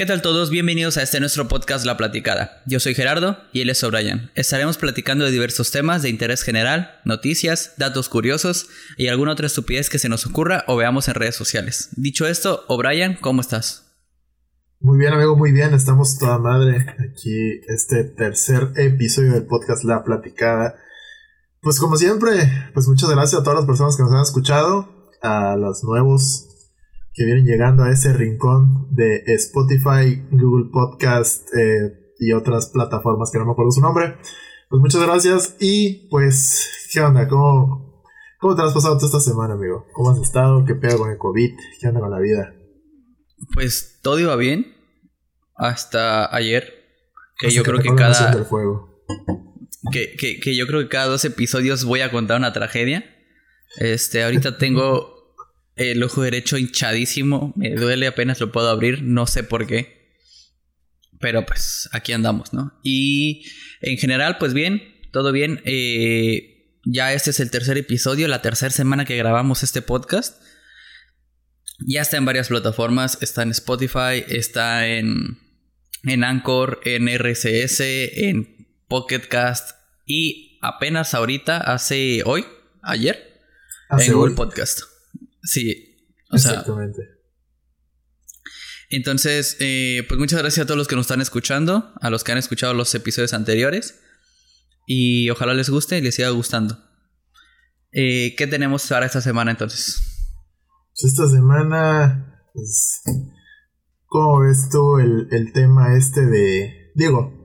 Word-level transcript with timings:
¿Qué 0.00 0.06
tal 0.06 0.22
todos? 0.22 0.48
Bienvenidos 0.48 0.96
a 0.96 1.02
este 1.02 1.20
nuestro 1.20 1.46
podcast 1.46 1.84
La 1.84 1.98
Platicada. 1.98 2.62
Yo 2.64 2.80
soy 2.80 2.94
Gerardo 2.94 3.36
y 3.52 3.60
él 3.60 3.68
es 3.68 3.84
O'Brien. 3.84 4.30
Estaremos 4.34 4.78
platicando 4.78 5.26
de 5.26 5.30
diversos 5.30 5.70
temas 5.70 6.00
de 6.00 6.08
interés 6.08 6.42
general, 6.42 6.98
noticias, 7.04 7.74
datos 7.76 8.08
curiosos 8.08 8.70
y 8.96 9.08
alguna 9.08 9.32
otra 9.32 9.46
estupidez 9.46 9.90
que 9.90 9.98
se 9.98 10.08
nos 10.08 10.24
ocurra 10.24 10.64
o 10.68 10.76
veamos 10.76 11.08
en 11.08 11.16
redes 11.16 11.36
sociales. 11.36 11.90
Dicho 11.98 12.26
esto, 12.26 12.64
O'Brien, 12.68 13.18
¿cómo 13.20 13.42
estás? 13.42 13.92
Muy 14.80 14.96
bien, 14.96 15.12
amigo, 15.12 15.36
muy 15.36 15.52
bien. 15.52 15.74
Estamos 15.74 16.16
toda 16.16 16.38
madre 16.38 16.78
aquí, 16.98 17.60
este 17.68 18.04
tercer 18.04 18.72
episodio 18.76 19.34
del 19.34 19.44
podcast 19.44 19.84
La 19.84 20.02
Platicada. 20.02 20.76
Pues 21.60 21.78
como 21.78 21.96
siempre, 21.96 22.70
pues 22.72 22.88
muchas 22.88 23.10
gracias 23.10 23.38
a 23.38 23.44
todas 23.44 23.58
las 23.58 23.66
personas 23.66 23.98
que 23.98 24.02
nos 24.04 24.12
han 24.12 24.22
escuchado, 24.22 25.10
a 25.20 25.56
los 25.56 25.84
nuevos 25.84 26.49
que 27.12 27.24
vienen 27.24 27.44
llegando 27.44 27.82
a 27.82 27.90
ese 27.90 28.12
rincón 28.12 28.88
de 28.94 29.22
Spotify, 29.26 30.22
Google 30.30 30.70
Podcast 30.72 31.48
eh, 31.54 32.14
y 32.18 32.32
otras 32.32 32.70
plataformas 32.70 33.30
que 33.32 33.38
no 33.38 33.46
me 33.46 33.52
acuerdo 33.52 33.72
su 33.72 33.80
nombre. 33.80 34.16
Pues 34.68 34.80
muchas 34.80 35.02
gracias 35.02 35.56
y 35.58 36.08
pues, 36.08 36.88
¿qué 36.92 37.00
onda? 37.00 37.26
¿Cómo, 37.26 38.04
cómo 38.38 38.54
te 38.54 38.62
has 38.62 38.72
pasado 38.72 38.96
toda 38.96 39.06
esta 39.06 39.20
semana, 39.20 39.54
amigo? 39.54 39.86
¿Cómo 39.92 40.10
has 40.10 40.18
estado? 40.20 40.64
¿Qué 40.64 40.74
pedo 40.76 40.98
con 40.98 41.10
el 41.10 41.18
COVID? 41.18 41.50
¿Qué 41.80 41.88
onda 41.88 42.00
con 42.00 42.10
la 42.10 42.20
vida? 42.20 42.54
Pues 43.54 43.98
todo 44.02 44.18
iba 44.20 44.36
bien 44.36 44.76
hasta 45.56 46.34
ayer, 46.34 46.72
que 47.38 47.50
yo 47.50 47.62
creo 47.64 47.80
que 47.80 47.94
cada... 47.94 48.46
Que, 49.92 50.14
que, 50.16 50.38
que 50.40 50.56
yo 50.56 50.66
creo 50.66 50.80
que 50.80 50.88
cada 50.88 51.06
dos 51.06 51.24
episodios 51.24 51.84
voy 51.84 52.02
a 52.02 52.10
contar 52.10 52.38
una 52.38 52.52
tragedia. 52.52 53.04
Este, 53.78 54.22
ahorita 54.22 54.58
tengo 54.58 55.19
el 55.80 56.02
ojo 56.02 56.22
derecho 56.22 56.58
hinchadísimo, 56.58 57.54
me 57.56 57.70
duele 57.70 58.06
apenas 58.06 58.38
lo 58.38 58.52
puedo 58.52 58.68
abrir, 58.68 59.02
no 59.02 59.26
sé 59.26 59.42
por 59.42 59.66
qué. 59.66 59.98
Pero 61.18 61.44
pues 61.46 61.88
aquí 61.92 62.12
andamos, 62.12 62.52
¿no? 62.52 62.78
Y 62.82 63.46
en 63.80 63.96
general, 63.96 64.36
pues 64.38 64.52
bien, 64.52 64.82
todo 65.10 65.32
bien. 65.32 65.62
Eh, 65.64 66.78
ya 66.84 67.12
este 67.12 67.30
es 67.30 67.40
el 67.40 67.50
tercer 67.50 67.78
episodio, 67.78 68.28
la 68.28 68.42
tercera 68.42 68.70
semana 68.70 69.04
que 69.04 69.16
grabamos 69.16 69.62
este 69.62 69.82
podcast. 69.82 70.42
Ya 71.86 72.02
está 72.02 72.18
en 72.18 72.26
varias 72.26 72.48
plataformas, 72.48 73.18
está 73.22 73.42
en 73.42 73.50
Spotify, 73.50 74.22
está 74.28 74.86
en, 74.86 75.38
en 76.04 76.24
Anchor, 76.24 76.80
en 76.84 77.08
RCS, 77.08 77.80
en 77.80 78.68
Pocket 78.86 79.20
Cast 79.28 79.76
y 80.04 80.58
apenas 80.60 81.14
ahorita, 81.14 81.56
hace 81.56 82.22
hoy, 82.26 82.44
ayer, 82.82 83.40
en 83.90 84.12
Google 84.12 84.34
Podcast. 84.34 84.89
Sí. 85.42 85.86
Exactamente. 86.32 87.02
entonces, 88.88 89.56
eh, 89.58 90.04
pues 90.06 90.18
muchas 90.18 90.40
gracias 90.40 90.64
a 90.64 90.66
todos 90.66 90.78
los 90.78 90.86
que 90.86 90.94
nos 90.94 91.06
están 91.06 91.20
escuchando, 91.20 91.92
a 92.00 92.10
los 92.10 92.22
que 92.22 92.32
han 92.32 92.38
escuchado 92.38 92.72
los 92.74 92.94
episodios 92.94 93.34
anteriores. 93.34 94.00
Y 94.86 95.30
ojalá 95.30 95.54
les 95.54 95.70
guste 95.70 95.98
y 95.98 96.00
les 96.00 96.14
siga 96.14 96.30
gustando. 96.30 96.78
Eh, 97.92 98.34
¿Qué 98.36 98.46
tenemos 98.46 98.86
para 98.86 99.06
esta 99.06 99.20
semana 99.20 99.50
entonces? 99.50 100.00
Pues 100.92 101.12
esta 101.12 101.28
semana, 101.28 102.44
pues, 102.52 103.02
¿cómo 104.06 104.40
ves 104.40 104.68
tú 104.70 104.98
el, 104.98 105.28
el 105.30 105.52
tema 105.52 105.96
este 105.96 106.26
de... 106.26 106.92
Digo, 106.94 107.40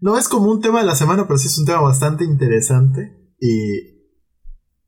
no 0.00 0.18
es 0.18 0.28
como 0.28 0.50
un 0.50 0.60
tema 0.60 0.80
de 0.80 0.86
la 0.86 0.94
semana, 0.94 1.26
pero 1.26 1.38
sí 1.38 1.48
es 1.48 1.58
un 1.58 1.66
tema 1.66 1.80
bastante 1.80 2.24
interesante. 2.24 3.34
Y 3.40 3.97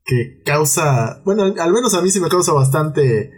que 0.05 0.41
causa, 0.43 1.21
bueno, 1.25 1.43
al 1.43 1.73
menos 1.73 1.93
a 1.93 2.01
mí 2.01 2.11
sí 2.11 2.19
me 2.19 2.29
causa 2.29 2.53
bastante 2.53 3.31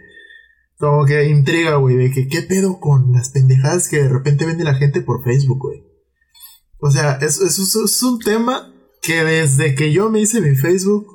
como 0.78 1.04
que 1.06 1.28
intriga, 1.28 1.76
güey, 1.76 1.96
de 1.96 2.10
que 2.10 2.28
qué 2.28 2.42
pedo 2.42 2.80
con 2.80 3.12
las 3.12 3.30
pendejadas 3.30 3.88
que 3.88 4.02
de 4.02 4.08
repente 4.08 4.44
vende 4.44 4.64
la 4.64 4.74
gente 4.74 5.00
por 5.00 5.22
Facebook, 5.22 5.58
güey. 5.60 5.84
O 6.78 6.90
sea, 6.90 7.14
es, 7.22 7.40
es, 7.40 8.02
un 8.02 8.18
tema 8.18 8.72
que 9.00 9.24
desde 9.24 9.74
que 9.74 9.92
yo 9.92 10.10
me 10.10 10.20
hice 10.20 10.40
mi 10.40 10.54
Facebook 10.56 11.06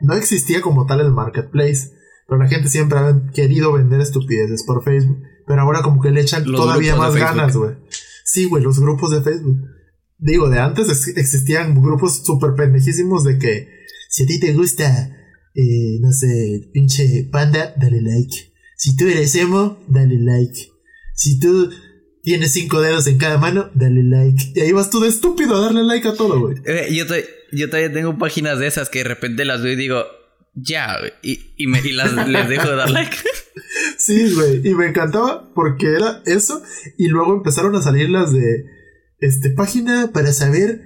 no 0.00 0.14
existía 0.14 0.60
como 0.60 0.86
tal 0.86 1.00
el 1.00 1.12
marketplace, 1.12 1.92
pero 2.26 2.42
la 2.42 2.48
gente 2.48 2.68
siempre 2.68 2.98
ha 2.98 3.22
querido 3.32 3.72
vender 3.72 4.00
estupideces 4.00 4.64
por 4.64 4.82
Facebook, 4.82 5.18
pero 5.46 5.62
ahora 5.62 5.82
como 5.82 6.00
que 6.00 6.10
le 6.10 6.22
echan 6.22 6.44
todavía 6.44 6.96
más 6.96 7.14
ganas, 7.14 7.56
güey. 7.56 7.76
Sí, 8.24 8.46
güey, 8.46 8.62
los 8.62 8.80
grupos 8.80 9.10
de 9.10 9.22
Facebook. 9.22 9.58
Digo, 10.18 10.48
de 10.48 10.58
antes 10.58 10.88
existían 11.16 11.80
grupos 11.80 12.24
súper 12.24 12.54
pendejísimos 12.54 13.24
de 13.24 13.38
que 13.38 13.81
si 14.12 14.24
a 14.24 14.26
ti 14.26 14.38
te 14.38 14.52
gusta, 14.52 15.08
eh, 15.54 15.98
no 16.02 16.12
sé, 16.12 16.68
pinche 16.70 17.30
panda, 17.32 17.74
dale 17.78 18.02
like. 18.02 18.52
Si 18.76 18.94
tú 18.94 19.08
eres 19.08 19.34
emo, 19.36 19.82
dale 19.88 20.18
like. 20.18 20.68
Si 21.14 21.40
tú 21.40 21.70
tienes 22.22 22.52
cinco 22.52 22.82
dedos 22.82 23.06
en 23.06 23.16
cada 23.16 23.38
mano, 23.38 23.70
dale 23.72 24.02
like. 24.02 24.52
Y 24.54 24.60
ahí 24.60 24.72
vas 24.72 24.90
tú 24.90 25.00
de 25.00 25.08
estúpido 25.08 25.56
a 25.56 25.60
darle 25.62 25.82
like 25.84 26.06
a 26.06 26.12
todo, 26.12 26.40
güey. 26.40 26.56
Eh, 26.66 26.94
yo, 26.94 27.06
yo 27.52 27.70
todavía 27.70 27.90
tengo 27.90 28.18
páginas 28.18 28.58
de 28.58 28.66
esas 28.66 28.90
que 28.90 28.98
de 28.98 29.04
repente 29.04 29.46
las 29.46 29.62
veo 29.62 29.72
y 29.72 29.76
digo, 29.76 30.04
ya, 30.52 30.98
y, 31.22 31.54
y, 31.56 31.66
me, 31.66 31.80
y 31.80 31.92
las, 31.92 32.12
les 32.28 32.50
dejo 32.50 32.68
de 32.68 32.76
dar 32.76 32.90
like. 32.90 33.16
sí, 33.96 34.30
güey. 34.34 34.60
Y 34.62 34.74
me 34.74 34.88
encantaba 34.88 35.54
porque 35.54 35.86
era 35.86 36.22
eso. 36.26 36.62
Y 36.98 37.08
luego 37.08 37.32
empezaron 37.32 37.74
a 37.76 37.82
salir 37.82 38.10
las 38.10 38.30
de 38.30 38.66
este 39.20 39.48
página 39.48 40.10
para 40.12 40.34
saber 40.34 40.82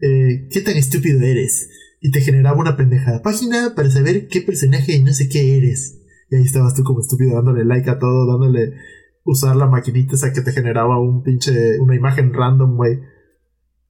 eh, 0.00 0.46
qué 0.52 0.60
tan 0.60 0.76
estúpido 0.76 1.20
eres 1.26 1.68
y 2.00 2.10
te 2.10 2.20
generaba 2.20 2.58
una 2.58 2.76
pendejada 2.76 3.22
página 3.22 3.74
para 3.76 3.90
saber 3.90 4.28
qué 4.28 4.40
personaje 4.40 4.94
y 4.96 5.02
no 5.02 5.12
sé 5.12 5.28
qué 5.28 5.58
eres. 5.58 5.98
Y 6.30 6.36
ahí 6.36 6.42
estabas 6.42 6.74
tú 6.74 6.82
como 6.82 7.00
estúpido 7.00 7.34
dándole 7.34 7.64
like 7.64 7.90
a 7.90 7.98
todo, 7.98 8.26
dándole 8.26 8.72
usar 9.24 9.56
la 9.56 9.66
maquinita 9.66 10.14
esa 10.14 10.32
que 10.32 10.40
te 10.40 10.52
generaba 10.52 10.98
un 10.98 11.22
pinche, 11.22 11.78
una 11.78 11.94
imagen 11.94 12.32
random, 12.32 12.76
güey. 12.76 13.00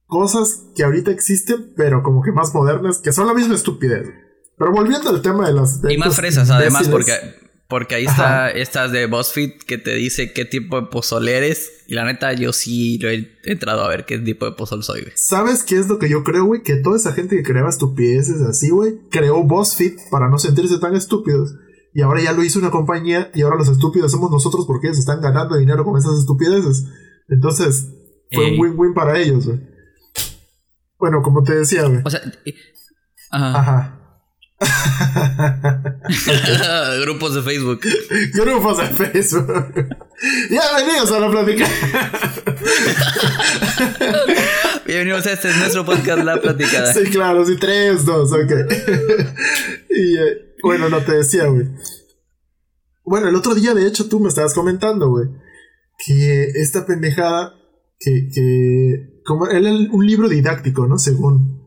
Cosas 0.05 0.65
que 0.75 0.83
ahorita 0.83 1.11
existen, 1.11 1.73
pero 1.77 2.03
como 2.03 2.21
que 2.21 2.31
más 2.31 2.53
modernas, 2.53 2.99
que 2.99 3.13
son 3.13 3.27
la 3.27 3.33
misma 3.33 3.55
estupidez. 3.55 4.09
Pero 4.57 4.71
volviendo 4.73 5.09
al 5.09 5.21
tema 5.21 5.47
de 5.47 5.53
las... 5.53 5.81
y 5.89 5.97
más 5.97 6.15
fresas, 6.15 6.49
además, 6.51 6.89
porque 6.89 7.13
porque 7.71 7.95
ahí 7.95 8.03
está 8.03 8.51
estas 8.51 8.91
de 8.91 9.05
BuzzFeed 9.05 9.59
que 9.65 9.77
te 9.77 9.95
dice 9.95 10.33
qué 10.33 10.43
tipo 10.43 10.81
de 10.81 10.87
pozole 10.87 11.37
eres. 11.37 11.85
Y 11.87 11.93
la 11.93 12.03
neta, 12.03 12.33
yo 12.33 12.51
sí 12.51 12.97
lo 12.97 13.09
he 13.09 13.31
entrado 13.45 13.85
a 13.85 13.87
ver 13.87 14.05
qué 14.05 14.19
tipo 14.19 14.43
de 14.43 14.51
pozol 14.51 14.83
soy, 14.83 15.03
güey. 15.03 15.13
¿Sabes 15.15 15.63
qué 15.63 15.79
es 15.79 15.87
lo 15.87 15.97
que 15.97 16.09
yo 16.09 16.21
creo, 16.25 16.43
güey? 16.43 16.63
Que 16.63 16.75
toda 16.75 16.97
esa 16.97 17.13
gente 17.13 17.37
que 17.37 17.43
creaba 17.43 17.69
estupideces 17.69 18.41
así, 18.41 18.71
güey, 18.71 18.99
creó 19.09 19.41
BuzzFeed 19.43 19.93
para 20.11 20.27
no 20.27 20.37
sentirse 20.37 20.79
tan 20.79 20.97
estúpidos. 20.97 21.55
Y 21.93 22.01
ahora 22.01 22.21
ya 22.21 22.33
lo 22.33 22.43
hizo 22.43 22.59
una 22.59 22.71
compañía 22.71 23.31
y 23.33 23.41
ahora 23.41 23.55
los 23.55 23.69
estúpidos 23.69 24.11
somos 24.11 24.29
nosotros 24.31 24.65
porque 24.67 24.87
ellos 24.87 24.99
están 24.99 25.21
ganando 25.21 25.55
dinero 25.55 25.85
con 25.85 25.97
esas 25.97 26.19
estupideces. 26.19 26.87
Entonces, 27.29 27.87
fue 28.33 28.49
un 28.49 28.53
eh. 28.55 28.59
win-win 28.59 28.93
para 28.93 29.17
ellos, 29.17 29.45
güey. 29.45 29.61
Bueno, 30.99 31.21
como 31.21 31.41
te 31.41 31.55
decía, 31.55 31.87
güey. 31.87 32.01
O 32.03 32.09
sea, 32.09 32.19
eh, 32.43 32.53
ajá. 33.31 33.59
Ajá. 33.59 34.00
Grupos 37.01 37.33
de 37.33 37.41
Facebook. 37.41 37.81
Grupos 38.33 38.77
de 38.77 38.85
Facebook. 38.89 39.73
Bienvenidos 40.49 41.11
a 41.11 41.19
la 41.19 41.31
plática. 41.31 41.67
Bienvenidos 44.85 45.25
a 45.25 45.31
este 45.31 45.49
es 45.49 45.57
nuestro 45.57 45.83
podcast 45.83 46.23
La 46.23 46.39
Platicada. 46.39 46.93
Sí, 46.93 47.05
claro, 47.09 47.43
sí, 47.45 47.57
tres, 47.59 48.05
dos, 48.05 48.31
ok. 48.31 48.51
y 49.89 50.17
eh, 50.17 50.53
bueno, 50.61 50.89
no 50.89 50.99
te 50.99 51.13
decía, 51.13 51.47
güey. 51.47 51.67
Bueno, 53.03 53.29
el 53.29 53.35
otro 53.35 53.55
día, 53.55 53.73
de 53.73 53.87
hecho, 53.87 54.07
tú 54.07 54.19
me 54.19 54.29
estabas 54.29 54.53
comentando, 54.53 55.09
güey, 55.09 55.25
que 56.05 56.51
esta 56.55 56.85
pendejada, 56.85 57.55
que, 57.97 58.29
que 58.31 59.21
como 59.25 59.47
era 59.47 59.71
un 59.71 60.05
libro 60.05 60.29
didáctico, 60.29 60.85
¿no? 60.85 60.99
Según 60.99 61.60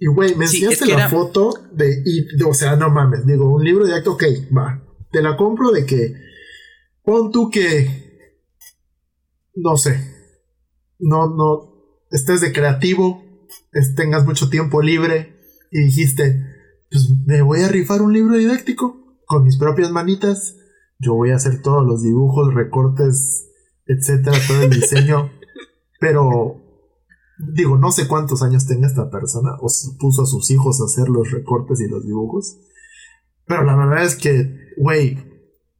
y, 0.00 0.06
güey, 0.06 0.34
me 0.34 0.46
enseñaste 0.46 0.86
la 0.86 1.10
foto 1.10 1.52
de, 1.72 2.02
O 2.48 2.54
sea, 2.54 2.74
no 2.74 2.88
mames. 2.88 3.26
Digo, 3.26 3.54
un 3.54 3.62
libro 3.62 3.84
de 3.84 3.94
acto, 3.94 4.14
ok, 4.14 4.24
va. 4.56 4.82
Te 5.12 5.20
la 5.20 5.36
compro 5.36 5.70
de 5.72 5.84
que. 5.84 6.14
Pon 7.04 7.30
tú 7.30 7.50
que. 7.50 8.40
No 9.54 9.76
sé. 9.76 10.00
No, 10.98 11.28
no. 11.28 12.06
Estés 12.10 12.40
de 12.40 12.50
creativo. 12.50 13.22
tengas 13.94 14.24
mucho 14.24 14.48
tiempo 14.48 14.80
libre. 14.80 15.38
Y 15.70 15.84
dijiste. 15.84 16.46
Pues 16.90 17.10
me 17.26 17.42
voy 17.42 17.60
a 17.60 17.68
rifar 17.68 18.00
un 18.00 18.14
libro 18.14 18.38
didáctico. 18.38 19.18
Con 19.26 19.44
mis 19.44 19.58
propias 19.58 19.90
manitas. 19.90 20.56
Yo 20.98 21.14
voy 21.14 21.30
a 21.30 21.36
hacer 21.36 21.60
todos 21.60 21.86
los 21.86 22.02
dibujos, 22.02 22.54
recortes, 22.54 23.50
etcétera, 23.84 24.38
todo 24.48 24.62
el 24.62 24.70
diseño. 24.70 25.30
pero 26.00 26.69
digo, 27.52 27.78
no 27.78 27.92
sé 27.92 28.06
cuántos 28.06 28.42
años 28.42 28.66
tenga 28.66 28.86
esta 28.86 29.10
persona, 29.10 29.52
o 29.60 29.68
puso 29.98 30.22
a 30.22 30.26
sus 30.26 30.50
hijos 30.50 30.80
a 30.80 30.84
hacer 30.84 31.08
los 31.08 31.30
recortes 31.30 31.80
y 31.80 31.88
los 31.88 32.06
dibujos. 32.06 32.58
Pero 33.46 33.64
la 33.64 33.76
verdad 33.76 34.04
es 34.04 34.16
que, 34.16 34.72
güey, 34.76 35.18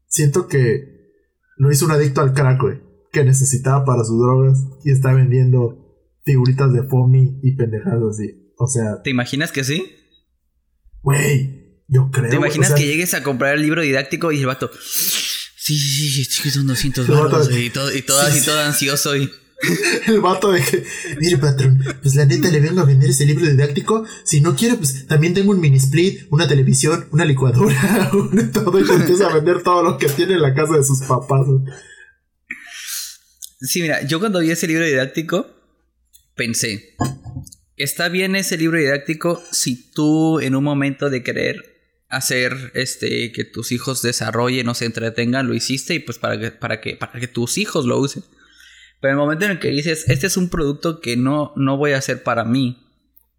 siento 0.06 0.48
que 0.48 1.12
lo 1.56 1.70
hizo 1.70 1.84
un 1.84 1.92
adicto 1.92 2.20
al 2.20 2.34
crack, 2.34 2.60
güey, 2.60 2.80
que 3.12 3.24
necesitaba 3.24 3.84
para 3.84 4.04
sus 4.04 4.18
drogas 4.18 4.58
y 4.84 4.92
está 4.92 5.12
vendiendo 5.12 5.90
figuritas 6.24 6.72
de 6.72 6.82
Fomi 6.82 7.38
y 7.42 7.52
pendejadas 7.56 8.02
así. 8.10 8.52
O 8.56 8.66
sea. 8.66 9.02
¿Te 9.02 9.10
imaginas 9.10 9.52
que 9.52 9.64
sí? 9.64 9.94
Güey, 11.02 11.84
yo 11.88 12.10
creo. 12.10 12.30
¿Te 12.30 12.36
imaginas 12.36 12.72
que 12.72 12.86
llegues 12.86 13.14
a 13.14 13.22
comprar 13.22 13.54
el 13.54 13.62
libro 13.62 13.82
didáctico 13.82 14.32
y 14.32 14.40
el 14.40 14.46
vato. 14.46 14.70
Sí, 15.56 15.78
sí, 15.78 16.24
sí, 16.24 16.50
son 16.50 16.66
200 16.66 17.06
baros, 17.06 17.50
y 17.54 17.70
todo, 17.70 17.94
y 17.94 18.02
todo 18.02 18.20
así, 18.20 18.44
todo 18.44 18.60
ansioso 18.60 19.16
y... 19.16 19.30
El 20.06 20.20
vato 20.20 20.52
de 20.52 20.62
que, 20.62 20.84
mire 21.18 21.36
patrón, 21.38 21.84
pues 22.02 22.14
la 22.14 22.24
neta 22.24 22.50
le 22.50 22.60
vengo 22.60 22.80
a 22.80 22.84
vender 22.84 23.10
ese 23.10 23.26
libro 23.26 23.46
didáctico. 23.46 24.06
Si 24.24 24.40
no 24.40 24.56
quiere, 24.56 24.76
pues 24.76 25.06
también 25.06 25.34
tengo 25.34 25.50
un 25.50 25.60
mini 25.60 25.76
split, 25.76 26.26
una 26.30 26.48
televisión, 26.48 27.06
una 27.10 27.24
licuadora, 27.24 28.10
todo. 28.52 28.78
Y 28.78 28.90
empieza 28.90 29.28
a 29.28 29.34
vender 29.34 29.62
todo 29.62 29.82
lo 29.82 29.98
que 29.98 30.08
tiene 30.08 30.34
en 30.34 30.42
la 30.42 30.54
casa 30.54 30.76
de 30.76 30.84
sus 30.84 31.00
papás. 31.02 31.46
Sí, 33.60 33.82
mira, 33.82 34.02
yo 34.06 34.18
cuando 34.18 34.40
vi 34.40 34.50
ese 34.50 34.66
libro 34.66 34.86
didáctico, 34.86 35.46
pensé, 36.34 36.96
está 37.76 38.08
bien 38.08 38.36
ese 38.36 38.56
libro 38.56 38.78
didáctico 38.78 39.42
si 39.50 39.92
tú 39.92 40.40
en 40.40 40.54
un 40.54 40.64
momento 40.64 41.10
de 41.10 41.22
querer 41.22 41.70
hacer 42.08 42.72
este 42.74 43.30
que 43.32 43.44
tus 43.44 43.72
hijos 43.72 44.00
desarrollen 44.00 44.68
o 44.68 44.74
se 44.74 44.86
entretengan, 44.86 45.46
lo 45.46 45.54
hiciste 45.54 45.94
y 45.94 45.98
pues 45.98 46.18
para 46.18 46.40
que, 46.40 46.50
para 46.50 46.80
que, 46.80 46.96
para 46.96 47.20
que 47.20 47.28
tus 47.28 47.58
hijos 47.58 47.84
lo 47.84 47.98
usen. 47.98 48.24
Pero 49.00 49.12
en 49.12 49.18
el 49.18 49.24
momento 49.24 49.44
en 49.46 49.52
el 49.52 49.58
que 49.58 49.70
dices, 49.70 50.04
este 50.08 50.26
es 50.26 50.36
un 50.36 50.50
producto 50.50 51.00
que 51.00 51.16
no, 51.16 51.52
no 51.56 51.76
voy 51.76 51.92
a 51.92 51.98
hacer 51.98 52.22
para 52.22 52.44
mí, 52.44 52.86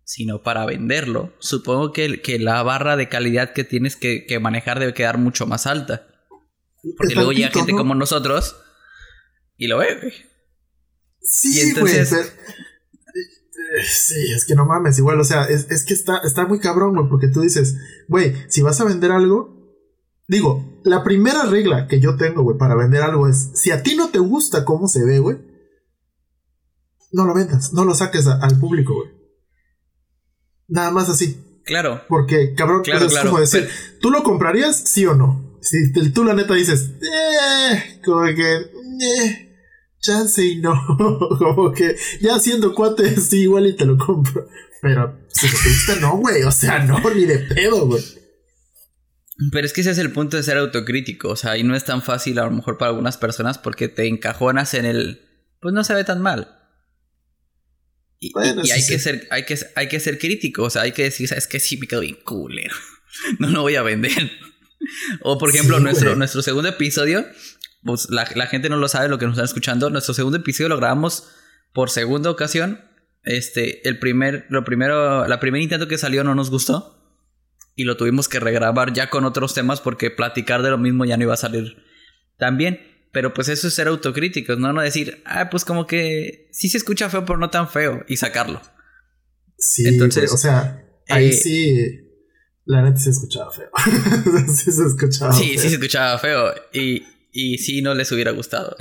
sino 0.03 0.41
para 0.41 0.65
venderlo, 0.65 1.33
supongo 1.39 1.93
que, 1.93 2.21
que 2.21 2.39
la 2.39 2.61
barra 2.63 2.97
de 2.97 3.07
calidad 3.07 3.53
que 3.53 3.63
tienes 3.63 3.95
que, 3.95 4.25
manejar 4.41 4.79
debe 4.79 4.93
quedar 4.93 5.17
mucho 5.17 5.45
más 5.45 5.67
alta. 5.67 6.07
Porque 6.97 7.15
luego 7.15 7.31
llega 7.31 7.51
gente 7.51 7.73
como 7.73 7.95
nosotros 7.95 8.55
y 9.55 9.67
lo 9.67 9.77
ve, 9.77 10.13
Sí, 11.21 11.61
entonces... 11.61 12.11
Eh, 12.13 13.83
sí, 13.85 14.33
es 14.35 14.43
que 14.45 14.55
no 14.55 14.65
mames, 14.65 14.97
igual, 14.97 15.19
o 15.19 15.23
sea, 15.23 15.45
es, 15.45 15.85
que 15.85 15.93
está, 15.93 16.17
está 16.25 16.45
muy 16.45 16.59
cabrón, 16.59 16.95
güey, 16.95 17.07
porque 17.07 17.27
tú 17.27 17.41
dices, 17.41 17.77
güey, 18.09 18.35
si 18.49 18.61
vas 18.61 18.81
a 18.81 18.85
vender 18.85 19.11
algo, 19.11 19.77
digo, 20.27 20.81
la 20.83 21.03
primera 21.03 21.45
regla 21.45 21.87
que 21.87 21.99
yo 21.99 22.17
tengo, 22.17 22.41
güey, 22.41 22.57
para 22.57 22.75
vender 22.75 23.03
algo 23.03 23.29
es, 23.29 23.51
si 23.53 23.71
a 23.71 23.83
ti 23.83 23.95
no 23.95 24.09
te 24.09 24.19
gusta 24.19 24.65
cómo 24.65 24.89
se 24.89 25.05
ve, 25.05 25.19
güey, 25.19 25.50
no 27.11 27.25
lo 27.25 27.33
vendas, 27.33 27.73
no 27.73 27.85
lo 27.85 27.93
saques 27.93 28.27
al 28.27 28.59
público, 28.59 28.93
güey. 28.95 29.09
Nada 30.67 30.91
más 30.91 31.09
así. 31.09 31.61
Claro. 31.65 32.01
Porque, 32.07 32.53
cabrón, 32.55 32.81
es 32.85 33.17
como 33.19 33.39
decir, 33.39 33.69
¿tú 33.99 34.09
lo 34.09 34.23
comprarías, 34.23 34.75
sí 34.75 35.05
o 35.05 35.15
no? 35.15 35.59
Si 35.61 35.91
tú 36.11 36.23
la 36.23 36.33
neta 36.33 36.55
dices, 36.55 36.91
eh, 37.01 37.99
como 38.03 38.25
que, 38.25 38.55
eh, 38.55 39.51
chance 39.99 40.43
y 40.43 40.57
no. 40.57 40.73
como 40.97 41.71
que, 41.71 41.95
ya 42.19 42.39
siendo 42.39 42.73
cuate, 42.73 43.15
sí, 43.21 43.41
igual 43.41 43.67
y 43.67 43.75
te 43.75 43.85
lo 43.85 43.97
compro. 43.97 44.47
Pero 44.81 45.19
si 45.29 45.47
te 45.47 45.69
gusta, 45.69 45.95
no, 46.01 46.17
güey. 46.17 46.43
O 46.43 46.51
sea, 46.51 46.79
no, 46.79 46.99
ni 47.15 47.25
de 47.25 47.39
pedo, 47.39 47.85
güey. 47.85 48.03
Pero 49.51 49.65
es 49.65 49.73
que 49.73 49.81
ese 49.81 49.91
es 49.91 49.97
el 49.97 50.11
punto 50.11 50.37
de 50.37 50.43
ser 50.43 50.57
autocrítico. 50.57 51.29
O 51.29 51.35
sea, 51.35 51.57
y 51.57 51.63
no 51.63 51.75
es 51.75 51.85
tan 51.85 52.01
fácil 52.01 52.39
a 52.39 52.45
lo 52.45 52.51
mejor 52.51 52.77
para 52.77 52.89
algunas 52.89 53.17
personas 53.17 53.57
porque 53.57 53.87
te 53.87 54.07
encajonas 54.07 54.73
en 54.73 54.85
el. 54.85 55.21
Pues 55.61 55.73
no 55.73 55.83
se 55.83 55.93
ve 55.93 56.03
tan 56.03 56.21
mal. 56.21 56.60
Y, 58.23 58.31
hay, 58.37 58.85
que 58.85 58.99
ser, 58.99 59.27
hay, 59.31 59.45
que, 59.45 59.57
hay 59.75 59.87
que 59.87 59.99
ser 59.99 60.19
crítico, 60.19 60.61
o 60.61 60.69
sea, 60.69 60.83
hay 60.83 60.91
que 60.91 61.01
decir, 61.01 61.27
¿sabes 61.27 61.47
qué? 61.47 61.59
Sí, 61.59 61.77
me 61.77 61.87
quedo 61.87 62.01
bien 62.01 62.19
culero. 62.23 62.75
no 63.39 63.49
lo 63.49 63.63
voy 63.63 63.75
a 63.75 63.81
vender. 63.81 64.31
o 65.21 65.39
por 65.39 65.49
ejemplo, 65.49 65.79
nuestro, 65.79 66.15
nuestro 66.15 66.43
segundo 66.43 66.69
episodio, 66.69 67.25
pues 67.83 68.09
la, 68.11 68.25
gente 68.45 68.69
no 68.69 68.77
lo 68.77 68.87
sabe 68.87 69.09
lo 69.09 69.17
que 69.17 69.25
nos 69.25 69.33
están 69.33 69.45
escuchando. 69.45 69.89
Nuestro 69.89 70.13
segundo 70.13 70.37
episodio 70.37 70.69
lo 70.69 70.77
grabamos 70.77 71.29
por 71.73 71.89
segunda 71.89 72.29
ocasión. 72.29 72.81
Este, 73.23 73.87
el 73.89 73.97
primer, 73.97 74.45
lo 74.49 74.63
primero, 74.65 75.27
la 75.27 75.39
primer 75.39 75.61
intento 75.61 75.87
que 75.87 75.97
salió 75.97 76.23
no 76.23 76.35
nos 76.35 76.51
gustó. 76.51 76.97
Y 77.75 77.85
lo 77.85 77.97
tuvimos 77.97 78.29
que 78.29 78.39
regrabar 78.39 78.93
ya 78.93 79.09
con 79.09 79.25
otros 79.25 79.55
temas 79.55 79.81
porque 79.81 80.11
platicar 80.11 80.61
de 80.61 80.69
lo 80.69 80.77
mismo 80.77 81.05
ya 81.05 81.17
no 81.17 81.23
iba 81.23 81.33
a 81.33 81.37
salir 81.37 81.83
tan 82.37 82.57
bien. 82.57 82.90
Pero 83.11 83.33
pues 83.33 83.49
eso 83.49 83.67
es 83.67 83.73
ser 83.73 83.87
autocríticos, 83.87 84.57
¿no? 84.57 84.71
No 84.71 84.81
decir, 84.81 85.21
ah, 85.25 85.49
pues 85.49 85.65
como 85.65 85.85
que 85.85 86.47
sí 86.51 86.69
se 86.69 86.77
escucha 86.77 87.09
feo, 87.09 87.25
pero 87.25 87.37
no 87.37 87.49
tan 87.49 87.67
feo, 87.67 88.05
y 88.07 88.17
sacarlo. 88.17 88.61
Sí, 89.57 89.87
Entonces, 89.87 90.31
o 90.31 90.37
sea, 90.37 90.85
ahí 91.09 91.29
eh, 91.29 91.33
sí, 91.33 91.75
la 92.65 92.81
neta 92.83 92.99
se 92.99 93.09
escuchaba 93.09 93.51
feo. 93.51 93.69
sí 94.47 94.71
se 94.71 94.85
escuchaba 94.85 95.33
sí, 95.33 95.49
feo. 95.49 95.61
Sí, 95.61 95.69
se 95.69 95.75
escuchaba 95.75 96.17
feo, 96.19 96.53
y, 96.73 97.03
y 97.31 97.57
sí 97.57 97.81
no 97.81 97.93
les 97.93 98.11
hubiera 98.11 98.31
gustado. 98.31 98.75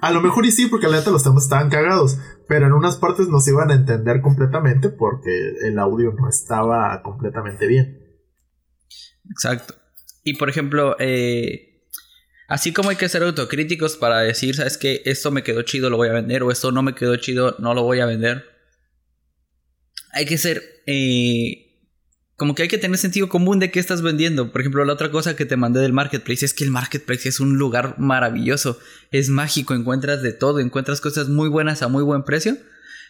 a 0.00 0.10
lo 0.10 0.22
mejor 0.22 0.46
y 0.46 0.50
sí, 0.50 0.66
porque 0.66 0.88
la 0.88 0.96
neta 0.96 1.10
los 1.10 1.22
temas 1.22 1.44
estaban 1.44 1.68
cagados, 1.68 2.18
pero 2.48 2.66
en 2.66 2.72
unas 2.72 2.96
partes 2.96 3.28
no 3.28 3.40
se 3.40 3.50
iban 3.50 3.70
a 3.70 3.74
entender 3.74 4.22
completamente 4.22 4.88
porque 4.88 5.30
el 5.62 5.78
audio 5.78 6.12
no 6.12 6.28
estaba 6.28 7.02
completamente 7.02 7.66
bien. 7.66 8.00
Exacto. 9.30 9.74
Y 10.22 10.34
por 10.34 10.48
ejemplo, 10.48 10.96
eh, 10.98 11.73
Así 12.46 12.72
como 12.72 12.90
hay 12.90 12.96
que 12.96 13.08
ser 13.08 13.22
autocríticos 13.22 13.96
para 13.96 14.20
decir, 14.20 14.54
¿sabes 14.54 14.76
qué? 14.76 15.02
Esto 15.06 15.30
me 15.30 15.42
quedó 15.42 15.62
chido, 15.62 15.90
lo 15.90 15.96
voy 15.96 16.08
a 16.08 16.12
vender, 16.12 16.42
o 16.42 16.50
esto 16.50 16.72
no 16.72 16.82
me 16.82 16.94
quedó 16.94 17.16
chido, 17.16 17.56
no 17.58 17.74
lo 17.74 17.82
voy 17.82 18.00
a 18.00 18.06
vender. 18.06 18.44
Hay 20.12 20.26
que 20.26 20.38
ser... 20.38 20.82
Eh, 20.86 21.64
como 22.36 22.54
que 22.54 22.62
hay 22.62 22.68
que 22.68 22.78
tener 22.78 22.98
sentido 22.98 23.28
común 23.28 23.60
de 23.60 23.70
qué 23.70 23.78
estás 23.78 24.02
vendiendo. 24.02 24.50
Por 24.50 24.60
ejemplo, 24.60 24.84
la 24.84 24.92
otra 24.92 25.10
cosa 25.10 25.36
que 25.36 25.46
te 25.46 25.56
mandé 25.56 25.80
del 25.80 25.92
marketplace 25.92 26.44
es 26.44 26.52
que 26.52 26.64
el 26.64 26.70
marketplace 26.70 27.28
es 27.28 27.38
un 27.38 27.56
lugar 27.58 27.96
maravilloso, 27.98 28.78
es 29.12 29.28
mágico, 29.28 29.72
encuentras 29.72 30.20
de 30.20 30.32
todo, 30.32 30.58
encuentras 30.58 31.00
cosas 31.00 31.28
muy 31.28 31.48
buenas 31.48 31.82
a 31.82 31.88
muy 31.88 32.02
buen 32.02 32.24
precio 32.24 32.56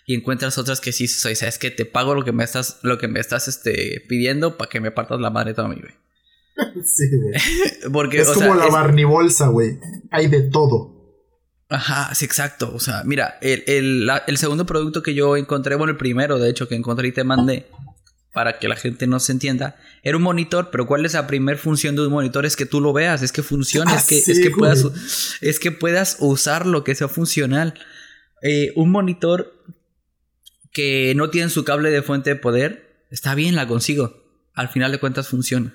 y 0.07 0.15
encuentras 0.15 0.59
otras 0.59 0.81
que 0.81 0.93
sí, 0.93 1.09
sabes 1.09 1.59
que 1.59 1.71
te 1.71 1.87
pago 1.87 2.15
lo 2.15 2.25
que 2.25 2.33
me 2.33 2.45
estás, 2.45 2.81
lo 2.83 2.99
que 2.99 3.09
me 3.09 3.21
estás 3.21 3.49
este, 3.49 4.05
pidiendo 4.07 4.59
para 4.59 4.69
que 4.69 4.81
me 4.81 4.91
partas 4.91 5.21
la 5.21 5.31
madre 5.31 5.55
toda 5.55 5.69
mi 5.69 5.77
vida. 5.77 5.95
sí, 6.85 7.05
güey. 7.17 7.35
Porque, 7.93 8.21
es 8.21 8.29
como 8.29 8.55
la 8.55 8.67
barnibolsa, 8.67 9.49
güey. 9.49 9.79
Hay 10.11 10.29
de 10.29 10.43
todo. 10.43 10.93
Ajá, 11.69 12.15
sí, 12.15 12.25
exacto. 12.25 12.73
O 12.75 12.81
sea, 12.81 13.03
mira, 13.05 13.39
el, 13.41 14.09
segundo 14.37 14.67
producto 14.67 15.03
que 15.03 15.15
yo 15.15 15.37
encontré, 15.37 15.75
bueno, 15.75 15.93
el 15.93 15.97
primero, 15.97 16.39
de 16.39 16.51
hecho, 16.51 16.69
que 16.69 16.75
encontré 16.75 17.09
y 17.09 17.13
te 17.13 17.25
mandé, 17.25 17.67
para 18.33 18.59
que 18.59 18.69
la 18.69 18.77
gente 18.77 19.07
no 19.07 19.19
se 19.19 19.33
entienda, 19.33 19.77
era 20.03 20.17
un 20.17 20.23
monitor, 20.23 20.71
pero 20.71 20.87
¿cuál 20.87 21.05
es 21.07 21.15
la 21.15 21.27
primera 21.27 21.59
función 21.59 21.97
de 21.97 22.07
un 22.07 22.13
monitor? 22.13 22.47
Es 22.47 22.57
que 22.57 22.67
tú 22.67 22.81
lo 22.81 22.93
veas, 22.93 23.23
es 23.23 23.33
que 23.33 23.43
funcione, 23.43 23.95
es, 23.95 24.05
que, 24.05 24.19
es, 24.19 24.41
que 24.41 24.51
puedas, 24.51 24.85
es 25.41 25.59
que 25.59 25.73
puedas 25.73 26.19
usarlo, 26.21 26.85
que 26.85 26.95
sea 26.95 27.09
funcional. 27.09 27.75
Eh, 28.43 28.73
un 28.77 28.91
monitor 28.91 29.53
que 30.71 31.15
no 31.17 31.31
tiene 31.31 31.49
su 31.49 31.65
cable 31.65 31.91
de 31.91 32.03
fuente 32.03 32.31
de 32.31 32.37
poder, 32.37 33.07
está 33.11 33.35
bien, 33.35 33.57
la 33.57 33.67
consigo. 33.67 34.23
Al 34.55 34.69
final 34.69 34.93
de 34.93 34.99
cuentas 34.99 35.29
funciona 35.29 35.75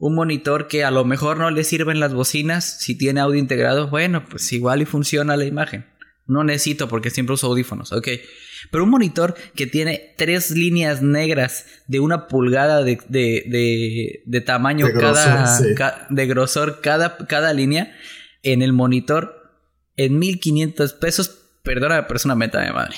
un 0.00 0.14
monitor 0.14 0.66
que 0.66 0.82
a 0.82 0.90
lo 0.90 1.04
mejor 1.04 1.36
no 1.36 1.50
le 1.50 1.62
sirven 1.62 2.00
las 2.00 2.14
bocinas, 2.14 2.64
si 2.64 2.96
tiene 2.96 3.20
audio 3.20 3.38
integrado, 3.38 3.88
bueno, 3.88 4.24
pues 4.28 4.50
igual 4.52 4.80
y 4.80 4.86
funciona 4.86 5.36
la 5.36 5.44
imagen. 5.44 5.86
No 6.26 6.42
necesito 6.42 6.88
porque 6.88 7.10
siempre 7.10 7.34
uso 7.34 7.48
audífonos, 7.48 7.92
ok. 7.92 8.08
Pero 8.70 8.84
un 8.84 8.90
monitor 8.90 9.34
que 9.54 9.66
tiene 9.66 10.14
tres 10.16 10.52
líneas 10.52 11.02
negras 11.02 11.66
de 11.86 12.00
una 12.00 12.28
pulgada 12.28 12.82
de, 12.82 12.98
de, 13.08 14.22
de, 14.24 14.40
tamaño 14.40 14.86
cada, 14.98 15.58
de 16.08 16.26
grosor 16.26 16.80
cada, 16.80 17.18
cada 17.26 17.52
línea 17.52 17.94
en 18.42 18.62
el 18.62 18.72
monitor 18.72 19.52
en 19.96 20.18
1500 20.18 20.94
pesos, 20.94 21.36
perdona, 21.62 22.06
pero 22.06 22.16
es 22.16 22.24
una 22.24 22.36
meta 22.36 22.60
de 22.60 22.72
madre. 22.72 22.96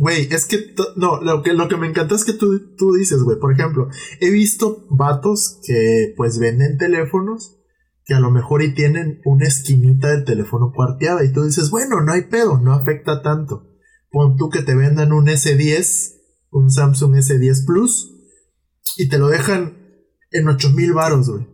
Güey, 0.00 0.28
es 0.30 0.46
que, 0.46 0.74
no, 0.96 1.20
lo 1.20 1.42
que, 1.42 1.52
lo 1.52 1.68
que 1.68 1.76
me 1.76 1.86
encanta 1.86 2.14
es 2.14 2.24
que 2.24 2.32
tú, 2.32 2.74
tú 2.74 2.94
dices, 2.94 3.22
güey, 3.22 3.38
por 3.38 3.52
ejemplo, 3.52 3.90
he 4.18 4.30
visto 4.30 4.86
vatos 4.88 5.60
que 5.62 6.14
pues 6.16 6.38
venden 6.38 6.78
teléfonos 6.78 7.58
que 8.06 8.14
a 8.14 8.20
lo 8.20 8.30
mejor 8.30 8.62
y 8.62 8.72
tienen 8.72 9.20
una 9.26 9.46
esquinita 9.46 10.08
del 10.08 10.24
teléfono 10.24 10.72
cuarteada 10.74 11.22
y 11.22 11.34
tú 11.34 11.44
dices, 11.44 11.68
bueno, 11.68 12.00
no 12.00 12.14
hay 12.14 12.22
pedo, 12.22 12.58
no 12.58 12.72
afecta 12.72 13.20
tanto. 13.20 13.68
Pon 14.10 14.38
tú 14.38 14.48
que 14.48 14.62
te 14.62 14.74
vendan 14.74 15.12
un 15.12 15.26
S10, 15.26 16.14
un 16.50 16.70
Samsung 16.70 17.16
S10 17.16 17.66
Plus 17.66 18.10
y 18.96 19.10
te 19.10 19.18
lo 19.18 19.28
dejan 19.28 19.76
en 20.30 20.48
8000 20.48 20.94
varos, 20.94 21.28
güey. 21.28 21.46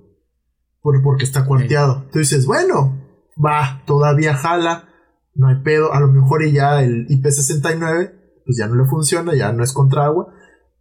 Por, 0.81 1.03
porque 1.03 1.25
está 1.25 1.47
cuarteado. 1.47 2.07
Tú 2.13 2.21
dices, 2.21 2.47
bueno, 2.47 2.97
va, 3.45 3.83
todavía 3.87 4.37
jala, 4.37 4.89
no 5.35 5.49
hay 5.49 5.57
pedo, 5.65 5.93
a 5.93 5.99
lo 5.99 6.07
mejor 6.07 6.45
y 6.45 6.53
ya 6.53 6.85
el 6.85 7.09
IP69 7.09 8.16
pues 8.47 8.57
ya 8.57 8.69
no 8.69 8.77
le 8.77 8.89
funciona, 8.89 9.35
ya 9.35 9.53
no 9.53 9.63
es 9.63 9.73
contra 9.73 10.07
agua. 10.07 10.33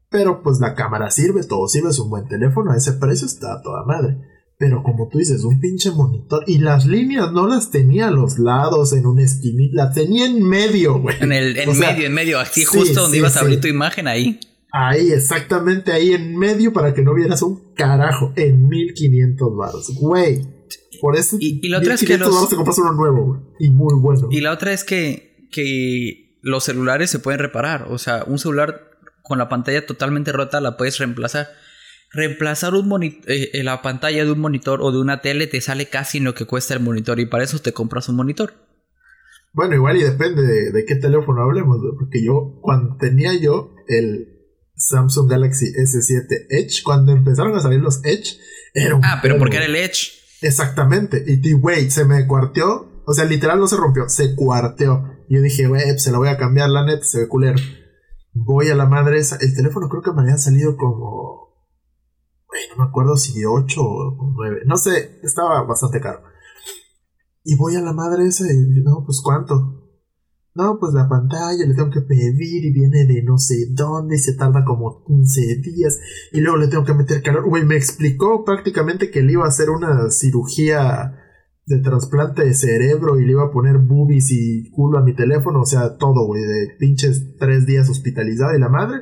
Pero 0.09 0.41
pues 0.43 0.59
la 0.59 0.75
cámara 0.75 1.09
sirve, 1.09 1.43
todo 1.43 1.67
sirve, 1.67 1.89
es 1.89 1.99
un 1.99 2.09
buen 2.09 2.27
teléfono, 2.27 2.71
a 2.71 2.77
ese 2.77 2.93
precio 2.93 3.25
está 3.25 3.61
toda 3.61 3.83
madre. 3.83 4.17
Pero 4.57 4.83
como 4.83 5.09
tú 5.09 5.17
dices, 5.17 5.43
un 5.43 5.59
pinche 5.59 5.91
monitor. 5.91 6.43
Y 6.47 6.59
las 6.59 6.85
líneas 6.85 7.33
no 7.33 7.47
las 7.47 7.71
tenía 7.71 8.07
a 8.07 8.11
los 8.11 8.39
lados, 8.39 8.93
en 8.93 9.05
un 9.05 9.19
esquinita, 9.19 9.83
las 9.83 9.93
tenía 9.93 10.25
en 10.25 10.47
medio, 10.47 10.99
güey. 10.99 11.17
En 11.19 11.33
el 11.33 11.57
en 11.57 11.77
medio, 11.77 12.05
en 12.05 12.13
medio, 12.13 12.39
así 12.39 12.63
justo 12.63 13.01
donde 13.01 13.17
ibas 13.17 13.35
a 13.35 13.41
abrir 13.41 13.59
tu 13.59 13.67
imagen 13.67 14.07
ahí. 14.07 14.39
Ahí, 14.71 15.11
exactamente 15.11 15.91
ahí 15.91 16.11
en 16.11 16.37
medio 16.37 16.71
para 16.71 16.93
que 16.93 17.01
no 17.01 17.13
vieras 17.13 17.41
un 17.41 17.73
carajo 17.75 18.31
en 18.35 18.67
1500 18.67 19.55
baros. 19.57 19.91
Güey. 19.95 20.41
Por 21.01 21.17
eso. 21.17 21.37
Y, 21.39 21.67
la 21.67 21.79
otra 21.79 21.95
es 21.95 22.03
que 22.03 22.17
los... 22.17 22.49
te 22.49 22.55
compras 22.55 22.77
uno 22.77 22.93
nuevo, 22.93 23.25
güey. 23.25 23.41
Y 23.59 23.69
muy 23.69 23.95
bueno. 23.99 24.27
Y 24.31 24.39
la 24.39 24.51
otra 24.51 24.71
es 24.71 24.83
que, 24.83 25.47
que 25.51 26.24
los 26.45 26.63
celulares 26.63 27.09
se 27.09 27.17
pueden 27.17 27.39
reparar. 27.39 27.87
O 27.89 27.97
sea, 27.97 28.23
un 28.25 28.37
celular 28.37 28.91
con 29.23 29.39
la 29.39 29.49
pantalla 29.49 29.85
totalmente 29.85 30.31
rota 30.31 30.61
la 30.61 30.77
puedes 30.77 30.99
reemplazar. 30.99 31.47
reemplazar 32.11 32.75
un 32.75 33.03
eh, 33.25 33.63
la 33.63 33.81
pantalla 33.81 34.23
de 34.23 34.31
un 34.31 34.39
monitor 34.39 34.79
o 34.83 34.91
de 34.91 34.99
una 34.99 35.21
tele 35.21 35.47
te 35.47 35.59
sale 35.59 35.87
casi 35.87 36.19
en 36.19 36.23
lo 36.23 36.35
que 36.35 36.45
cuesta 36.45 36.75
el 36.75 36.81
monitor 36.81 37.19
y 37.19 37.25
para 37.25 37.43
eso 37.43 37.57
te 37.59 37.73
compras 37.73 38.09
un 38.09 38.17
monitor. 38.17 38.53
Bueno, 39.53 39.73
igual 39.73 39.97
y 39.97 40.03
depende 40.03 40.71
de, 40.71 40.85
qué 40.85 40.95
teléfono 40.95 41.41
hablemos, 41.41 41.79
porque 41.97 42.23
yo 42.23 42.59
cuando 42.61 42.95
tenía 42.97 43.33
yo 43.33 43.73
el 43.87 44.27
Samsung 44.75 45.31
Galaxy 45.31 45.65
S7 45.73 46.45
Edge, 46.49 46.83
cuando 46.83 47.11
empezaron 47.11 47.57
a 47.57 47.61
salir 47.61 47.79
los 47.79 48.05
Edge, 48.05 48.37
era 48.73 48.95
un... 48.95 49.03
Ah, 49.03 49.19
pero 49.21 49.39
porque 49.39 49.57
era 49.57 49.65
el 49.65 49.75
Edge. 49.77 50.11
Exactamente, 50.41 51.23
y 51.25 51.53
güey, 51.53 51.89
se 51.89 52.05
me 52.05 52.27
cuarteó, 52.27 53.01
o 53.05 53.13
sea, 53.13 53.25
literal 53.25 53.59
no 53.59 53.67
se 53.67 53.77
rompió, 53.77 54.09
se 54.09 54.35
cuarteó. 54.35 55.14
Yo 55.29 55.41
dije, 55.41 55.67
pues, 55.67 56.01
se 56.01 56.11
lo 56.11 56.19
voy 56.19 56.29
a 56.29 56.37
cambiar 56.37 56.69
la 56.69 56.85
net, 56.85 57.01
se 57.03 57.21
ve 57.21 57.27
culero. 57.27 57.59
Voy 58.33 58.69
a 58.69 58.75
la 58.75 58.85
madre 58.85 59.19
esa, 59.19 59.37
el 59.37 59.55
teléfono 59.55 59.89
creo 59.89 60.01
que 60.01 60.11
me 60.11 60.21
había 60.21 60.37
salido 60.37 60.75
como 60.77 61.45
no 62.69 62.83
me 62.83 62.89
acuerdo 62.89 63.17
si 63.17 63.43
8 63.45 63.81
o 63.81 64.33
9, 64.35 64.61
no 64.65 64.77
sé, 64.77 65.19
estaba 65.23 65.63
bastante 65.63 65.99
caro. 65.99 66.21
Y 67.43 67.55
voy 67.55 67.75
a 67.75 67.81
la 67.81 67.93
madre 67.93 68.25
esa 68.25 68.51
y 68.51 68.81
no, 68.83 69.03
pues 69.05 69.21
cuánto. 69.23 69.81
No, 70.55 70.79
pues 70.79 70.93
la 70.93 71.09
pantalla 71.09 71.65
le 71.65 71.75
tengo 71.75 71.91
que 71.91 72.01
pedir 72.01 72.63
y 72.65 72.71
viene 72.71 73.05
de 73.05 73.23
no 73.23 73.37
sé 73.37 73.67
dónde 73.71 74.15
y 74.15 74.19
se 74.19 74.35
tarda 74.35 74.63
como 74.63 75.03
15 75.05 75.57
días 75.57 75.99
y 76.31 76.39
luego 76.39 76.57
le 76.57 76.69
tengo 76.69 76.85
que 76.85 76.93
meter 76.93 77.21
calor. 77.21 77.47
Güey, 77.47 77.65
me 77.65 77.75
explicó 77.75 78.45
prácticamente 78.45 79.11
que 79.11 79.21
le 79.21 79.33
iba 79.33 79.43
a 79.43 79.49
hacer 79.49 79.69
una 79.69 80.09
cirugía 80.11 81.24
de 81.65 81.79
trasplante 81.79 82.45
de 82.45 82.53
cerebro 82.53 83.19
y 83.19 83.25
le 83.25 83.31
iba 83.31 83.45
a 83.45 83.51
poner 83.51 83.79
boobies 83.79 84.31
y 84.31 84.69
culo 84.71 84.99
a 84.99 85.03
mi 85.03 85.15
teléfono, 85.15 85.61
o 85.61 85.65
sea, 85.65 85.97
todo, 85.97 86.25
güey, 86.27 86.43
de 86.43 86.75
pinches 86.77 87.35
3 87.39 87.65
días 87.65 87.89
hospitalizado 87.89 88.55
y 88.55 88.59
la 88.59 88.69
madre. 88.69 89.01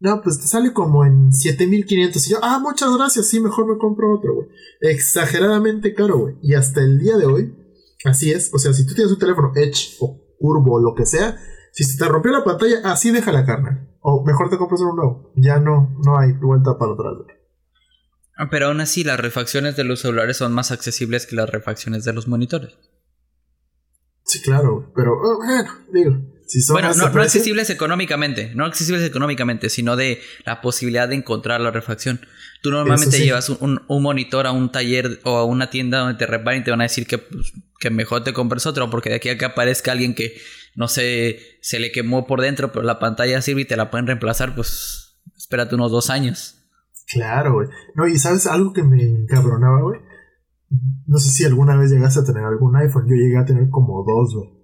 No, 0.00 0.22
pues 0.22 0.38
te 0.40 0.46
sale 0.46 0.72
como 0.72 1.04
en 1.04 1.32
7500. 1.32 2.26
Y 2.26 2.30
yo, 2.30 2.38
ah, 2.42 2.60
muchas 2.62 2.96
gracias, 2.96 3.26
sí, 3.26 3.40
mejor 3.40 3.66
me 3.66 3.78
compro 3.78 4.14
otro, 4.16 4.34
güey. 4.34 4.48
Exageradamente 4.80 5.92
caro, 5.92 6.18
güey. 6.18 6.36
Y 6.40 6.54
hasta 6.54 6.80
el 6.80 6.98
día 6.98 7.16
de 7.16 7.26
hoy, 7.26 7.54
así 8.04 8.30
es. 8.30 8.54
O 8.54 8.58
sea, 8.58 8.72
si 8.72 8.86
tú 8.86 8.94
tienes 8.94 9.12
un 9.12 9.18
teléfono 9.18 9.52
Edge 9.56 9.96
o 10.00 10.20
curvo 10.38 10.74
o 10.74 10.80
lo 10.80 10.94
que 10.94 11.04
sea, 11.04 11.36
si 11.72 11.84
se 11.84 11.98
te 11.98 12.08
rompió 12.08 12.30
la 12.32 12.44
pantalla, 12.44 12.80
así 12.84 13.10
deja 13.10 13.32
la 13.32 13.44
carne. 13.44 13.88
O 14.00 14.24
mejor 14.24 14.48
te 14.48 14.56
compras 14.56 14.80
uno 14.80 14.94
nuevo. 14.94 15.32
Ya 15.36 15.58
no, 15.58 15.96
no 16.04 16.18
hay 16.18 16.32
vuelta 16.32 16.78
para 16.78 16.92
atrás, 16.92 17.14
güey. 17.24 17.37
Ah, 18.38 18.48
pero 18.50 18.68
aún 18.68 18.80
así, 18.80 19.04
las 19.04 19.20
refacciones 19.20 19.76
de 19.76 19.84
los 19.84 20.00
celulares 20.00 20.36
son 20.36 20.52
más 20.52 20.70
accesibles 20.70 21.26
que 21.26 21.36
las 21.36 21.50
refacciones 21.50 22.04
de 22.04 22.12
los 22.12 22.28
monitores. 22.28 22.72
Sí, 24.24 24.40
claro, 24.40 24.92
pero 24.94 25.12
oh, 25.12 25.38
bueno, 25.38 25.74
digo 25.92 26.38
bueno, 26.70 26.94
no, 26.94 27.04
accesibles 27.04 27.68
económicamente, 27.68 28.52
no 28.54 28.64
accesibles 28.64 29.04
económicamente, 29.04 29.68
sino 29.68 29.96
de 29.96 30.20
la 30.46 30.60
posibilidad 30.60 31.08
de 31.08 31.16
encontrar 31.16 31.60
la 31.60 31.70
refacción. 31.70 32.20
Tú 32.62 32.70
normalmente 32.70 33.22
llevas 33.22 33.50
un, 33.50 33.82
monitor 33.88 34.46
a 34.46 34.52
un 34.52 34.72
taller 34.72 35.20
o 35.24 35.36
a 35.36 35.44
una 35.44 35.68
tienda 35.68 35.98
donde 35.98 36.18
te 36.18 36.26
reparen 36.26 36.62
y 36.62 36.64
te 36.64 36.70
van 36.70 36.80
a 36.80 36.84
decir 36.84 37.06
que, 37.06 37.18
pues, 37.18 37.52
que 37.78 37.90
mejor 37.90 38.24
te 38.24 38.32
compres 38.32 38.66
otro, 38.66 38.88
porque 38.88 39.10
de 39.10 39.16
aquí 39.16 39.28
a 39.28 39.36
que 39.36 39.44
aparezca 39.44 39.92
alguien 39.92 40.14
que, 40.14 40.40
no 40.74 40.88
sé, 40.88 41.58
se 41.60 41.78
le 41.78 41.92
quemó 41.92 42.26
por 42.26 42.40
dentro, 42.40 42.72
pero 42.72 42.84
la 42.84 42.98
pantalla 42.98 43.42
sirve 43.42 43.62
y 43.62 43.66
te 43.66 43.76
la 43.76 43.90
pueden 43.90 44.06
reemplazar, 44.06 44.54
pues 44.54 45.20
espérate 45.36 45.74
unos 45.74 45.90
dos 45.90 46.08
años. 46.08 46.57
Claro, 47.12 47.54
güey. 47.54 47.68
No, 47.94 48.06
y 48.06 48.18
sabes 48.18 48.46
algo 48.46 48.72
que 48.72 48.82
me 48.82 49.02
encabronaba, 49.02 49.82
güey. 49.82 50.00
No 51.06 51.18
sé 51.18 51.30
si 51.30 51.44
alguna 51.44 51.76
vez 51.76 51.90
llegaste 51.90 52.20
a 52.20 52.24
tener 52.24 52.44
algún 52.44 52.76
iPhone. 52.76 53.06
Yo 53.08 53.14
llegué 53.14 53.38
a 53.38 53.44
tener 53.44 53.70
como 53.70 54.04
dos, 54.04 54.34
güey 54.34 54.58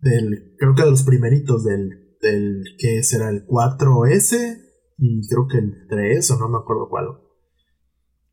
del, 0.00 0.54
creo 0.58 0.74
que 0.74 0.82
de 0.82 0.90
los 0.90 1.02
primeritos, 1.02 1.64
del, 1.64 2.16
del 2.20 2.64
que 2.78 3.02
será 3.02 3.30
el 3.30 3.46
4S 3.46 4.58
y 4.98 5.28
creo 5.28 5.46
que 5.46 5.58
el 5.58 5.86
3 5.88 6.30
o 6.30 6.38
no 6.38 6.48
me 6.48 6.58
acuerdo 6.58 6.88
cuál. 6.88 7.06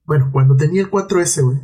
Bueno, 0.06 0.29
cuando 0.32 0.56
tenía 0.56 0.82
el 0.82 0.89
4S, 0.89 1.44
güey, 1.44 1.60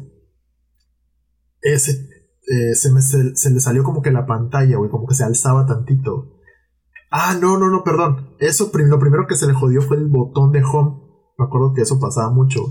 ese 1.61 2.09
eh, 2.51 2.75
se, 2.75 2.91
me, 2.91 3.01
se, 3.01 3.49
le 3.49 3.59
salió 3.61 3.83
como 3.83 4.01
que 4.01 4.11
la 4.11 4.25
pantalla, 4.25 4.77
güey, 4.77 4.89
como 4.89 5.07
que 5.07 5.15
se 5.15 5.23
alzaba 5.23 5.65
tantito. 5.65 6.39
Ah, 7.09 7.37
no, 7.39 7.57
no, 7.57 7.69
no, 7.69 7.83
perdón. 7.83 8.35
Eso, 8.39 8.71
lo 8.73 8.99
primero 8.99 9.27
que 9.27 9.35
se 9.35 9.47
le 9.47 9.53
jodió 9.53 9.81
fue 9.81 9.97
el 9.97 10.07
botón 10.07 10.51
de 10.51 10.63
home. 10.63 11.02
Me 11.37 11.45
acuerdo 11.45 11.73
que 11.73 11.81
eso 11.81 11.99
pasaba 11.99 12.29
mucho. 12.29 12.61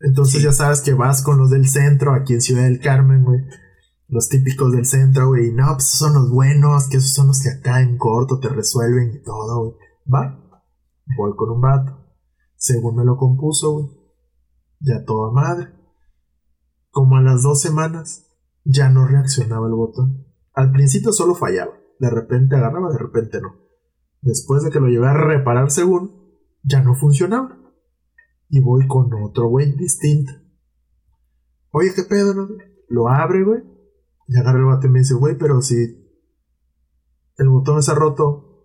Entonces 0.00 0.42
ya 0.42 0.52
sabes 0.52 0.80
que 0.80 0.94
vas 0.94 1.22
con 1.22 1.38
los 1.38 1.50
del 1.50 1.68
centro, 1.68 2.14
aquí 2.14 2.34
en 2.34 2.40
Ciudad 2.40 2.64
del 2.64 2.80
Carmen, 2.80 3.24
güey 3.24 3.40
los 4.08 4.28
típicos 4.28 4.72
del 4.72 4.86
centro, 4.86 5.28
güey. 5.28 5.52
No, 5.52 5.72
pues 5.74 5.86
esos 5.86 5.98
son 5.98 6.14
los 6.14 6.30
buenos, 6.30 6.88
que 6.88 6.98
esos 6.98 7.12
son 7.12 7.28
los 7.28 7.42
que 7.42 7.50
acá 7.50 7.80
en 7.80 7.98
corto 7.98 8.38
te 8.38 8.48
resuelven 8.48 9.14
y 9.14 9.22
todo, 9.22 9.60
güey. 9.60 9.74
Va, 10.12 10.40
voy 11.16 11.34
con 11.36 11.50
un 11.50 11.60
vato. 11.60 11.98
Según 12.56 12.96
me 12.96 13.04
lo 13.04 13.16
compuso, 13.16 13.72
güey. 13.72 13.86
Ya 14.80 15.04
toda 15.04 15.32
madre. 15.32 15.72
Como 16.90 17.16
a 17.16 17.22
las 17.22 17.42
dos 17.42 17.60
semanas, 17.60 18.26
ya 18.64 18.88
no 18.88 19.06
reaccionaba 19.06 19.66
el 19.66 19.74
botón. 19.74 20.26
Al 20.54 20.72
principio 20.72 21.12
solo 21.12 21.34
fallaba. 21.34 21.72
De 21.98 22.10
repente 22.10 22.56
agarraba, 22.56 22.90
de 22.90 22.98
repente 22.98 23.40
no. 23.40 23.56
Después 24.22 24.62
de 24.62 24.70
que 24.70 24.80
lo 24.80 24.88
llevé 24.88 25.08
a 25.08 25.14
reparar 25.14 25.70
según, 25.70 26.12
ya 26.62 26.82
no 26.82 26.94
funcionaba. 26.94 27.58
Y 28.48 28.60
voy 28.60 28.86
con 28.86 29.12
otro 29.22 29.48
güey 29.48 29.72
distinto. 29.72 30.32
Oye, 31.70 31.90
¿qué 31.94 32.02
pedo? 32.04 32.34
No? 32.34 32.48
Lo 32.88 33.08
abre, 33.08 33.44
güey 33.44 33.76
y 34.28 34.36
agarra 34.36 34.58
el 34.58 34.64
bate 34.64 34.88
y 34.88 34.90
me 34.90 34.98
dice, 35.00 35.14
güey, 35.14 35.36
pero 35.38 35.62
si 35.62 35.76
el 37.38 37.48
botón 37.48 37.78
está 37.78 37.94
roto, 37.94 38.64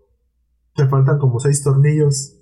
te 0.76 0.88
faltan 0.88 1.20
como 1.20 1.40
seis 1.40 1.64
tornillos, 1.64 2.38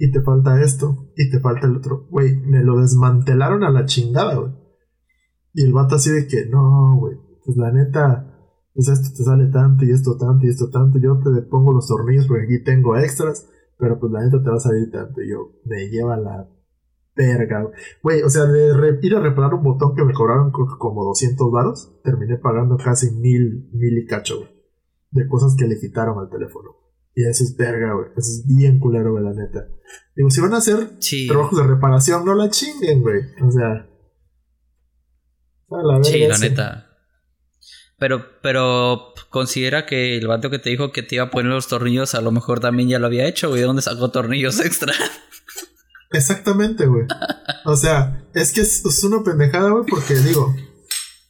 y 0.00 0.12
te 0.12 0.22
falta 0.22 0.60
esto, 0.62 1.10
y 1.16 1.30
te 1.30 1.40
falta 1.40 1.66
el 1.66 1.76
otro. 1.76 2.06
Güey, 2.10 2.36
me 2.36 2.62
lo 2.62 2.80
desmantelaron 2.80 3.64
a 3.64 3.70
la 3.70 3.84
chingada, 3.84 4.36
güey. 4.36 4.52
Y 5.54 5.64
el 5.64 5.72
vato 5.72 5.96
así 5.96 6.10
de 6.10 6.28
que, 6.28 6.46
no, 6.46 6.96
güey, 6.98 7.16
pues 7.44 7.56
la 7.56 7.72
neta, 7.72 8.38
pues 8.74 8.88
esto 8.88 9.08
te 9.16 9.24
sale 9.24 9.46
tanto, 9.46 9.84
y 9.84 9.90
esto 9.90 10.16
tanto, 10.16 10.46
y 10.46 10.50
esto 10.50 10.70
tanto. 10.70 10.98
Yo 10.98 11.18
te 11.18 11.42
pongo 11.42 11.72
los 11.72 11.88
tornillos 11.88 12.28
porque 12.28 12.44
aquí 12.44 12.62
tengo 12.62 12.96
extras, 12.96 13.48
pero 13.76 13.98
pues 13.98 14.12
la 14.12 14.22
neta 14.22 14.40
te 14.42 14.50
va 14.50 14.56
a 14.56 14.60
salir 14.60 14.90
tanto. 14.92 15.20
Y 15.20 15.30
yo, 15.30 15.52
me 15.64 15.88
lleva 15.88 16.16
la 16.16 16.48
verga. 17.18 17.68
Güey, 18.02 18.22
o 18.22 18.30
sea, 18.30 18.44
de 18.44 18.98
ir 19.02 19.14
a 19.16 19.20
reparar 19.20 19.54
un 19.54 19.64
botón 19.64 19.94
que 19.96 20.04
me 20.04 20.14
cobraron 20.14 20.52
como 20.52 21.04
200 21.04 21.50
varos, 21.50 22.00
terminé 22.04 22.36
pagando 22.36 22.76
casi 22.76 23.10
mil, 23.10 23.68
mil 23.72 23.98
y 23.98 24.06
cacho, 24.06 24.38
güey. 24.38 24.50
De 25.10 25.26
cosas 25.26 25.56
que 25.58 25.66
le 25.66 25.78
quitaron 25.80 26.18
al 26.18 26.30
teléfono. 26.30 26.76
Y 27.14 27.24
eso 27.24 27.42
es 27.42 27.56
verga, 27.56 27.94
güey. 27.94 28.06
Eso 28.16 28.30
es 28.30 28.44
bien 28.46 28.78
culero, 28.78 29.12
güey, 29.12 29.24
la 29.24 29.32
neta. 29.32 29.66
Digo, 30.14 30.30
si 30.30 30.40
van 30.40 30.54
a 30.54 30.58
hacer 30.58 30.98
trabajos 31.28 31.58
de 31.58 31.66
reparación, 31.66 32.24
no 32.24 32.34
la 32.34 32.48
chinguen, 32.50 33.02
güey. 33.02 33.20
O 33.42 33.50
sea. 33.50 33.88
la 35.70 36.04
sí, 36.04 36.26
la 36.26 36.38
neta. 36.38 36.84
Pero, 37.98 38.24
pero 38.42 39.12
considera 39.30 39.84
que 39.86 40.16
el 40.16 40.28
vato 40.28 40.50
que 40.50 40.60
te 40.60 40.70
dijo 40.70 40.92
que 40.92 41.02
te 41.02 41.16
iba 41.16 41.24
a 41.24 41.30
poner 41.30 41.50
los 41.50 41.66
tornillos, 41.66 42.14
a 42.14 42.20
lo 42.20 42.30
mejor 42.30 42.60
también 42.60 42.88
ya 42.88 43.00
lo 43.00 43.06
había 43.06 43.26
hecho, 43.26 43.48
güey. 43.48 43.62
¿De 43.62 43.66
dónde 43.66 43.82
sacó 43.82 44.12
tornillos 44.12 44.60
extra? 44.64 44.92
Exactamente, 46.10 46.86
güey. 46.86 47.06
O 47.64 47.76
sea, 47.76 48.24
es 48.34 48.52
que 48.52 48.62
es, 48.62 49.04
una 49.04 49.22
pendejada, 49.22 49.70
güey, 49.70 49.84
porque 49.86 50.14
digo, 50.14 50.54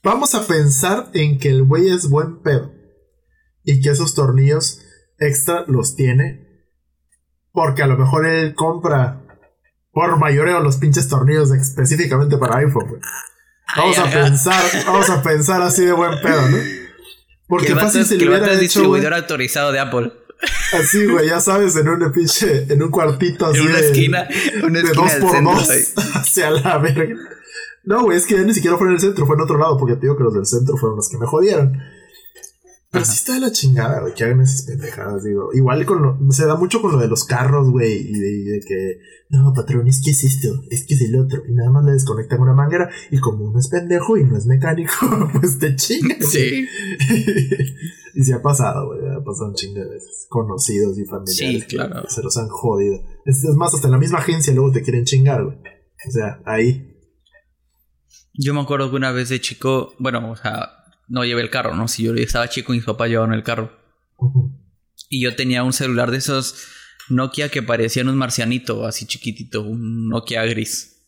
vamos 0.03 0.35
a 0.35 0.47
pensar 0.47 1.11
en 1.15 1.39
que 1.39 1.49
el 1.49 1.65
güey 1.65 1.89
es 1.89 2.09
buen 2.09 2.43
pedo 2.43 2.73
y 3.65 3.81
que 3.81 3.91
esos 3.91 4.15
tornillos 4.15 4.83
extra 5.19 5.65
los 5.67 5.97
tiene 5.97 6.49
porque 7.53 7.83
a 7.83 7.89
lo 7.89 7.97
mejor 7.97 8.25
él 8.25 8.55
compra 8.55 9.21
por 9.91 10.17
mayoreo 10.17 10.61
los 10.61 10.77
pinches 10.77 11.09
tornillos 11.09 11.51
específicamente 11.51 12.37
para 12.37 12.59
iPhone, 12.59 12.89
güey. 12.89 13.01
Vamos 13.77 13.99
a 13.99 14.05
pensar, 14.05 14.65
vamos 14.87 15.11
a 15.11 15.23
pensar 15.23 15.63
así 15.63 15.85
de 15.85 15.93
buen 15.93 16.21
pedo, 16.21 16.49
¿no? 16.49 16.59
Porque 17.49 17.75
fácil 17.75 18.05
se 18.05 18.17
le 18.17 18.29
hubiera 18.29 18.57
distribuidor 18.57 19.13
autorizado 19.13 19.73
de 19.73 19.81
Apple. 19.81 20.13
Así, 20.73 21.07
güey, 21.07 21.29
ya 21.29 21.41
sabes, 21.41 21.77
en 21.77 21.89
un 21.89 22.13
pinche, 22.13 22.67
en 22.73 22.83
un 22.83 22.91
cuartito 22.91 23.47
así. 23.47 23.59
En 23.59 23.67
una 23.67 23.79
esquina, 23.79 24.29
una 24.63 24.83
de 24.83 24.93
dos 24.93 25.13
por 25.15 25.43
dos. 25.43 25.69
Hacia 26.15 26.51
la 26.51 26.79
verga. 26.79 27.17
No, 27.85 28.03
güey, 28.03 28.19
es 28.19 28.27
que 28.27 28.35
ya 28.35 28.43
ni 28.43 28.53
siquiera 28.53 28.77
fue 28.77 28.87
en 28.89 28.95
el 28.95 29.01
centro, 29.01 29.27
fue 29.27 29.35
en 29.37 29.43
otro 29.43 29.59
lado, 29.59 29.79
porque 29.79 29.95
te 29.95 30.03
digo 30.03 30.17
que 30.17 30.25
los 30.25 30.35
del 30.35 30.47
centro 30.47 30.77
fueron 30.77 30.97
los 30.97 31.09
que 31.09 31.19
me 31.19 31.27
jodieron. 31.27 31.81
Pero 32.91 33.05
sí 33.05 33.17
está 33.17 33.35
de 33.35 33.41
la 33.41 33.53
chingada, 33.53 34.01
güey, 34.01 34.15
que 34.15 34.25
hagan 34.25 34.41
esas 34.41 34.63
pendejadas, 34.63 35.23
digo. 35.23 35.51
Igual 35.53 35.85
con 35.85 36.03
lo, 36.03 36.33
se 36.33 36.47
da 36.47 36.57
mucho 36.57 36.81
con 36.81 36.93
lo 36.93 36.99
de 36.99 37.09
los 37.09 37.25
carros, 37.25 37.69
güey, 37.69 37.99
y 37.99 38.13
de, 38.13 38.61
que, 38.67 38.99
no, 39.29 39.53
patrón, 39.53 39.87
es 39.89 40.01
que 40.03 40.11
es 40.11 40.25
esto, 40.25 40.49
es 40.71 40.87
que 40.87 40.95
es 40.95 41.03
el 41.03 41.21
otro, 41.21 41.43
y 41.47 41.53
nada 41.53 41.71
más 41.71 41.85
le 41.85 41.93
desconectan 41.93 42.41
una 42.41 42.55
manguera, 42.55 42.89
y 43.11 43.19
como 43.19 43.45
uno 43.45 43.59
es 43.59 43.69
pendejo 43.69 44.17
y 44.17 44.25
no 44.25 44.39
es 44.39 44.47
mecánico, 44.47 44.93
pues 45.39 45.59
te 45.59 45.77
chingas. 45.77 46.31
Sí. 46.31 46.67
y 48.15 48.25
se 48.25 48.33
ha 48.33 48.41
pasado, 48.41 48.87
güey, 48.87 49.01
ha 49.01 49.23
pasado 49.23 49.49
un 49.51 49.55
chingo 49.55 49.81
de 49.81 49.91
veces, 49.91 50.27
conocidos 50.31 50.99
y 50.99 51.05
familiares. 51.05 51.65
Sí, 51.69 51.77
claro. 51.77 52.09
se 52.09 52.23
los 52.23 52.39
han 52.39 52.49
jodido. 52.49 53.03
Es, 53.27 53.45
es 53.45 53.55
más, 53.55 53.75
hasta 53.75 53.89
en 53.89 53.93
la 53.93 53.99
misma 53.99 54.21
agencia 54.21 54.55
luego 54.55 54.73
te 54.73 54.83
quieren 54.83 55.05
chingar, 55.05 55.45
güey. 55.45 55.59
O 55.59 56.11
sea, 56.11 56.41
ahí. 56.47 56.95
Yo 58.33 58.55
me 58.55 58.61
acuerdo 58.61 58.89
que 58.89 58.97
una 58.97 59.13
vez 59.13 59.29
de 59.29 59.41
chico, 59.41 59.93
bueno, 59.99 60.31
o 60.31 60.37
sea, 60.37 60.78
no 61.09 61.25
llevé 61.25 61.43
el 61.43 61.51
carro, 61.51 61.75
¿no? 61.75 61.89
Si 61.89 62.05
yo 62.05 62.15
estaba 62.15 62.49
chico, 62.49 62.73
mis 62.73 62.85
papás 62.85 63.09
llevaban 63.09 63.35
el 63.35 63.43
carro. 63.43 63.73
Y 65.09 65.23
yo 65.23 65.35
tenía 65.35 65.63
un 65.63 65.73
celular 65.73 66.11
de 66.11 66.19
esos 66.19 66.67
Nokia 67.09 67.49
que 67.49 67.63
parecía 67.63 68.05
un 68.05 68.17
marcianito, 68.17 68.87
así 68.87 69.07
chiquitito, 69.07 69.63
un 69.63 70.09
Nokia 70.09 70.45
gris. 70.45 71.07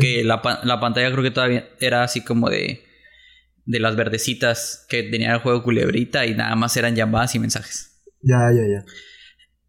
Que 0.00 0.22
la, 0.22 0.40
la, 0.62 0.78
pantalla 0.78 1.10
creo 1.10 1.24
que 1.24 1.32
todavía 1.32 1.68
era 1.80 2.04
así 2.04 2.22
como 2.22 2.48
de, 2.48 2.84
de 3.64 3.80
las 3.80 3.96
verdecitas 3.96 4.86
que 4.88 5.02
tenía 5.02 5.32
el 5.32 5.40
juego 5.40 5.64
culebrita 5.64 6.26
y 6.26 6.34
nada 6.34 6.54
más 6.54 6.76
eran 6.76 6.94
llamadas 6.94 7.34
y 7.34 7.40
mensajes. 7.40 8.04
Ya, 8.22 8.52
ya, 8.54 8.62
ya. 8.62 8.84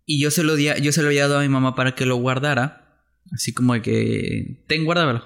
Y 0.05 0.21
yo 0.21 0.29
se 0.29 0.43
lo, 0.43 0.55
di, 0.55 0.69
yo 0.79 0.91
se 0.91 1.01
lo 1.01 1.07
había 1.07 1.27
dado 1.27 1.39
a 1.39 1.41
mi 1.41 1.49
mamá 1.49 1.73
para 1.73 1.95
que 1.95 2.05
lo 2.05 2.17
guardara. 2.17 3.01
Así 3.33 3.51
como 3.51 3.73
de 3.73 3.81
que, 3.81 4.63
ten, 4.67 4.85
guárdamelo. 4.85 5.25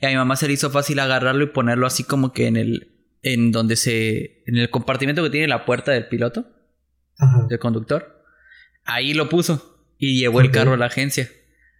Y 0.00 0.06
a 0.06 0.08
mi 0.08 0.16
mamá 0.16 0.36
se 0.36 0.46
le 0.46 0.54
hizo 0.54 0.70
fácil 0.70 0.98
agarrarlo 1.00 1.44
y 1.44 1.48
ponerlo 1.48 1.86
así 1.86 2.04
como 2.04 2.32
que 2.32 2.46
en 2.46 2.56
el, 2.56 2.93
en 3.24 3.50
donde 3.50 3.74
se, 3.74 4.44
en 4.46 4.56
el 4.56 4.70
compartimento 4.70 5.22
que 5.22 5.30
tiene 5.30 5.48
la 5.48 5.64
puerta 5.64 5.90
del 5.90 6.06
piloto, 6.06 6.46
del 7.48 7.58
conductor. 7.58 8.22
Ahí 8.84 9.14
lo 9.14 9.28
puso 9.28 9.86
y 9.98 10.18
llevó 10.18 10.40
el 10.40 10.50
carro 10.50 10.74
a 10.74 10.76
la 10.76 10.86
agencia 10.86 11.30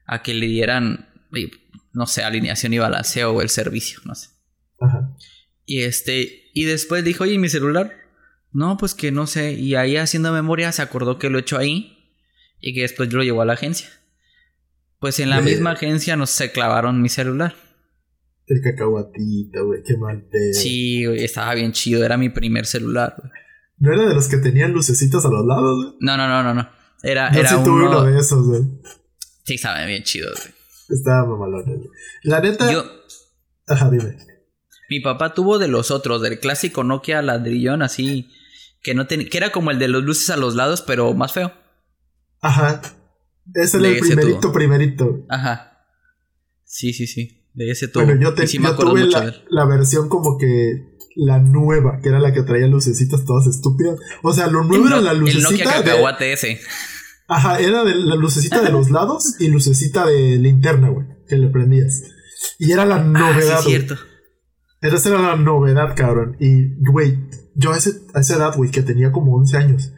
a 0.07 0.23
que 0.23 0.35
le 0.35 0.47
dieran 0.47 1.09
no 1.93 2.07
sé, 2.07 2.23
alineación 2.23 2.73
y 2.73 2.79
balanceo 2.79 3.33
o 3.33 3.43
el 3.43 3.49
servicio, 3.49 4.01
no 4.05 4.15
sé. 4.15 4.31
Ajá. 4.81 5.17
Y 5.65 5.83
este, 5.83 6.51
y 6.53 6.65
después 6.65 7.05
dijo, 7.05 7.25
oye, 7.25 7.35
¿y 7.35 7.39
mi 7.39 7.49
celular? 7.49 7.93
No, 8.53 8.77
pues 8.77 8.95
que 8.95 9.13
no 9.13 9.27
sé. 9.27 9.53
Y 9.53 9.75
ahí 9.75 9.97
haciendo 9.97 10.33
memoria 10.33 10.73
se 10.73 10.83
acordó 10.83 11.19
que 11.19 11.31
lo 11.31 11.39
hecho 11.39 11.59
ahí 11.59 12.17
y 12.61 12.75
que 12.75 12.83
después 12.83 13.13
lo 13.13 13.23
llevó 13.23 13.43
a 13.43 13.47
la 13.47 13.55
agencia. 13.55 13.89
Pues 14.99 15.21
en 15.21 15.31
la 15.31 15.41
misma 15.41 15.73
agencia 15.73 16.17
nos 16.17 16.31
se 16.31 16.53
clavaron 16.53 17.03
mi 17.03 17.09
celular. 17.09 17.55
El 18.47 18.61
cacahuatito, 18.61 19.67
güey, 19.67 19.83
qué 19.83 19.97
mal 19.97 20.23
pedo. 20.31 20.53
Sí, 20.53 21.07
güey, 21.07 21.25
estaba 21.25 21.55
bien 21.55 21.73
chido, 21.73 22.05
era 22.05 22.17
mi 22.17 22.29
primer 22.29 22.67
celular, 22.67 23.15
güey. 23.19 23.33
¿No 23.79 23.93
era 23.93 24.09
de 24.09 24.15
los 24.15 24.29
que 24.29 24.37
tenían 24.37 24.73
lucecitas 24.73 25.25
a 25.25 25.29
los 25.29 25.45
lados, 25.47 25.85
güey? 25.85 25.97
No, 26.01 26.17
no, 26.17 26.29
no, 26.29 26.43
no, 26.43 26.55
no. 26.55 26.69
Era, 27.03 27.29
era 27.29 27.51
sí 27.51 27.57
tuve 27.65 27.87
uno 27.87 28.05
de 28.05 28.19
esos, 28.19 28.47
güey. 28.47 28.63
Sí, 29.45 29.55
estaba 29.55 29.85
bien 29.85 30.03
chido, 30.03 30.31
güey. 30.31 30.55
Estaba 30.89 31.27
mamalón. 31.27 31.91
La 32.23 32.41
neta. 32.41 32.73
Yo. 32.73 32.85
Ajá, 33.67 33.91
dime. 33.91 34.17
Mi 34.91 35.01
papá 35.01 35.35
tuvo 35.35 35.59
de 35.59 35.69
los 35.69 35.91
otros, 35.91 36.23
del 36.23 36.39
clásico 36.39 36.85
Nokia 36.85 37.23
ladrillón, 37.23 37.83
así. 37.83 38.31
Que, 38.83 38.95
no 38.95 39.07
que 39.07 39.29
era 39.33 39.51
como 39.51 39.71
el 39.71 39.79
de 39.79 39.89
los 39.89 40.03
luces 40.03 40.29
a 40.31 40.37
los 40.37 40.55
lados, 40.55 40.83
pero 40.83 41.15
más 41.15 41.33
feo. 41.33 41.53
Ajá. 42.41 42.83
Ese 43.55 43.79
era 43.79 43.89
el 43.89 43.99
primerito, 43.99 44.53
primerito. 44.53 45.27
Ajá. 45.29 45.87
Sí, 46.65 46.93
sí, 46.93 47.07
sí. 47.07 47.44
De 47.55 47.71
ese 47.71 47.89
tuvo. 47.89 48.05
Bueno, 48.05 48.21
yo, 48.21 48.35
te, 48.35 48.47
tuve 48.47 49.07
la, 49.07 49.35
la, 49.49 49.65
versión 49.65 50.09
como 50.09 50.37
que. 50.39 50.93
La 51.17 51.39
nueva, 51.39 52.01
que 52.03 52.09
era 52.09 52.19
la 52.19 52.33
que 52.33 52.43
traía 52.43 52.67
lucecitas 52.67 53.25
todas 53.25 53.47
estúpidas. 53.47 53.97
O 54.23 54.33
sea, 54.33 54.49
lo 54.49 54.65
nuevo 54.65 54.89
era 54.89 55.01
la 55.01 55.15
lucecita. 55.15 55.79
El 55.79 56.03
Nokia 56.03 56.33
ese. 56.33 56.61
Ajá, 57.29 57.61
era 57.61 57.85
de 57.85 57.95
la 57.95 58.17
lucecita 58.17 58.61
de 58.61 58.71
los 58.71 58.91
lados 58.91 59.37
y 59.39 59.49
lucecita 59.49 60.07
de 60.07 60.37
linterna, 60.39 60.89
güey, 60.89 61.07
que 61.29 61.37
le 61.37 61.49
prendías. 61.49 62.03
Y 62.59 62.73
era 62.73 62.85
la 62.85 62.99
novedad. 62.99 63.59
Ah, 63.59 63.63
sí, 63.63 63.69
cierto. 63.69 63.97
Esa 64.81 65.09
era 65.09 65.23
la 65.23 65.37
novedad, 65.37 65.95
cabrón. 65.97 66.37
Y, 66.41 66.75
güey, 66.85 67.19
yo 67.55 67.73
a, 67.73 67.79
ese, 67.79 68.03
a 68.13 68.21
esa 68.21 68.37
edad, 68.37 68.55
güey, 68.55 68.71
que 68.71 68.83
tenía 68.83 69.13
como 69.13 69.35
11 69.37 69.57
años, 69.57 69.93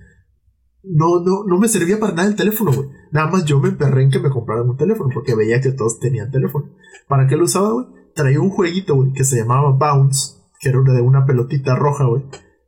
no, 0.86 1.20
no, 1.20 1.44
no 1.44 1.58
me 1.58 1.68
servía 1.68 1.98
para 1.98 2.14
nada 2.14 2.28
el 2.28 2.36
teléfono, 2.36 2.72
güey. 2.72 2.88
Nada 3.12 3.30
más 3.30 3.44
yo 3.44 3.60
me 3.60 3.68
emperré 3.68 4.02
en 4.02 4.10
que 4.10 4.20
me 4.20 4.30
compraran 4.30 4.68
un 4.68 4.76
teléfono, 4.76 5.10
porque 5.12 5.34
veía 5.34 5.60
que 5.60 5.72
todos 5.72 5.98
tenían 5.98 6.30
teléfono. 6.30 6.70
¿Para 7.08 7.26
qué 7.26 7.36
lo 7.36 7.44
usaba, 7.44 7.72
güey? 7.72 7.86
Traía 8.14 8.40
un 8.40 8.50
jueguito, 8.50 8.94
güey, 8.94 9.12
que 9.12 9.24
se 9.24 9.36
llamaba 9.36 9.72
Bounce, 9.72 10.36
que 10.60 10.70
era 10.70 10.80
de 10.80 11.00
una 11.00 11.26
pelotita 11.26 11.76
roja, 11.76 12.04
güey 12.04 12.22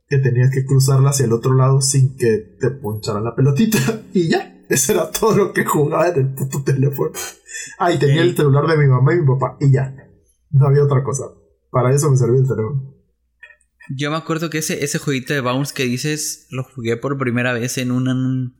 que 0.09 0.17
tenías 0.17 0.51
que 0.51 0.65
cruzarla 0.65 1.11
hacia 1.11 1.25
el 1.25 1.33
otro 1.33 1.53
lado 1.53 1.81
sin 1.81 2.17
que 2.17 2.55
te 2.59 2.71
poncharan 2.71 3.23
la 3.23 3.35
pelotita. 3.35 3.77
Y 4.13 4.27
ya, 4.27 4.63
eso 4.67 4.93
era 4.93 5.11
todo 5.11 5.35
lo 5.35 5.53
que 5.53 5.63
jugaba 5.63 6.09
en 6.09 6.19
el 6.19 6.33
puto 6.33 6.63
teléfono. 6.63 7.11
Ah, 7.77 7.91
y 7.91 7.99
tenía 7.99 8.23
el 8.23 8.35
celular 8.35 8.65
de 8.65 8.77
mi 8.77 8.87
mamá 8.87 9.13
y 9.13 9.19
mi 9.19 9.27
papá. 9.27 9.55
Y 9.59 9.71
ya, 9.71 9.95
no 10.49 10.65
había 10.65 10.83
otra 10.83 11.03
cosa. 11.03 11.25
Para 11.69 11.93
eso 11.93 12.09
me 12.09 12.17
servía 12.17 12.41
el 12.41 12.47
teléfono. 12.47 12.95
Yo 13.89 14.11
me 14.11 14.17
acuerdo 14.17 14.49
que 14.49 14.59
ese, 14.59 14.83
ese 14.83 14.99
jueguito 14.99 15.33
de 15.33 15.41
Bounce 15.41 15.73
que 15.73 15.83
dices 15.83 16.47
lo 16.51 16.63
jugué 16.63 16.95
por 16.97 17.17
primera 17.17 17.53
vez 17.53 17.77
en 17.77 17.91
un, 17.91 18.55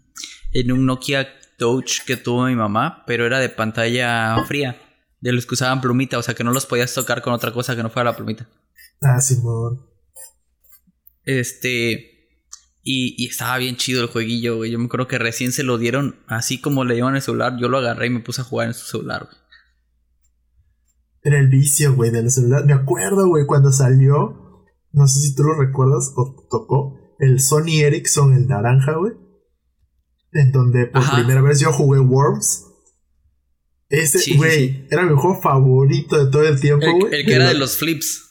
en 0.54 0.72
un 0.72 0.86
Nokia 0.86 1.28
Touch 1.58 2.04
que 2.06 2.18
tuvo 2.18 2.46
mi 2.46 2.56
mamá, 2.56 3.04
pero 3.06 3.26
era 3.26 3.40
de 3.40 3.50
pantalla 3.50 4.44
fría. 4.48 4.82
De 5.22 5.34
los 5.34 5.46
que 5.46 5.56
usaban 5.56 5.82
plumita, 5.82 6.18
o 6.18 6.24
sea 6.24 6.34
que 6.34 6.46
no 6.46 6.54
los 6.54 6.66
podías 6.66 6.94
tocar 6.94 7.22
con 7.22 7.34
otra 7.34 7.52
cosa 7.52 7.76
que 7.76 7.84
no 7.84 7.90
fuera 7.90 8.12
la 8.12 8.16
plumita. 8.16 8.48
Ah, 9.02 9.20
Simón. 9.20 9.86
Este. 11.26 12.06
Y, 12.82 13.28
estaba 13.28 13.58
bien 13.58 13.76
chido 13.76 14.02
el 14.02 14.08
jueguillo, 14.08 14.56
güey. 14.56 14.72
Yo 14.72 14.80
me 14.80 14.86
acuerdo 14.86 15.08
que 15.08 15.18
recién 15.18 15.52
se 15.52 15.64
lo 15.64 15.78
dieron 15.78 16.16
así 16.28 16.62
como 16.62 16.86
le 16.86 16.96
llevan 16.96 17.18
el 17.18 17.22
celular. 17.22 17.58
Yo 17.60 17.68
lo 17.68 17.78
agarré 17.78 18.08
y 18.08 18.12
me 18.12 18.22
puse 18.22 18.42
a 18.42 18.46
jugar 18.46 18.68
en 18.68 18.74
su 18.74 18.86
celular, 18.88 19.26
güey. 19.26 19.38
Era 21.22 21.38
el 21.38 21.50
vicio, 21.50 21.94
güey, 21.96 22.12
del 22.12 22.32
celular. 22.32 22.66
Me 22.66 22.74
acuerdo, 22.74 23.28
güey, 23.28 23.46
cuando 23.46 23.74
salió. 23.74 24.49
No 24.92 25.08
sé 25.08 25.20
si 25.22 25.36
tú 25.36 25.44
lo 25.44 25.56
recuerdas 25.56 26.14
o 26.16 26.48
tocó. 26.50 26.98
El 27.20 27.40
Sony 27.40 27.82
Ericsson, 27.82 28.34
el 28.34 28.48
naranja, 28.48 28.94
güey. 28.96 29.14
En 30.32 30.52
donde 30.52 30.86
por 30.88 31.04
primera 31.12 31.42
vez 31.42 31.60
yo 31.60 31.72
jugué 31.72 32.00
Worms. 32.00 32.66
Ese, 33.90 34.36
güey, 34.36 34.88
era 34.92 35.04
mi 35.04 35.16
juego 35.16 35.42
favorito 35.42 36.24
de 36.24 36.32
todo 36.32 36.44
el 36.44 36.60
tiempo, 36.60 36.86
güey. 37.00 37.14
El, 37.14 37.20
el, 37.22 37.26
que 37.26 37.34
era 37.34 37.48
de 37.48 37.56
los 37.56 37.78
flips. 37.78 38.30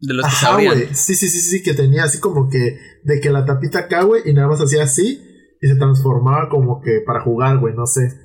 De 0.00 0.12
los 0.12 0.26
Ajá, 0.26 0.54
güey. 0.54 0.94
Sí, 0.94 1.14
sí, 1.14 1.28
sí, 1.28 1.40
sí, 1.40 1.62
que 1.62 1.72
tenía 1.72 2.04
así 2.04 2.20
como 2.20 2.50
que 2.50 2.78
de 3.04 3.20
que 3.20 3.30
la 3.30 3.46
tapita 3.46 3.80
acá, 3.80 4.02
güey, 4.02 4.22
y 4.26 4.34
nada 4.34 4.48
más 4.48 4.60
hacía 4.60 4.84
así 4.84 5.22
y 5.60 5.66
se 5.66 5.76
transformaba 5.76 6.50
como 6.50 6.82
que 6.82 7.00
para 7.06 7.22
jugar, 7.22 7.58
güey, 7.58 7.74
no 7.74 7.86
sé. 7.86 8.20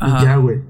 Y 0.00 0.22
ya, 0.22 0.36
güey. 0.36 0.62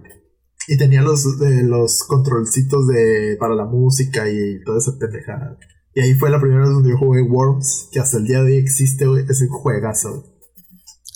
Y 0.69 0.77
tenía 0.77 1.03
los, 1.03 1.25
los 1.65 2.05
controlcitos 2.05 2.87
de, 2.87 3.37
para 3.39 3.55
la 3.55 3.65
música 3.65 4.29
y 4.29 4.63
toda 4.65 4.79
esa 4.79 4.99
pendejada. 4.99 5.59
Y 5.95 6.01
ahí 6.01 6.15
fue 6.15 6.31
la 6.31 6.41
primera 6.41 6.63
vez 6.63 6.71
donde 6.71 6.91
yo 6.91 6.99
jugué 6.99 7.23
Worms, 7.23 7.89
que 7.93 8.01
hasta 8.01 8.19
el 8.19 8.25
día 8.27 8.43
de 8.43 8.53
hoy 8.53 8.59
existe, 8.59 9.07
güey, 9.07 9.25
ese 9.29 9.47
juegazo. 9.49 10.25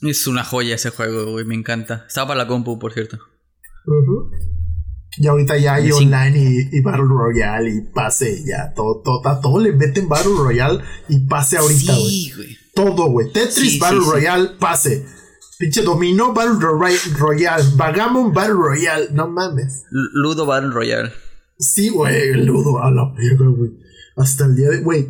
Es 0.03 0.27
una 0.29 0.45
joya 0.45 0.77
ese 0.77 0.91
juego, 0.91 1.33
güey, 1.33 1.45
me 1.45 1.57
encanta. 1.57 2.05
Estaba 2.07 2.29
para 2.29 2.45
la 2.45 2.49
compu, 2.49 2.79
por 2.79 2.93
cierto. 2.93 3.19
Y 5.17 5.27
ahorita 5.27 5.57
ya 5.57 5.75
hay 5.75 5.91
online 5.91 6.69
y, 6.71 6.81
Battle 6.81 7.07
Royale 7.09 7.71
y 7.71 7.81
pase, 7.93 8.45
ya, 8.45 8.73
todo, 8.75 9.03
todo, 9.03 9.21
todo 9.41 9.59
le 9.59 9.73
meten 9.73 10.09
Battle 10.09 10.35
Royale 10.37 10.81
y 11.09 11.19
pase 11.27 11.57
ahorita, 11.57 11.93
güey. 11.97 12.57
todo, 12.73 13.11
güey. 13.11 13.33
Tetris 13.33 13.81
Battle 13.81 14.01
Royale, 14.01 14.51
pase. 14.61 15.05
Pinche 15.59 15.83
Domino 15.83 16.33
Battle 16.33 16.55
Royale, 17.19 17.63
Vagamon 17.75 18.33
Battle 18.33 18.55
Royale, 18.55 19.09
no 19.11 19.27
mames. 19.27 19.85
Ludo 19.91 20.47
Battle 20.47 20.71
Royale. 20.71 21.13
Sí, 21.59 21.89
güey, 21.89 22.33
Ludo, 22.35 22.81
a 22.81 22.93
la 22.93 23.13
verga, 23.13 23.47
güey. 23.49 23.73
Hasta 24.17 24.45
el 24.45 24.55
día 24.55 24.69
de, 24.69 24.81
güey. 24.81 25.09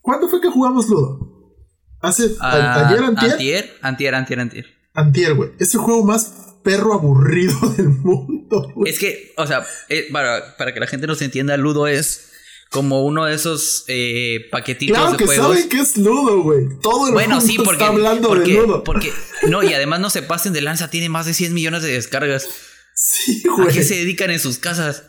¿Cuándo 0.00 0.28
fue 0.28 0.40
que 0.40 0.50
jugamos 0.50 0.88
Ludo? 0.88 1.54
Hace, 2.00 2.34
ah, 2.40 2.88
ayer, 2.88 3.04
antier. 3.04 3.32
Antier, 3.32 3.70
antier, 3.82 4.14
antier, 4.16 4.40
antier. 4.40 4.66
Antier, 4.94 5.34
güey. 5.34 5.50
Es 5.60 5.72
el 5.74 5.80
juego 5.80 6.04
más 6.04 6.56
perro 6.64 6.94
aburrido 6.94 7.56
del 7.76 7.88
mundo. 7.88 8.72
Es 8.84 8.98
que, 8.98 9.32
o 9.36 9.46
sea, 9.46 9.64
eh, 9.88 10.08
para, 10.12 10.56
para, 10.56 10.74
que 10.74 10.80
la 10.80 10.88
gente 10.88 11.06
nos 11.06 11.22
entienda, 11.22 11.56
Ludo 11.56 11.86
es 11.86 12.32
como 12.70 13.04
uno 13.04 13.24
de 13.24 13.34
esos 13.34 13.84
eh, 13.88 14.46
paquetitos 14.50 14.96
claro 14.96 15.12
de 15.12 15.18
que 15.18 15.26
saben 15.26 15.68
que 15.68 15.80
es 15.80 15.96
Ludo, 15.96 16.42
güey. 16.42 16.66
Todo 16.80 17.08
el 17.08 17.14
mundo 17.14 17.40
sí, 17.40 17.56
porque, 17.56 17.72
está 17.72 17.88
hablando 17.88 18.34
de. 18.34 18.82
Porque, 18.84 19.12
no, 19.48 19.62
y 19.62 19.72
además 19.72 20.00
no 20.00 20.10
se 20.10 20.22
pasen 20.22 20.52
de 20.52 20.60
lanza, 20.60 20.90
tiene 20.90 21.08
más 21.08 21.26
de 21.26 21.34
100 21.34 21.54
millones 21.54 21.82
de 21.82 21.92
descargas. 21.92 22.48
Sí, 22.94 23.42
güey. 23.44 23.68
¿A 23.68 23.72
qué 23.72 23.82
se 23.82 23.96
dedican 23.96 24.30
en 24.30 24.40
sus 24.40 24.58
casas? 24.58 25.04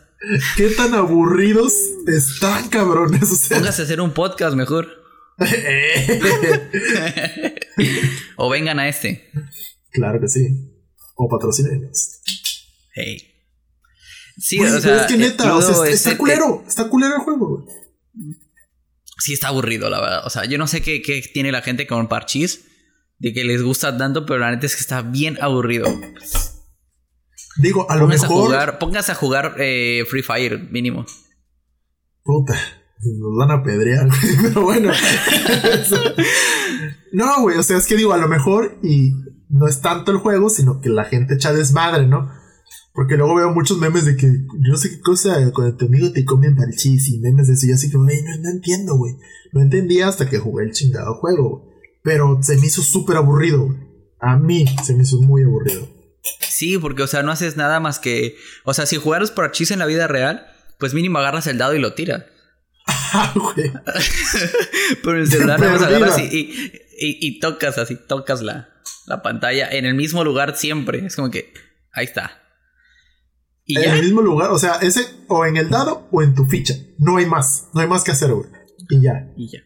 ¿Qué 0.58 0.70
tan 0.70 0.94
aburridos 0.94 1.74
están, 2.08 2.70
cabrones? 2.70 3.24
O 3.24 3.56
Póngase 3.56 3.82
a 3.82 3.86
hacer 3.86 4.02
un 4.02 4.14
podcast 4.14 4.56
mejor. 4.56 5.00
o 8.36 8.50
vengan 8.50 8.80
a 8.80 8.90
este. 8.90 9.32
Claro 9.92 10.20
que 10.20 10.28
sí 10.28 10.70
o 11.20 11.28
patrocínenos. 11.28 12.22
Hey. 12.94 13.29
Sí, 14.40 14.60
o 14.60 14.80
sea, 14.80 15.02
es 15.02 15.08
que 15.08 15.18
neta, 15.18 15.56
o 15.56 15.62
sea, 15.62 15.86
está, 15.90 16.18
culero, 16.18 16.64
está 16.68 16.88
culero 16.90 17.16
el 17.16 17.22
juego, 17.22 17.66
Sí, 19.18 19.34
está 19.34 19.50
aburrido, 19.50 19.90
la 19.90 20.00
verdad. 20.00 20.26
O 20.26 20.30
sea, 20.30 20.46
yo 20.46 20.58
no 20.58 20.66
sé 20.66 20.82
qué, 20.82 21.02
qué 21.02 21.22
tiene 21.34 21.52
la 21.52 21.62
gente 21.62 21.86
con 21.86 22.08
parchís 22.08 22.64
de 23.18 23.34
que 23.34 23.44
les 23.44 23.62
gusta 23.62 23.98
tanto, 23.98 24.26
pero 24.26 24.40
la 24.40 24.52
neta 24.52 24.66
es 24.66 24.76
que 24.76 24.82
está 24.82 25.02
bien 25.02 25.38
aburrido. 25.42 25.88
Digo, 27.58 27.92
a 27.92 27.98
lo 27.98 28.08
mejor. 28.08 28.26
A 28.26 28.30
jugar, 28.30 28.80
póngase 28.80 29.12
a 29.12 29.16
jugar 29.16 29.56
eh, 29.58 30.06
Free 30.10 30.24
Fire, 30.24 30.70
mínimo. 30.72 31.06
Puta, 32.24 32.56
nos 33.04 33.38
van 33.38 33.52
a 33.52 33.62
pedrear, 33.62 34.08
pero 34.42 34.62
bueno. 34.62 34.94
no, 37.12 37.42
güey, 37.42 37.58
o 37.58 37.64
sea, 37.64 37.78
es 37.78 37.88
que 37.88 37.98
digo, 37.98 38.14
a 38.14 38.18
lo 38.18 38.30
mejor, 38.30 38.80
y 38.84 39.12
no 39.50 39.68
es 39.68 39.82
tanto 39.82 40.12
el 40.12 40.20
juego, 40.20 40.50
sino 40.50 40.80
que 40.80 40.90
la 40.90 41.04
gente 41.04 41.34
echa 41.34 41.52
desmadre, 41.52 42.08
¿no? 42.08 42.39
Porque 42.94 43.16
luego 43.16 43.36
veo 43.36 43.52
muchos 43.52 43.78
memes 43.78 44.06
de 44.06 44.16
que 44.16 44.28
yo 44.28 44.72
no 44.72 44.78
sé 44.78 44.90
qué 44.90 45.00
cosa, 45.00 45.38
cuando 45.54 45.78
tu 45.78 45.86
amigo 45.86 46.12
te 46.12 46.26
comen 46.26 46.56
parchís 46.56 47.08
y 47.10 47.20
memes 47.20 47.48
de 47.48 47.54
eso, 47.54 47.68
y 47.68 47.72
así 47.72 47.90
que, 47.90 47.98
güey, 47.98 48.22
no, 48.24 48.50
entiendo, 48.50 48.96
güey. 48.96 49.16
No 49.52 49.62
entendía 49.62 50.08
hasta 50.08 50.30
que 50.30 50.40
jugué 50.40 50.66
el 50.66 50.74
chingado 50.74 51.16
juego, 51.16 51.70
Pero 52.04 52.40
se 52.42 52.58
me 52.58 52.68
hizo 52.68 52.82
súper 52.82 53.18
aburrido, 53.18 53.66
güey. 53.66 53.78
A 54.20 54.38
mí 54.38 54.66
se 54.84 54.96
me 54.96 55.04
hizo 55.04 55.22
muy 55.22 55.44
aburrido. 55.44 55.88
Sí, 56.42 56.78
porque, 56.78 57.04
o 57.04 57.08
sea, 57.08 57.24
no 57.24 57.32
haces 57.32 57.56
nada 57.56 57.80
más 57.80 58.00
que. 58.00 58.36
O 58.66 58.74
sea, 58.74 58.86
si 58.86 58.98
jugaras 58.98 59.32
por 59.32 59.50
chis 59.52 59.72
en 59.72 59.80
la 59.80 59.86
vida 59.86 60.08
real, 60.08 60.46
pues 60.78 60.94
mínimo 60.94 61.20
agarras 61.20 61.48
el 61.48 61.58
dado 61.58 61.76
y 61.76 61.80
lo 61.80 61.94
tiras. 61.94 62.24
Ah, 62.86 63.34
güey. 63.36 63.72
Pero 65.04 65.16
en 65.16 65.22
el 65.22 65.30
celular 65.30 65.60
no 65.60 65.68
agarras 65.68 66.20
y, 66.20 66.72
y, 66.98 67.40
tocas 67.40 67.78
así, 67.78 67.96
tocas 67.96 68.42
la, 68.42 68.70
la 69.06 69.22
pantalla 69.22 69.70
en 69.70 69.86
el 69.86 69.96
mismo 69.96 70.24
lugar 70.24 70.58
siempre. 70.58 71.06
Es 71.06 71.16
como 71.16 71.32
que 71.32 71.54
ahí 71.94 72.06
está. 72.06 72.42
¿Y 73.70 73.78
en 73.78 73.92
el 73.92 74.04
mismo 74.04 74.22
lugar, 74.22 74.50
o 74.50 74.58
sea, 74.58 74.78
ese 74.82 75.06
o 75.28 75.46
en 75.46 75.56
el 75.56 75.70
dado 75.70 76.08
o 76.12 76.24
en 76.24 76.34
tu 76.34 76.46
ficha. 76.46 76.74
No 76.98 77.18
hay 77.18 77.28
más, 77.28 77.70
no 77.76 77.82
hay 77.82 77.88
más 77.88 78.04
que 78.04 78.12
hacer, 78.12 78.34
güey. 78.34 78.50
Y 78.90 79.00
ya. 79.00 79.32
Y 79.38 79.52
ya. 79.52 79.60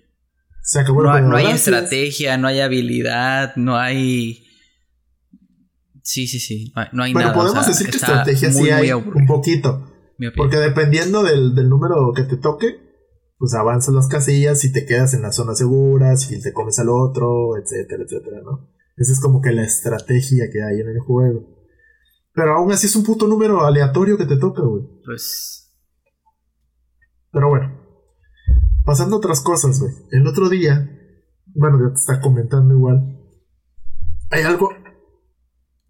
Se 0.61 0.81
acabó 0.81 1.03
no, 1.03 1.17
el 1.17 1.29
no 1.29 1.37
hay 1.37 1.47
estrategia, 1.47 2.37
no 2.37 2.47
hay 2.47 2.59
habilidad, 2.59 3.55
no 3.55 3.77
hay. 3.77 4.43
Sí, 6.01 6.27
sí, 6.27 6.41
sí. 6.41 6.73
No 6.91 7.03
hay 7.03 7.13
nada. 7.13 7.31
Pero 7.31 7.39
podemos 7.39 7.65
decir 7.65 7.89
que 7.89 7.95
estrategia 7.95 8.51
sí 8.51 8.69
hay 8.69 8.91
un 8.91 9.25
poquito. 9.25 9.89
Porque 10.35 10.57
dependiendo 10.57 11.23
del, 11.23 11.55
del 11.55 11.69
número 11.69 12.11
que 12.13 12.23
te 12.23 12.35
toque, 12.35 12.77
pues 13.37 13.53
avanzas 13.53 13.93
las 13.93 14.07
casillas 14.07 14.65
y 14.65 14.73
te 14.73 14.85
quedas 14.85 15.13
en 15.13 15.21
la 15.21 15.31
zona 15.31 15.55
segura, 15.55 16.17
si 16.17 16.41
te 16.41 16.51
comes 16.51 16.77
al 16.79 16.89
otro, 16.89 17.57
etcétera, 17.57 18.03
etcétera, 18.03 18.41
¿no? 18.43 18.69
Esa 18.97 19.13
es 19.13 19.21
como 19.21 19.41
que 19.41 19.51
la 19.51 19.63
estrategia 19.63 20.49
que 20.51 20.61
hay 20.61 20.81
en 20.81 20.89
el 20.89 20.99
juego. 20.99 21.52
Pero 22.33 22.55
aún 22.57 22.71
así 22.71 22.87
es 22.87 22.95
un 22.95 23.03
puto 23.03 23.27
número 23.27 23.63
aleatorio 23.63 24.17
que 24.17 24.25
te 24.25 24.37
toca, 24.37 24.63
güey. 24.63 24.83
Pues. 25.05 25.71
Pero 27.31 27.49
bueno. 27.49 27.79
Pasando 28.85 29.15
a 29.15 29.19
otras 29.19 29.41
cosas, 29.41 29.79
güey. 29.79 29.93
El 30.11 30.27
otro 30.27 30.49
día, 30.49 30.89
bueno, 31.53 31.79
ya 31.79 31.93
te 31.93 31.99
está 31.99 32.19
comentando 32.19 32.73
igual. 32.73 33.19
Hay 34.31 34.41
algo 34.41 34.69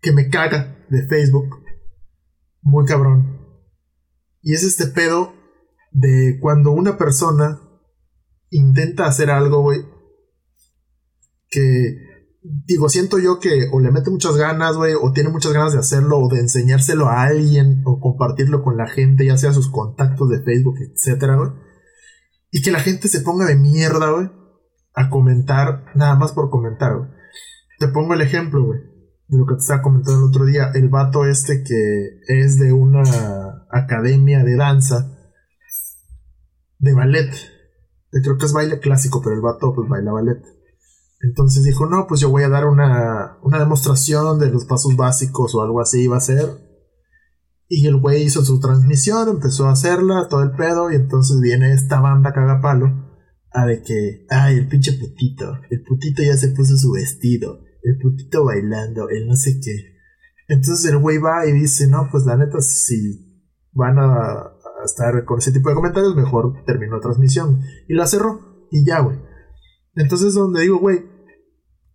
que 0.01 0.12
me 0.12 0.29
caga 0.29 0.86
de 0.89 1.08
Facebook. 1.08 1.63
Muy 2.62 2.86
cabrón. 2.86 3.39
Y 4.41 4.53
es 4.53 4.63
este 4.63 4.88
pedo 4.88 5.34
de 5.91 6.38
cuando 6.41 6.71
una 6.71 6.97
persona 6.97 7.62
intenta 8.49 9.06
hacer 9.06 9.32
algo, 9.32 9.62
güey. 9.62 9.79
Que 11.49 12.12
digo, 12.43 12.89
siento 12.89 13.19
yo 13.19 13.39
que 13.39 13.69
o 13.71 13.79
le 13.79 13.91
mete 13.91 14.10
muchas 14.10 14.36
ganas, 14.36 14.75
güey, 14.75 14.93
o 14.93 15.12
tiene 15.13 15.29
muchas 15.29 15.53
ganas 15.53 15.73
de 15.73 15.79
hacerlo, 15.79 16.19
o 16.19 16.29
de 16.29 16.41
enseñárselo 16.41 17.08
a 17.08 17.23
alguien, 17.23 17.82
o 17.86 17.99
compartirlo 17.99 18.63
con 18.63 18.77
la 18.77 18.88
gente, 18.88 19.25
ya 19.25 19.38
sea 19.38 19.53
sus 19.53 19.69
contactos 19.69 20.29
de 20.29 20.41
Facebook, 20.43 20.75
etcétera, 20.79 21.38
güey. 21.38 21.51
Y 22.51 22.62
que 22.62 22.71
la 22.71 22.79
gente 22.79 23.08
se 23.08 23.21
ponga 23.21 23.45
de 23.45 23.56
mierda, 23.56 24.12
güey, 24.12 24.29
a 24.93 25.10
comentar, 25.10 25.86
nada 25.95 26.15
más 26.15 26.34
por 26.34 26.49
comentar, 26.49 26.97
güey. 26.97 27.10
Te 27.79 27.88
pongo 27.88 28.13
el 28.13 28.21
ejemplo, 28.21 28.63
güey, 28.63 28.79
de 29.27 29.38
lo 29.38 29.45
que 29.45 29.56
te 29.56 29.62
estaba 29.62 29.82
comentando 29.82 30.19
el 30.19 30.29
otro 30.29 30.45
día. 30.45 30.71
El 30.73 30.89
vato 30.89 31.25
este 31.25 31.63
que 31.63 32.19
es 32.27 32.60
de 32.60 32.73
una 32.73 33.03
academia 33.71 34.43
de 34.43 34.56
danza, 34.56 35.17
de 36.77 36.93
ballet. 36.93 37.34
Creo 38.12 38.38
que 38.38 38.45
es 38.45 38.53
baile 38.53 38.79
clásico, 38.79 39.21
pero 39.23 39.36
el 39.36 39.41
vato 39.41 39.73
pues 39.73 39.89
baila 39.89 40.12
ballet. 40.12 40.43
Entonces 41.24 41.64
dijo, 41.64 41.86
no, 41.86 42.06
pues 42.06 42.20
yo 42.20 42.30
voy 42.30 42.44
a 42.44 42.50
dar 42.50 42.66
una, 42.66 43.38
una 43.44 43.58
demostración 43.58 44.40
de 44.40 44.52
los 44.52 44.66
pasos 44.66 44.98
básicos 44.98 45.56
o 45.56 45.62
algo 45.62 45.80
así 45.80 46.02
iba 46.02 46.18
a 46.18 46.22
ser. 46.22 46.50
Y 47.70 47.88
el 47.88 47.96
güey 47.98 48.24
hizo 48.24 48.44
su 48.44 48.60
transmisión, 48.60 49.30
empezó 49.30 49.68
a 49.68 49.72
hacerla, 49.72 50.28
todo 50.30 50.44
el 50.44 50.52
pedo, 50.52 50.92
y 50.92 50.96
entonces 50.96 51.40
viene 51.40 51.72
esta 51.72 52.02
banda 52.02 52.34
cagapalo 52.34 53.14
a 53.52 53.66
de 53.66 53.82
que, 53.82 54.26
ay, 54.30 54.58
el 54.58 54.68
pinche 54.68 54.94
putito, 54.94 55.60
el 55.70 55.82
putito 55.84 56.22
ya 56.24 56.36
se 56.36 56.50
puso 56.50 56.76
su 56.76 56.92
vestido, 56.92 57.62
el 57.84 57.98
putito 58.00 58.44
bailando, 58.44 59.08
el 59.10 59.26
no 59.26 59.36
sé 59.36 59.62
qué. 59.64 59.94
Entonces 60.50 60.92
el 60.92 60.98
güey 60.98 61.20
va 61.20 61.46
y 61.48 61.54
dice, 61.54 61.88
no, 61.88 62.10
pues 62.12 62.26
la 62.26 62.36
neta, 62.36 62.60
si 62.60 63.48
van 63.72 63.98
a, 63.98 64.52
estar 64.84 65.24
con 65.24 65.40
ese 65.40 65.54
tipo 65.54 65.70
de 65.70 65.76
comentarios, 65.76 66.14
mejor 66.16 66.66
terminó 66.66 66.98
la 66.98 67.02
transmisión. 67.02 67.62
Y 67.88 67.94
la 67.94 68.08
cerró, 68.08 68.68
y 68.70 68.86
ya, 68.86 69.00
güey. 69.00 69.18
Entonces 69.96 70.34
donde 70.34 70.62
digo, 70.64 70.80
güey, 70.80 71.12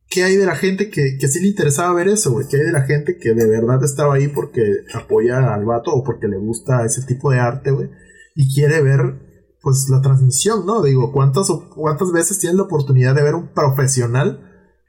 ¿qué 0.09 0.25
hay 0.25 0.37
de 0.37 0.47
la 0.47 0.57
gente 0.57 0.91
que, 0.91 1.19
que 1.19 1.29
sí 1.29 1.41
le 1.41 1.49
interesaba 1.49 1.95
ver 1.95 2.09
eso, 2.09 2.33
güey? 2.33 2.47
¿Qué 2.49 2.57
hay 2.57 2.65
de 2.65 2.73
la 2.73 2.83
gente 2.83 3.19
que 3.19 3.35
de 3.35 3.47
verdad 3.47 3.83
estaba 3.85 4.15
ahí 4.15 4.29
porque 4.29 4.63
apoya 4.95 5.55
al 5.55 5.65
vato 5.65 5.93
o 5.93 6.03
porque 6.03 6.29
le 6.29 6.39
gusta 6.39 6.85
ese 6.85 7.03
tipo 7.03 7.31
de 7.31 7.39
arte, 7.39 7.71
güey? 7.71 7.91
Y 8.35 8.55
quiere 8.55 8.83
ver, 8.83 9.57
pues, 9.61 9.89
la 9.91 10.01
transmisión, 10.01 10.65
¿no? 10.65 10.83
Digo, 10.83 11.13
¿cuántas, 11.13 11.49
cuántas 11.75 12.13
veces 12.13 12.39
tienes 12.39 12.57
la 12.57 12.65
oportunidad 12.65 13.15
de 13.15 13.23
ver 13.23 13.35
un 13.35 13.49
profesional 13.49 14.45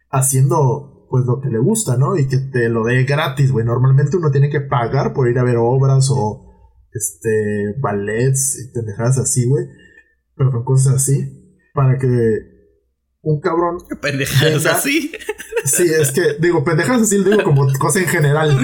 haciendo, 0.10 1.08
pues, 1.10 1.25
lo 1.25 1.41
que 1.41 1.49
le 1.49 1.60
gusta, 1.60 1.97
¿no? 1.97 2.15
Y 2.15 2.27
que 2.27 2.38
te 2.38 2.69
lo 2.69 2.84
dé 2.84 3.03
gratis, 3.03 3.51
güey. 3.51 3.65
Normalmente 3.65 4.17
uno 4.17 4.32
tiene 4.32 4.49
que 4.49 4.62
pagar 4.62 5.13
por 5.13 5.27
ir 5.27 5.39
a 5.39 5.43
ver 5.43 5.58
obras 5.58 6.10
o, 6.12 6.45
este, 6.93 7.75
ballets 7.79 8.60
y 8.60 8.73
pendejadas 8.73 9.17
así, 9.17 9.47
güey. 9.47 9.65
Pero 10.36 10.51
con 10.51 10.63
cosas 10.63 10.95
así. 10.95 11.36
Para 11.73 11.97
que 11.97 12.08
un 13.21 13.39
cabrón. 13.39 13.77
Pendejadas 14.01 14.65
así. 14.65 15.12
Sí, 15.65 15.84
es 15.84 16.12
que 16.12 16.36
digo, 16.39 16.63
pendejadas 16.63 17.03
así, 17.03 17.17
lo 17.17 17.29
digo 17.29 17.43
como 17.43 17.67
cosa 17.77 17.99
en 17.99 18.08
general. 18.08 18.58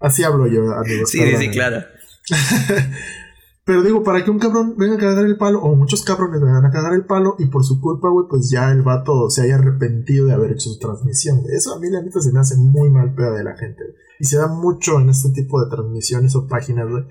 Así 0.00 0.24
hablo 0.24 0.46
yo, 0.46 0.72
amigos. 0.72 1.10
Sí, 1.10 1.20
sí, 1.36 1.50
claro. 1.50 1.84
Pero 3.64 3.82
digo, 3.82 4.02
para 4.02 4.24
que 4.24 4.30
un 4.30 4.38
cabrón 4.38 4.74
venga 4.76 4.94
a 4.94 4.98
cagar 4.98 5.24
el 5.24 5.36
palo, 5.36 5.60
o 5.60 5.76
muchos 5.76 6.02
cabrones 6.02 6.40
vengan 6.40 6.64
a 6.64 6.70
cagar 6.70 6.94
el 6.94 7.04
palo, 7.04 7.36
y 7.38 7.46
por 7.46 7.64
su 7.64 7.80
culpa, 7.80 8.08
güey, 8.08 8.26
pues 8.28 8.50
ya 8.50 8.72
el 8.72 8.82
vato 8.82 9.30
se 9.30 9.42
haya 9.42 9.56
arrepentido 9.56 10.26
de 10.26 10.32
haber 10.32 10.52
hecho 10.52 10.70
su 10.70 10.78
transmisión, 10.78 11.42
Eso 11.54 11.74
a 11.74 11.78
mí, 11.78 11.88
la 11.88 12.02
neta, 12.02 12.20
se 12.20 12.32
me 12.32 12.40
hace 12.40 12.56
muy 12.56 12.90
mal 12.90 13.14
pedo 13.14 13.34
de 13.34 13.44
la 13.44 13.56
gente, 13.56 13.84
Y 14.18 14.24
se 14.24 14.38
da 14.38 14.48
mucho 14.48 14.98
en 14.98 15.10
este 15.10 15.30
tipo 15.30 15.62
de 15.62 15.70
transmisiones 15.70 16.34
o 16.34 16.48
páginas, 16.48 16.88
güey, 16.88 17.04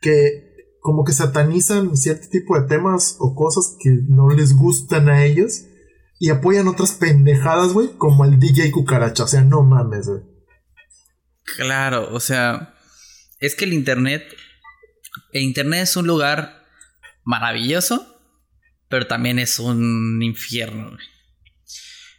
que 0.00 0.52
como 0.80 1.04
que 1.04 1.12
satanizan 1.12 1.96
cierto 1.96 2.26
tipo 2.28 2.58
de 2.58 2.66
temas 2.66 3.16
o 3.20 3.36
cosas 3.36 3.76
que 3.78 3.90
no 4.08 4.28
les 4.30 4.56
gustan 4.56 5.08
a 5.08 5.24
ellos 5.24 5.66
y 6.22 6.30
apoyan 6.30 6.68
otras 6.68 6.92
pendejadas, 6.92 7.72
güey, 7.72 7.88
como 7.98 8.24
el 8.24 8.38
DJ 8.38 8.70
Cucaracha. 8.70 9.24
O 9.24 9.26
sea, 9.26 9.40
no 9.40 9.64
mames, 9.64 10.06
güey. 10.06 10.20
Claro, 11.56 12.14
o 12.14 12.20
sea, 12.20 12.76
es 13.40 13.56
que 13.56 13.64
el 13.64 13.72
Internet, 13.72 14.24
el 15.32 15.42
Internet 15.42 15.82
es 15.82 15.96
un 15.96 16.06
lugar 16.06 16.64
maravilloso, 17.24 18.20
pero 18.88 19.08
también 19.08 19.40
es 19.40 19.58
un 19.58 20.22
infierno. 20.22 20.90
Güey. 20.90 21.04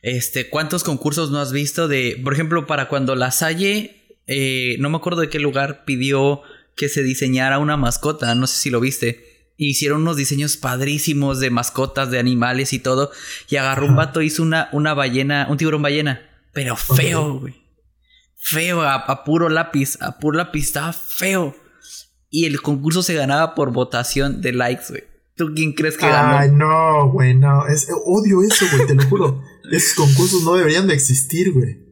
Este, 0.02 0.50
¿cuántos 0.50 0.84
concursos 0.84 1.32
no 1.32 1.39
has 1.39 1.54
visto 1.54 1.88
de, 1.88 2.20
por 2.22 2.34
ejemplo, 2.34 2.68
para 2.68 2.89
cuando 2.89 3.16
la 3.16 3.32
Salle, 3.32 4.18
eh, 4.28 4.76
no 4.80 4.89
me 4.89 4.98
acuerdo 4.98 5.22
de 5.22 5.30
qué 5.30 5.39
lugar 5.39 5.86
pidió 5.86 6.42
que 6.76 6.89
se 6.89 7.04
diseñara 7.04 7.58
una 7.58 7.78
mascota, 7.78 8.36
no 8.36 8.48
sé 8.48 8.58
si 8.58 8.70
lo 8.70 8.82
viste 8.82 9.33
hicieron 9.67 10.02
unos 10.02 10.17
diseños 10.17 10.58
padrísimos 10.58 11.39
de 11.39 11.49
mascotas, 11.49 12.10
de 12.12 12.19
animales 12.19 12.73
y 12.73 12.80
todo. 12.80 13.12
Y 13.49 13.58
agarró 13.58 13.86
un 13.86 13.95
vato, 13.95 14.21
hizo 14.21 14.43
una, 14.43 14.69
una 14.71 14.93
ballena, 14.93 15.47
un 15.49 15.58
tiburón 15.58 15.82
ballena. 15.82 16.21
Pero 16.54 16.76
feo, 16.76 17.39
güey. 17.39 17.56
Feo, 18.36 18.82
a, 18.82 19.23
puro 19.23 19.49
lápiz. 19.49 19.97
A 20.02 20.19
puro 20.19 20.38
lápiz, 20.38 20.63
estaba 20.63 20.93
feo. 20.93 21.56
Y 22.30 22.45
el 22.45 22.62
concurso 22.62 23.04
se 23.04 23.13
ganaba 23.13 23.56
por 23.56 23.71
votación 23.71 24.41
de 24.41 24.54
likes, 24.54 24.86
güey. 24.89 25.04
¿Tú 25.36 25.52
quién 25.56 25.73
crees 25.73 25.97
que 25.97 26.08
ganó? 26.08 26.38
Ay, 26.38 26.52
no, 26.52 27.10
güey, 27.12 27.34
no. 27.34 27.67
Es, 27.67 27.88
odio 28.06 28.43
eso, 28.43 28.65
güey, 28.71 28.86
te 28.86 28.95
lo 28.95 29.04
juro. 29.04 29.41
Esos 29.71 29.93
concursos 29.95 30.43
no 30.43 30.56
deberían 30.56 30.88
de 30.88 30.93
existir, 30.93 31.52
güey. 31.54 31.84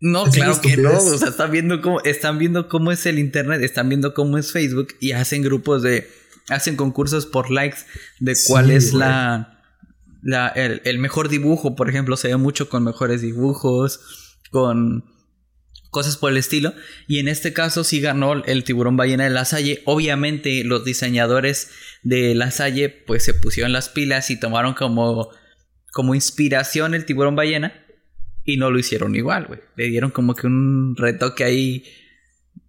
No, 0.00 0.24
claro 0.24 0.60
que 0.60 0.76
no. 0.76 0.90
O 0.90 1.18
sea, 1.18 1.28
están 1.28 1.50
viendo 1.50 1.80
cómo, 1.80 2.00
están 2.02 2.38
viendo 2.38 2.68
cómo 2.68 2.92
es 2.92 3.06
el 3.06 3.18
internet, 3.18 3.62
están 3.62 3.88
viendo 3.88 4.14
cómo 4.14 4.38
es 4.38 4.52
Facebook 4.52 4.88
y 5.00 5.12
hacen 5.12 5.42
grupos 5.42 5.82
de 5.82 6.08
hacen 6.48 6.76
concursos 6.76 7.26
por 7.26 7.50
likes 7.50 7.78
de 8.20 8.36
cuál 8.46 8.70
es 8.70 8.92
la, 8.92 9.62
la 10.22 10.48
el, 10.48 10.98
mejor 10.98 11.28
dibujo, 11.28 11.76
por 11.76 11.88
ejemplo, 11.88 12.16
se 12.16 12.28
ve 12.28 12.36
mucho 12.36 12.68
con 12.68 12.84
mejores 12.84 13.20
dibujos, 13.22 14.00
con 14.50 15.04
cosas 15.90 16.16
por 16.16 16.30
el 16.30 16.36
estilo. 16.36 16.74
Y 17.06 17.18
en 17.18 17.28
este 17.28 17.52
caso 17.52 17.84
sí 17.84 18.00
ganó 18.00 18.44
el 18.44 18.64
tiburón 18.64 18.96
ballena 18.96 19.24
de 19.24 19.30
la 19.30 19.44
Salle. 19.44 19.82
Obviamente 19.84 20.62
los 20.64 20.84
diseñadores 20.84 21.70
de 22.02 22.34
la 22.34 22.50
Salle 22.50 22.88
pues 22.88 23.24
se 23.24 23.34
pusieron 23.34 23.72
las 23.72 23.88
pilas 23.88 24.30
y 24.30 24.38
tomaron 24.38 24.74
como, 24.74 25.30
como 25.92 26.14
inspiración 26.14 26.94
el 26.94 27.04
tiburón 27.04 27.36
ballena. 27.36 27.82
Y 28.44 28.58
no 28.58 28.70
lo 28.70 28.78
hicieron 28.78 29.16
igual, 29.16 29.46
güey. 29.46 29.60
Le 29.76 29.88
dieron 29.88 30.10
como 30.10 30.34
que 30.36 30.46
un 30.46 30.94
retoque 30.96 31.42
ahí 31.42 31.84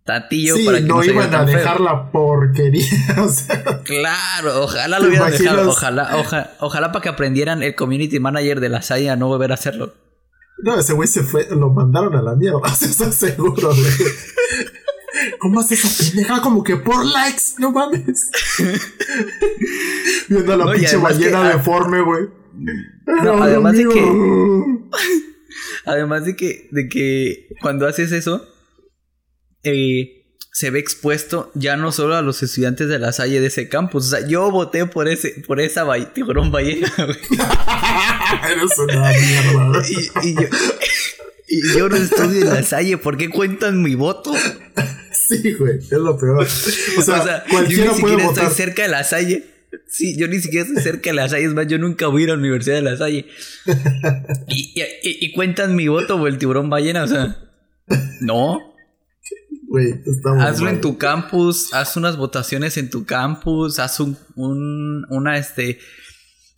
tatillo 0.07 0.55
para 0.65 0.79
que 0.79 0.85
no, 0.85 0.95
no 0.95 1.03
iban 1.03 1.35
a 1.35 1.45
dejar 1.45 1.79
la 1.79 2.11
porquería. 2.11 2.87
claro, 3.83 4.63
ojalá 4.63 4.99
lo 4.99 5.09
hubieran 5.09 5.29
dejado. 5.29 5.69
Ojalá, 5.69 6.25
ojalá, 6.59 6.91
para 6.91 7.03
que 7.03 7.09
aprendieran 7.09 7.61
el 7.61 7.75
community 7.75 8.19
manager 8.19 8.59
de 8.59 8.69
la 8.69 8.81
SAI 8.81 9.09
a 9.09 9.15
no 9.15 9.27
volver 9.27 9.51
a 9.51 9.55
hacerlo. 9.55 9.93
No, 10.63 10.79
ese 10.79 10.93
güey 10.93 11.07
se 11.07 11.21
fue, 11.21 11.45
lo 11.51 11.69
mandaron 11.69 12.15
a 12.15 12.21
la 12.23 12.35
mierda, 12.35 12.59
estás 12.81 13.13
seguro, 13.13 13.69
güey. 13.69 13.91
¿Cómo 15.39 15.59
haces 15.59 15.83
esa 15.83 16.03
pendeja? 16.03 16.41
Como 16.41 16.63
que 16.63 16.77
por 16.77 17.05
likes, 17.05 17.43
no 17.59 17.71
mames. 17.71 18.31
Viendo 20.29 20.53
a 20.53 20.57
la 20.57 20.71
pinche 20.73 20.97
ballena 20.97 21.49
deforme, 21.49 22.01
güey. 22.01 22.29
No, 23.23 23.43
además 23.43 23.73
de 23.73 23.87
que. 23.87 24.79
Además 25.85 26.25
de 26.25 26.35
que, 26.35 26.69
de 26.71 26.87
que 26.87 27.47
cuando 27.61 27.87
haces 27.87 28.11
eso, 28.11 28.47
eh, 29.63 30.17
se 30.57 30.71
ve 30.71 30.79
expuesto 30.79 31.51
ya 31.53 31.77
no 31.77 31.91
solo 31.91 32.15
a 32.15 32.23
los 32.23 32.41
estudiantes 32.41 32.87
de 32.87 32.97
la 32.97 33.11
Salle 33.11 33.39
de 33.39 33.45
ese 33.45 33.69
campus. 33.69 34.07
O 34.07 34.09
sea, 34.09 34.27
yo 34.27 34.49
voté 34.49 34.87
por 34.87 35.07
ese, 35.07 35.43
por 35.45 35.61
esa 35.61 35.85
tiburón 36.15 36.51
ballena, 36.51 36.91
güey. 36.97 37.17
Eres 38.51 38.77
una 38.79 39.11
mierda. 39.11 39.83
Y, 39.87 40.29
y, 40.29 40.33
yo, 40.33 40.41
y 41.47 41.77
yo 41.77 41.89
no 41.89 41.95
estudio 41.95 42.41
en 42.41 42.53
la 42.55 42.63
Salle, 42.63 42.97
¿por 42.97 43.17
qué 43.17 43.29
cuentan 43.29 43.83
mi 43.83 43.93
voto? 43.93 44.33
Sí, 45.11 45.53
güey, 45.53 45.77
es 45.77 45.91
lo 45.91 46.17
peor. 46.17 46.47
O 46.97 47.01
sea, 47.03 47.43
cualquiera 47.51 47.85
yo 47.85 47.91
ni 47.91 47.97
siquiera 47.97 48.25
estoy 48.25 48.47
cerca 48.47 48.81
de 48.81 48.87
la 48.87 49.03
Salle. 49.03 49.43
Sí, 49.87 50.17
yo 50.17 50.27
ni 50.27 50.39
siquiera 50.39 50.65
estoy 50.65 50.81
cerca 50.81 51.11
de 51.11 51.17
la 51.17 51.29
Salle. 51.29 51.45
Es 51.45 51.53
más, 51.53 51.67
yo 51.67 51.77
nunca 51.77 52.07
voy 52.07 52.21
a 52.21 52.23
ir 52.23 52.31
a 52.31 52.33
la 52.33 52.39
Universidad 52.39 52.77
de 52.77 52.81
la 52.81 52.97
Salle. 52.97 53.27
y, 54.47 54.73
y, 54.73 55.25
y, 55.25 55.33
cuentan 55.33 55.75
mi 55.75 55.87
voto 55.87 56.17
por 56.17 56.29
el 56.29 56.39
tiburón 56.39 56.69
ballena, 56.71 57.03
o 57.03 57.07
sea. 57.07 57.37
No. 58.21 58.73
Güey, 59.67 60.01
Hazlo 60.39 60.69
en 60.69 60.79
tu 60.79 60.97
campus, 60.97 61.73
haz 61.73 61.97
unas 61.97 62.15
votaciones 62.15 62.77
en 62.77 62.89
tu 62.89 63.05
campus, 63.05 63.79
haz 63.79 63.99
un, 63.99 64.17
un 64.35 65.05
una, 65.09 65.37
este, 65.37 65.79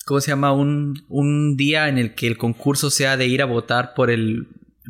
¿cómo 0.06 0.22
se 0.22 0.30
llama? 0.30 0.54
Un, 0.54 1.04
un 1.10 1.58
día 1.58 1.90
en 1.90 1.98
el 1.98 2.14
que 2.14 2.28
el 2.28 2.38
concurso 2.38 2.92
sea 2.92 3.18
de 3.18 3.26
ir 3.26 3.42
a 3.42 3.46
votar 3.46 3.96
por 3.96 4.12
el, 4.12 4.48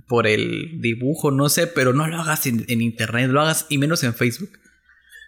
por 0.10 0.28
el 0.28 0.82
dibujo, 0.82 1.32
no 1.32 1.48
sé, 1.48 1.68
pero 1.68 1.94
no 1.94 2.08
lo 2.08 2.18
hagas 2.18 2.46
en, 2.46 2.66
internet, 2.68 3.30
lo 3.30 3.40
hagas 3.40 3.66
y 3.70 3.78
menos 3.78 4.04
en 4.04 4.14
Facebook. 4.14 4.52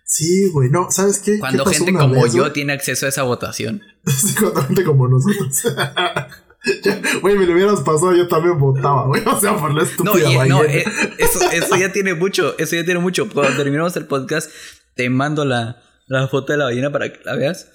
Sí, 0.05 0.49
güey, 0.51 0.69
no, 0.69 0.91
¿sabes 0.91 1.19
qué? 1.19 1.39
Cuando 1.39 1.65
gente 1.65 1.93
como 1.93 2.27
yo 2.27 2.51
tiene 2.51 2.73
acceso 2.73 3.05
a 3.05 3.09
esa 3.09 3.23
votación. 3.23 3.81
sí, 4.05 4.35
cuando 4.37 4.63
gente 4.63 4.83
como 4.83 5.07
nosotros. 5.07 5.63
Güey, 7.21 7.37
me 7.37 7.45
lo 7.45 7.53
hubieras 7.53 7.81
pasado, 7.81 8.15
yo 8.15 8.27
también 8.27 8.59
votaba, 8.59 9.07
güey. 9.07 9.23
O 9.25 9.39
sea, 9.39 9.57
por 9.57 9.73
la 9.73 9.83
estúpida 9.83 10.45
No, 10.45 10.45
no 10.45 10.63
eh, 10.63 10.83
eso, 11.17 11.39
eso, 11.51 11.75
ya 11.75 11.91
tiene 11.91 12.13
mucho, 12.13 12.57
eso 12.57 12.75
ya 12.75 12.85
tiene 12.85 12.99
mucho. 12.99 13.27
Cuando 13.29 13.55
terminemos 13.55 13.95
el 13.95 14.05
podcast, 14.05 14.51
te 14.95 15.09
mando 15.09 15.43
la, 15.43 15.81
la 16.07 16.27
foto 16.27 16.53
de 16.53 16.59
la 16.59 16.65
ballena 16.65 16.91
para 16.91 17.11
que 17.11 17.19
la 17.23 17.35
veas. 17.35 17.71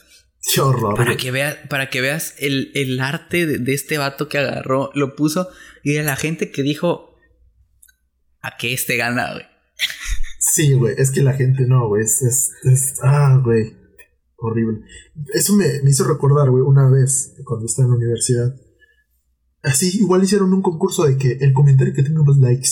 Qué 0.55 0.61
horror. 0.61 0.95
Para 0.95 1.17
que, 1.17 1.33
veas, 1.33 1.57
para 1.69 1.91
que 1.91 2.01
veas 2.01 2.35
el, 2.39 2.71
el 2.75 3.01
arte 3.01 3.47
de, 3.47 3.59
de, 3.59 3.75
este 3.75 3.99
vato 3.99 4.29
que 4.29 4.39
agarró, 4.39 4.91
lo 4.95 5.17
puso 5.17 5.49
y 5.83 5.95
de 5.95 6.05
la 6.05 6.15
gente 6.15 6.53
que 6.53 6.63
dijo 6.63 7.17
a 8.43 8.57
que 8.57 8.73
este 8.73 8.97
gana, 8.97 9.33
güey. 9.33 9.47
Sí, 10.39 10.75
güey, 10.75 10.95
es 10.97 11.11
que 11.11 11.23
la 11.23 11.33
gente 11.33 11.65
no, 11.67 11.89
güey. 11.89 12.05
Es, 12.05 12.23
es, 12.23 12.53
es, 12.63 12.95
ah, 13.03 13.41
güey. 13.43 13.77
Horrible. 14.37 14.83
Eso 15.35 15.55
me, 15.55 15.83
me 15.83 15.91
hizo 15.91 16.07
recordar, 16.07 16.51
güey, 16.51 16.63
una 16.63 16.89
vez 16.89 17.35
cuando 17.45 17.67
estaba 17.67 17.87
en 17.87 17.93
la 17.93 17.97
universidad 17.97 18.55
Así, 19.67 19.99
igual 19.99 20.23
hicieron 20.23 20.53
un 20.53 20.63
concurso 20.63 21.05
de 21.07 21.19
que 21.19 21.39
el 21.41 21.53
comentario 21.53 21.93
que 21.93 22.05
tenga 22.05 22.23
más 22.23 22.37
likes. 22.37 22.69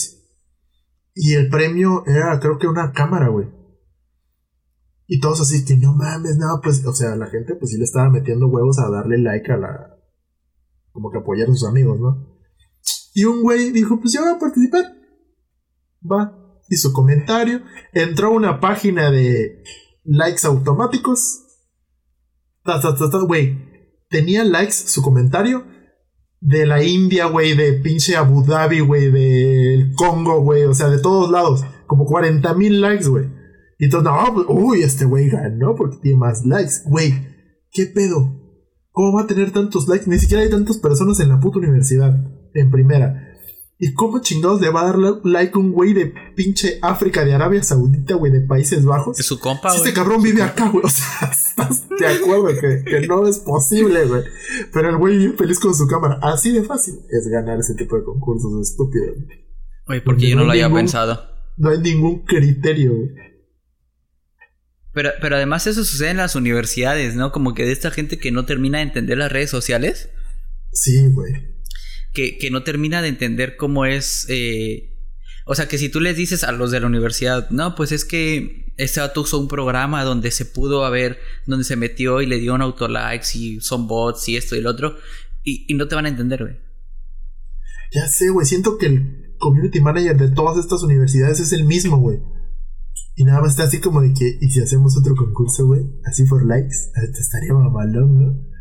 Y 1.13 1.35
el 1.35 1.49
premio 1.49 2.05
era, 2.07 2.39
creo 2.39 2.57
que 2.57 2.69
una 2.69 2.93
cámara, 2.93 3.29
güey. 3.29 3.49
Y 5.09 5.19
todos 5.19 5.41
así 5.41 5.65
que 5.65 5.77
no 5.77 5.93
mames, 5.93 6.37
no, 6.37 6.61
pues, 6.63 6.87
o 6.87 6.95
sea, 6.95 7.17
la 7.17 7.27
gente 7.27 7.57
pues 7.57 7.73
sí 7.73 7.79
le 7.79 7.85
estaba 7.85 8.11
metiendo 8.11 8.47
huevos 8.47 8.79
a 8.79 8.89
darle 8.91 9.19
like 9.19 9.51
a 9.51 9.57
la. 9.57 9.97
Como 10.93 11.11
que 11.11 11.19
apoyar 11.19 11.49
a 11.49 11.53
sus 11.53 11.67
amigos, 11.69 11.99
¿no? 11.99 12.39
Y 13.13 13.25
un 13.25 13.43
güey 13.43 13.73
dijo, 13.73 13.99
pues 14.01 14.13
yo 14.13 14.21
voy 14.21 14.31
a 14.31 14.39
participar. 14.39 14.95
Va. 16.01 16.61
Hizo 16.69 16.93
comentario. 16.93 17.63
Entró 17.93 18.29
a 18.29 18.37
una 18.37 18.61
página 18.61 19.11
de 19.11 19.65
likes 20.05 20.47
automáticos. 20.47 21.41
Güey. 23.27 23.99
Tenía 24.09 24.45
likes 24.45 24.73
su 24.73 25.03
comentario 25.03 25.74
de 26.45 26.67
la 26.67 26.85
India, 26.85 27.25
güey, 27.27 27.57
de 27.57 27.73
pinche 27.73 28.17
Abu 28.17 28.45
Dhabi, 28.45 28.81
güey, 28.81 29.11
del 29.11 29.95
Congo, 29.95 30.43
güey, 30.43 30.65
o 30.65 30.75
sea, 30.75 30.91
de 30.91 30.99
todos 30.99 31.31
lados, 31.31 31.65
como 31.87 32.05
40 32.05 32.53
mil 32.55 32.83
likes, 32.83 33.09
güey. 33.09 33.31
Y 33.79 33.87
entonces, 33.87 34.13
no, 34.13 34.35
pues, 34.35 34.47
uy, 34.51 34.83
este 34.83 35.07
güey 35.07 35.31
ganó 35.31 35.75
porque 35.75 35.97
tiene 36.03 36.19
más 36.19 36.45
likes, 36.45 36.83
güey, 36.85 37.15
¿qué 37.73 37.87
pedo? 37.87 38.43
¿Cómo 38.91 39.15
va 39.15 39.23
a 39.23 39.27
tener 39.27 39.53
tantos 39.53 39.89
likes? 39.89 40.09
Ni 40.09 40.19
siquiera 40.19 40.43
hay 40.43 40.51
tantas 40.51 40.77
personas 40.77 41.19
en 41.21 41.31
la 41.31 41.41
puta 41.41 41.59
universidad, 41.59 42.15
en 42.53 42.71
primera. 42.71 43.24
¿Y 43.77 43.93
cómo 43.93 44.21
chingados 44.21 44.61
le 44.61 44.71
va 44.71 44.83
a 44.83 44.85
dar 44.85 44.99
like 45.25 45.59
un 45.59 45.73
güey 45.73 45.93
de 45.93 46.15
pinche 46.37 46.79
África, 46.81 47.25
de 47.25 47.35
Arabia 47.35 47.63
Saudita, 47.63 48.15
güey, 48.15 48.31
de 48.31 48.41
Países 48.41 48.85
Bajos? 48.85 49.19
Es 49.19 49.27
su 49.27 49.41
compa, 49.41 49.71
güey. 49.71 49.79
este 49.79 49.93
cabrón 49.93 50.23
vive 50.23 50.43
acá, 50.43 50.69
güey. 50.69 50.85
O 50.85 50.89
sea, 50.89 51.29
estás 51.33 51.89
de 51.89 52.07
acuerdo 52.07 52.47
que, 52.61 52.85
que 52.85 53.07
no 53.07 53.27
es 53.27 53.41
posible, 53.41 54.07
güey. 54.07 54.23
Pero 54.73 54.91
el 54.91 54.97
güey 54.97 55.19
vive 55.19 55.37
feliz 55.37 55.59
con 55.59 55.75
su 55.75 55.89
cámara. 55.89 56.21
Así 56.23 56.53
de 56.53 56.63
fácil 56.63 57.01
es 57.11 57.27
ganar 57.27 57.59
ese 57.59 57.75
tipo 57.75 57.97
de 57.97 58.05
concursos 58.05 58.53
estúpidos. 58.71 59.17
Oye, 59.89 60.01
porque 60.03 60.31
yo 60.31 60.37
no, 60.37 60.45
lo 60.45 60.53
había 60.53 60.73
pensado. 60.73 61.21
No 61.57 61.71
hay 61.71 61.79
ningún 61.79 62.25
criterio, 62.25 62.95
güey. 62.95 63.11
Pero, 64.93 65.11
pero 65.21 65.35
además 65.35 65.67
eso 65.67 65.83
sucede 65.83 66.11
en 66.11 66.19
las 66.19 66.37
universidades, 66.37 67.17
¿no? 67.17 67.33
Como 67.33 67.55
que 67.55 67.65
de 67.65 67.73
esta 67.73 67.91
gente 67.91 68.19
que 68.19 68.31
no 68.31 68.47
termina 68.47 68.79
de 68.79 68.85
entender 68.85 69.19
las 69.19 69.33
redes 69.33 69.51
sociales. 69.51 70.11
Sí, 70.71 71.09
güey 71.09 71.54
que, 72.15 72.49
no 72.51 72.63
termina 72.63 73.03
de 73.03 73.09
entender 73.09 73.57
cómo 73.57 73.85
es... 73.85 74.27
Eh, 74.29 74.91
o 75.47 75.55
sea, 75.55 75.69
que 75.69 75.77
si 75.77 75.91
tú 75.91 76.01
les 76.01 76.17
dices 76.17 76.43
a 76.43 76.53
los 76.53 76.71
de 76.71 76.81
la 76.81 76.87
universidad, 76.87 77.51
no, 77.51 77.75
pues 77.75 77.93
es 77.93 78.07
que 78.07 78.73
este 78.79 79.01
vato 79.01 79.21
usó 79.21 79.39
un 79.39 79.49
programa 79.49 80.03
donde 80.03 80.31
se 80.31 80.47
pudo 80.47 80.87
haber, 80.87 81.19
donde 81.47 81.65
se 81.65 81.77
metió 81.77 82.23
y 82.23 82.27
le 82.27 82.39
dio 82.39 82.55
un 82.55 82.63
autolikes 82.63 83.37
y 83.37 83.61
son 83.61 83.87
bots 83.87 84.29
y 84.29 84.37
esto 84.37 84.57
y 84.57 84.61
el 84.61 84.67
otro, 84.67 84.97
y, 85.43 85.75
no 85.75 85.87
te 85.87 85.95
van 85.95 86.07
a 86.07 86.09
entender, 86.09 86.43
güey. 86.43 86.57
Ya 87.93 88.09
sé, 88.09 88.31
güey, 88.31 88.47
siento 88.47 88.79
que 88.79 88.87
el 88.87 89.35
community 89.39 89.81
manager 89.81 90.17
de 90.17 90.29
todas 90.31 90.57
estas 90.57 90.83
universidades 90.83 91.41
es 91.41 91.53
el 91.53 91.65
mismo, 91.65 91.99
güey. 91.99 92.21
Y 93.17 93.25
nada 93.25 93.43
más 93.43 93.51
está 93.51 93.65
así 93.65 93.81
como 93.81 94.01
de 94.01 94.15
que, 94.15 94.39
¿y 94.41 94.49
si 94.49 94.63
hacemos 94.63 94.97
otro 94.97 95.15
concurso, 95.15 95.67
güey? 95.67 95.83
Así 96.07 96.25
por 96.25 96.45
likes, 96.47 96.75
te 96.95 97.21
estaría 97.21 97.53
mamalón, 97.53 98.15
¿no? 98.15 98.54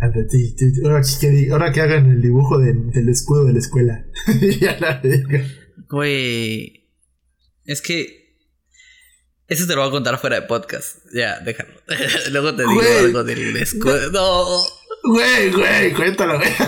Ahora 0.00 1.72
que, 1.72 1.80
hagan 1.80 2.10
el 2.10 2.22
dibujo 2.22 2.58
del 2.58 3.08
escudo 3.08 3.44
de 3.46 3.52
la 3.52 3.58
escuela. 3.58 4.06
Güey. 5.88 6.88
Es 7.64 7.82
que. 7.82 8.18
Eso 9.46 9.66
te 9.66 9.74
lo 9.74 9.80
voy 9.80 9.88
a 9.88 9.92
contar 9.92 10.18
fuera 10.18 10.40
de 10.40 10.46
podcast. 10.46 10.98
Ya, 11.12 11.40
déjalo. 11.40 11.70
Luego 12.30 12.54
te 12.54 12.62
digo 12.62 12.82
algo 13.00 13.24
del 13.24 13.56
escudo. 13.56 14.10
No. 14.12 14.64
Güey, 15.04 15.50
güey, 15.50 15.92
cuéntalo, 15.94 16.38
güey. 16.38 16.50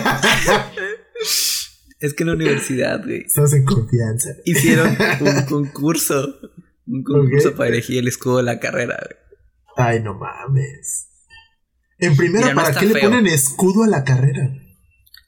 Es 2.01 2.15
que 2.15 2.23
en 2.23 2.29
la 2.29 2.35
universidad, 2.35 3.05
güey. 3.05 3.21
Estás 3.27 3.53
en 3.53 3.67
confianza. 3.67 4.31
Hicieron 4.47 4.97
un 5.21 5.43
concurso. 5.43 6.41
Un 6.87 7.05
concurso 7.05 7.55
para 7.55 7.69
elegir 7.69 7.99
el 7.99 8.09
escudo 8.09 8.39
de 8.39 8.45
la 8.45 8.59
carrera, 8.59 8.99
güey. 9.05 9.19
Ay, 9.77 10.01
no 10.01 10.15
mames. 10.15 11.10
En 12.01 12.17
primera, 12.17 12.55
¿para 12.55 12.79
qué 12.79 12.87
le 12.87 13.01
ponen 13.01 13.27
escudo 13.27 13.85
a 13.85 13.87
la 13.87 14.05
carrera? 14.05 14.51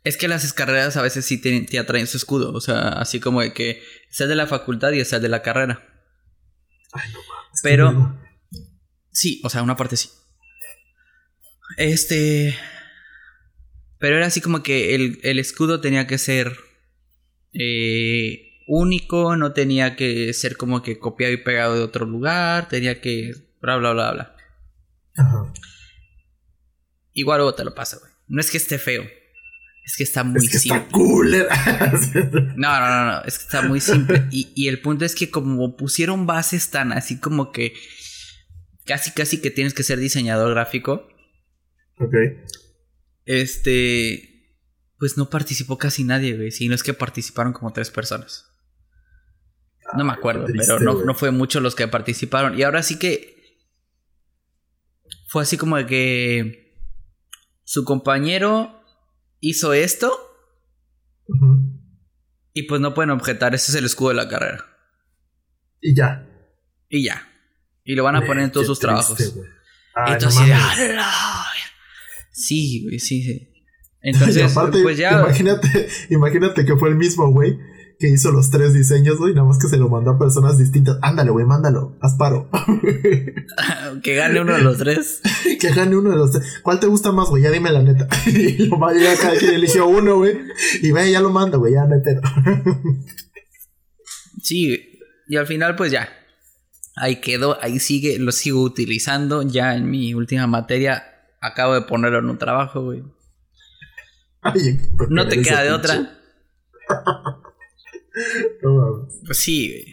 Es 0.04 0.16
que 0.16 0.26
las 0.26 0.52
carreras 0.52 0.96
a 0.96 1.02
veces 1.02 1.24
sí 1.24 1.40
te, 1.40 1.78
atraen 1.78 2.06
su 2.06 2.16
escudo. 2.16 2.52
O 2.52 2.61
sea, 2.61 2.88
así 2.88 3.20
como 3.20 3.40
de 3.40 3.52
que 3.52 3.82
sea 4.11 4.26
de 4.26 4.35
la 4.35 4.46
facultad 4.46 4.90
y 4.92 5.04
sea 5.04 5.20
de 5.20 5.28
la 5.28 5.42
carrera. 5.42 5.87
Ay, 6.92 7.11
no 7.12 7.20
mames. 7.20 7.61
Pero. 7.62 8.18
Sí, 9.11 9.40
o 9.44 9.50
sea, 9.50 9.62
una 9.62 9.76
parte 9.76 9.96
sí. 9.96 10.11
Este. 11.76 12.56
Pero 13.98 14.16
era 14.16 14.26
así 14.26 14.40
como 14.40 14.64
que 14.64 14.94
el, 14.94 15.38
escudo 15.38 15.80
tenía 15.80 16.06
que 16.06 16.18
ser. 16.18 16.56
Eh, 17.52 18.48
único, 18.66 19.37
no 19.37 19.52
tenía 19.52 19.94
que 19.94 20.32
ser 20.32 20.56
como 20.56 20.82
que 20.82 20.98
copiado 20.98 21.32
y 21.32 21.37
pegado 21.37 21.76
de 21.76 21.82
otro 21.82 22.06
lugar, 22.06 22.68
tenía 22.68 23.00
que. 23.00 23.35
bla, 23.61 23.76
bla, 23.76 23.92
bla, 23.92 24.12
bla. 24.12 24.37
Ajá. 25.16 25.52
Igual 27.14 27.38
luego 27.38 27.55
te 27.55 27.64
lo 27.64 27.75
pasa, 27.75 27.98
güey. 27.98 28.12
No 28.29 28.40
es 28.40 28.51
que 28.51 28.57
esté 28.57 28.79
feo. 28.79 29.05
Es 29.85 29.96
que 29.96 30.05
está 30.05 30.22
muy 30.22 30.44
es 30.44 30.51
que 30.51 30.59
simple. 30.59 30.81
Está 30.81 30.92
cool. 30.92 31.31
no, 32.57 32.81
no, 32.81 32.88
no, 32.88 33.05
no. 33.12 33.25
Es 33.25 33.38
que 33.38 33.44
está 33.44 33.62
muy 33.62 33.81
simple. 33.81 34.27
Y, 34.31 34.53
y, 34.55 34.68
el 34.68 34.81
punto 34.81 35.05
es 35.05 35.14
que 35.14 35.31
como 35.31 35.77
pusieron 35.77 36.27
bases 36.27 36.70
tan 36.70 36.92
así 36.92 37.18
como 37.18 37.51
que 37.51 37.75
casi, 38.87 39.11
casi 39.11 39.40
que 39.40 39.51
tienes 39.51 39.75
que 39.75 39.83
ser 39.83 39.98
diseñador 39.98 40.51
gráfico. 40.53 41.09
Ok. 41.98 42.14
Este. 43.27 44.29
Pues 44.98 45.16
no 45.16 45.29
participó 45.31 45.79
casi 45.79 46.05
nadie, 46.05 46.37
güey. 46.37 46.53
Sino 46.53 46.77
es 46.77 46.85
que 46.85 46.94
participaron 46.94 47.53
como 47.53 47.72
tres 47.72 47.90
personas. 47.90 48.48
No 49.96 50.05
me 50.05 50.12
acuerdo, 50.12 50.46
pero 50.46 50.79
no, 50.79 51.05
no 51.05 51.14
fue 51.14 51.33
mucho 51.33 51.61
los 51.61 51.75
que 51.75 51.88
participaron. 51.88 52.57
Y 52.57 52.62
ahora 52.62 52.83
sí 52.85 52.98
que. 52.98 53.59
Fue 55.27 55.42
así 55.42 55.57
como 55.57 55.77
de 55.77 55.87
que 55.87 56.62
su 57.64 57.85
compañero 57.85 58.83
hizo 59.40 59.72
esto. 59.72 60.12
Y 62.53 62.64
pues 62.64 62.81
no 62.81 62.94
pueden 62.94 63.11
objetar, 63.11 63.55
ese 63.55 63.72
es 63.72 63.79
el 63.79 63.87
escudo 63.87 64.11
de 64.11 64.14
la 64.16 64.29
carrera. 64.29 64.64
Y 65.81 65.94
ya. 65.94 66.29
Y 66.88 67.05
ya. 67.05 67.29
Y 67.85 67.94
lo 67.94 68.05
van 68.05 68.16
a 68.16 68.27
poner 68.27 68.44
en 68.44 68.53
todos 68.53 68.66
sus 68.66 68.79
trabajos. 68.79 69.35
Entonces, 70.07 70.53
sí, 72.33 72.83
güey, 72.85 72.98
sí, 72.98 73.22
sí. 73.22 73.48
Entonces, 74.03 74.53
pues 74.83 74.98
ya. 74.98 75.20
Imagínate, 75.20 75.88
imagínate 76.11 76.64
que 76.64 76.77
fue 76.77 76.88
el 76.88 76.96
mismo 76.96 77.31
güey 77.31 77.59
que 78.02 78.08
hizo 78.08 78.32
los 78.32 78.50
tres 78.50 78.74
diseños, 78.74 79.16
güey, 79.16 79.32
nada 79.32 79.46
más 79.46 79.60
que 79.60 79.68
se 79.68 79.76
lo 79.76 79.88
mandó 79.88 80.10
a 80.10 80.18
personas 80.18 80.58
distintas. 80.58 80.98
Ándale, 81.02 81.30
güey, 81.30 81.46
mándalo, 81.46 81.96
haz 82.00 82.16
paro. 82.16 82.50
que 84.02 84.16
gane 84.16 84.40
uno 84.40 84.54
de 84.54 84.60
los 84.60 84.76
tres. 84.76 85.20
que 85.60 85.68
gane 85.68 85.96
uno 85.96 86.10
de 86.10 86.16
los 86.16 86.32
tres. 86.32 86.58
¿Cuál 86.64 86.80
te 86.80 86.88
gusta 86.88 87.12
más, 87.12 87.28
güey? 87.28 87.44
Ya 87.44 87.52
dime 87.52 87.70
la 87.70 87.80
neta. 87.80 88.08
y 88.26 88.66
lo 88.66 88.76
va 88.80 88.90
a 88.90 89.16
cada 89.20 89.36
quien 89.36 89.54
eligió 89.54 89.86
uno, 89.86 90.16
güey. 90.16 90.36
Y 90.82 90.90
ve, 90.90 91.12
ya 91.12 91.20
lo 91.20 91.30
manda, 91.30 91.58
güey, 91.58 91.74
ya 91.74 91.86
no 91.86 91.94
sí, 94.42 94.98
y 95.28 95.36
al 95.36 95.46
final, 95.46 95.76
pues 95.76 95.92
ya. 95.92 96.08
Ahí 96.96 97.20
quedó, 97.20 97.62
ahí 97.62 97.78
sigue, 97.78 98.18
lo 98.18 98.32
sigo 98.32 98.62
utilizando. 98.62 99.42
Ya 99.42 99.76
en 99.76 99.88
mi 99.88 100.12
última 100.12 100.48
materia 100.48 101.04
acabo 101.40 101.74
de 101.74 101.82
ponerlo 101.82 102.18
en 102.18 102.30
un 102.30 102.38
trabajo, 102.38 102.82
güey. 102.82 103.04
no 105.08 105.28
te 105.28 105.40
queda 105.40 105.62
de 105.62 105.70
otra. 105.70 106.18
Pues 109.25 109.38
sí, 109.38 109.85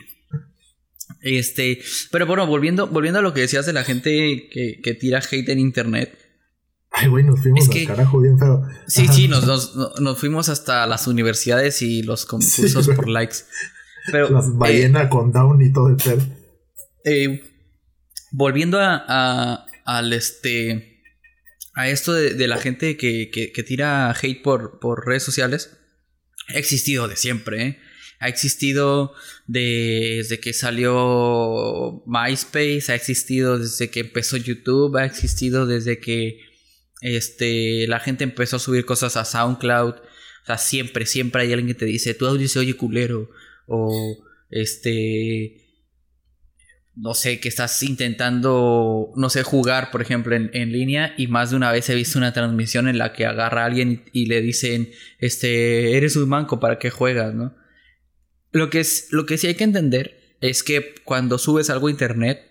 Este, 1.21 1.81
pero 2.11 2.25
bueno, 2.25 2.47
volviendo, 2.47 2.87
volviendo 2.87 3.19
a 3.19 3.21
lo 3.21 3.33
que 3.33 3.41
decías 3.41 3.65
de 3.65 3.73
la 3.73 3.83
gente 3.83 4.49
que, 4.49 4.97
tira 4.99 5.19
hate 5.19 5.49
en 5.49 5.59
internet. 5.59 6.17
Ay, 6.91 7.07
güey, 7.07 7.23
nos 7.23 7.41
fuimos 7.41 7.69
al 7.69 7.85
carajo 7.85 8.19
bien 8.19 8.39
feo. 8.39 8.67
Sí, 8.87 9.07
sí, 9.07 9.27
nos, 9.27 9.73
fuimos 10.17 10.49
hasta 10.49 10.87
las 10.87 11.07
universidades 11.07 11.81
y 11.81 12.03
los 12.03 12.25
concursos 12.25 12.87
por 12.89 13.07
likes. 13.07 13.37
Pero, 14.11 14.29
las 14.29 14.55
ballenas 14.57 15.05
eh, 15.05 15.09
con 15.09 15.31
down 15.31 15.61
y 15.61 15.71
todo 15.71 15.89
el 15.89 15.97
pedo. 15.97 16.21
Eh, 17.05 17.43
volviendo 18.31 18.79
a, 18.81 19.65
al 19.85 20.13
este 20.13 21.01
a 21.75 21.87
esto 21.87 22.13
de, 22.13 22.47
la 22.47 22.57
gente 22.57 22.97
que, 22.97 23.29
que, 23.31 23.63
tira 23.63 24.11
hate 24.11 24.41
por, 24.41 24.79
por 24.79 25.05
redes 25.05 25.23
sociales 25.23 25.77
ha 26.49 26.57
existido 26.57 27.07
de 27.07 27.15
siempre, 27.15 27.63
¿eh? 27.63 27.79
Ha 28.19 28.27
existido 28.27 29.13
desde 29.47 30.39
que 30.39 30.53
salió 30.53 32.03
MySpace, 32.05 32.91
ha 32.91 32.95
existido 32.95 33.57
desde 33.57 33.89
que 33.89 34.01
empezó 34.01 34.37
YouTube, 34.37 34.97
ha 34.97 35.05
existido 35.05 35.65
desde 35.65 35.99
que 35.99 36.39
este, 37.01 37.87
la 37.87 37.99
gente 37.99 38.23
empezó 38.23 38.57
a 38.57 38.59
subir 38.59 38.85
cosas 38.85 39.15
a 39.17 39.25
SoundCloud. 39.25 39.95
O 39.95 40.45
sea, 40.45 40.57
siempre, 40.57 41.05
siempre 41.05 41.43
hay 41.43 41.53
alguien 41.53 41.67
que 41.67 41.79
te 41.79 41.85
dice, 41.85 42.13
tu 42.13 42.27
audio 42.27 42.47
se 42.47 42.59
oye 42.59 42.75
culero. 42.75 43.29
O 43.67 44.17
este 44.49 45.69
no 46.99 47.13
sé, 47.13 47.39
que 47.39 47.47
estás 47.47 47.81
intentando, 47.83 49.13
no 49.15 49.29
sé, 49.29 49.43
jugar, 49.43 49.89
por 49.89 50.01
ejemplo, 50.01 50.35
en, 50.35 50.71
línea 50.71 51.13
y 51.17 51.27
más 51.27 51.51
de 51.51 51.55
una 51.55 51.71
vez 51.71 51.89
he 51.89 51.95
visto 51.95 52.17
una 52.17 52.33
transmisión 52.33 52.89
en 52.89 52.97
la 52.97 53.13
que 53.13 53.25
agarra 53.25 53.63
a 53.63 53.65
alguien 53.65 54.03
y, 54.11 54.25
le 54.25 54.41
dicen, 54.41 54.91
este, 55.19 55.95
eres 55.95 56.17
un 56.17 56.27
manco, 56.27 56.59
¿para 56.59 56.77
qué 56.77 56.89
juegas, 56.89 57.33
no? 57.33 57.55
Lo 58.51 58.69
que, 58.69 58.79
es, 58.79 59.07
lo 59.11 59.25
que 59.25 59.37
sí 59.37 59.47
hay 59.47 59.55
que 59.55 59.63
entender 59.63 60.37
es 60.41 60.63
que 60.63 60.95
cuando 61.03 61.37
subes 61.37 61.69
algo 61.69 61.87
a 61.87 61.91
internet, 61.91 62.49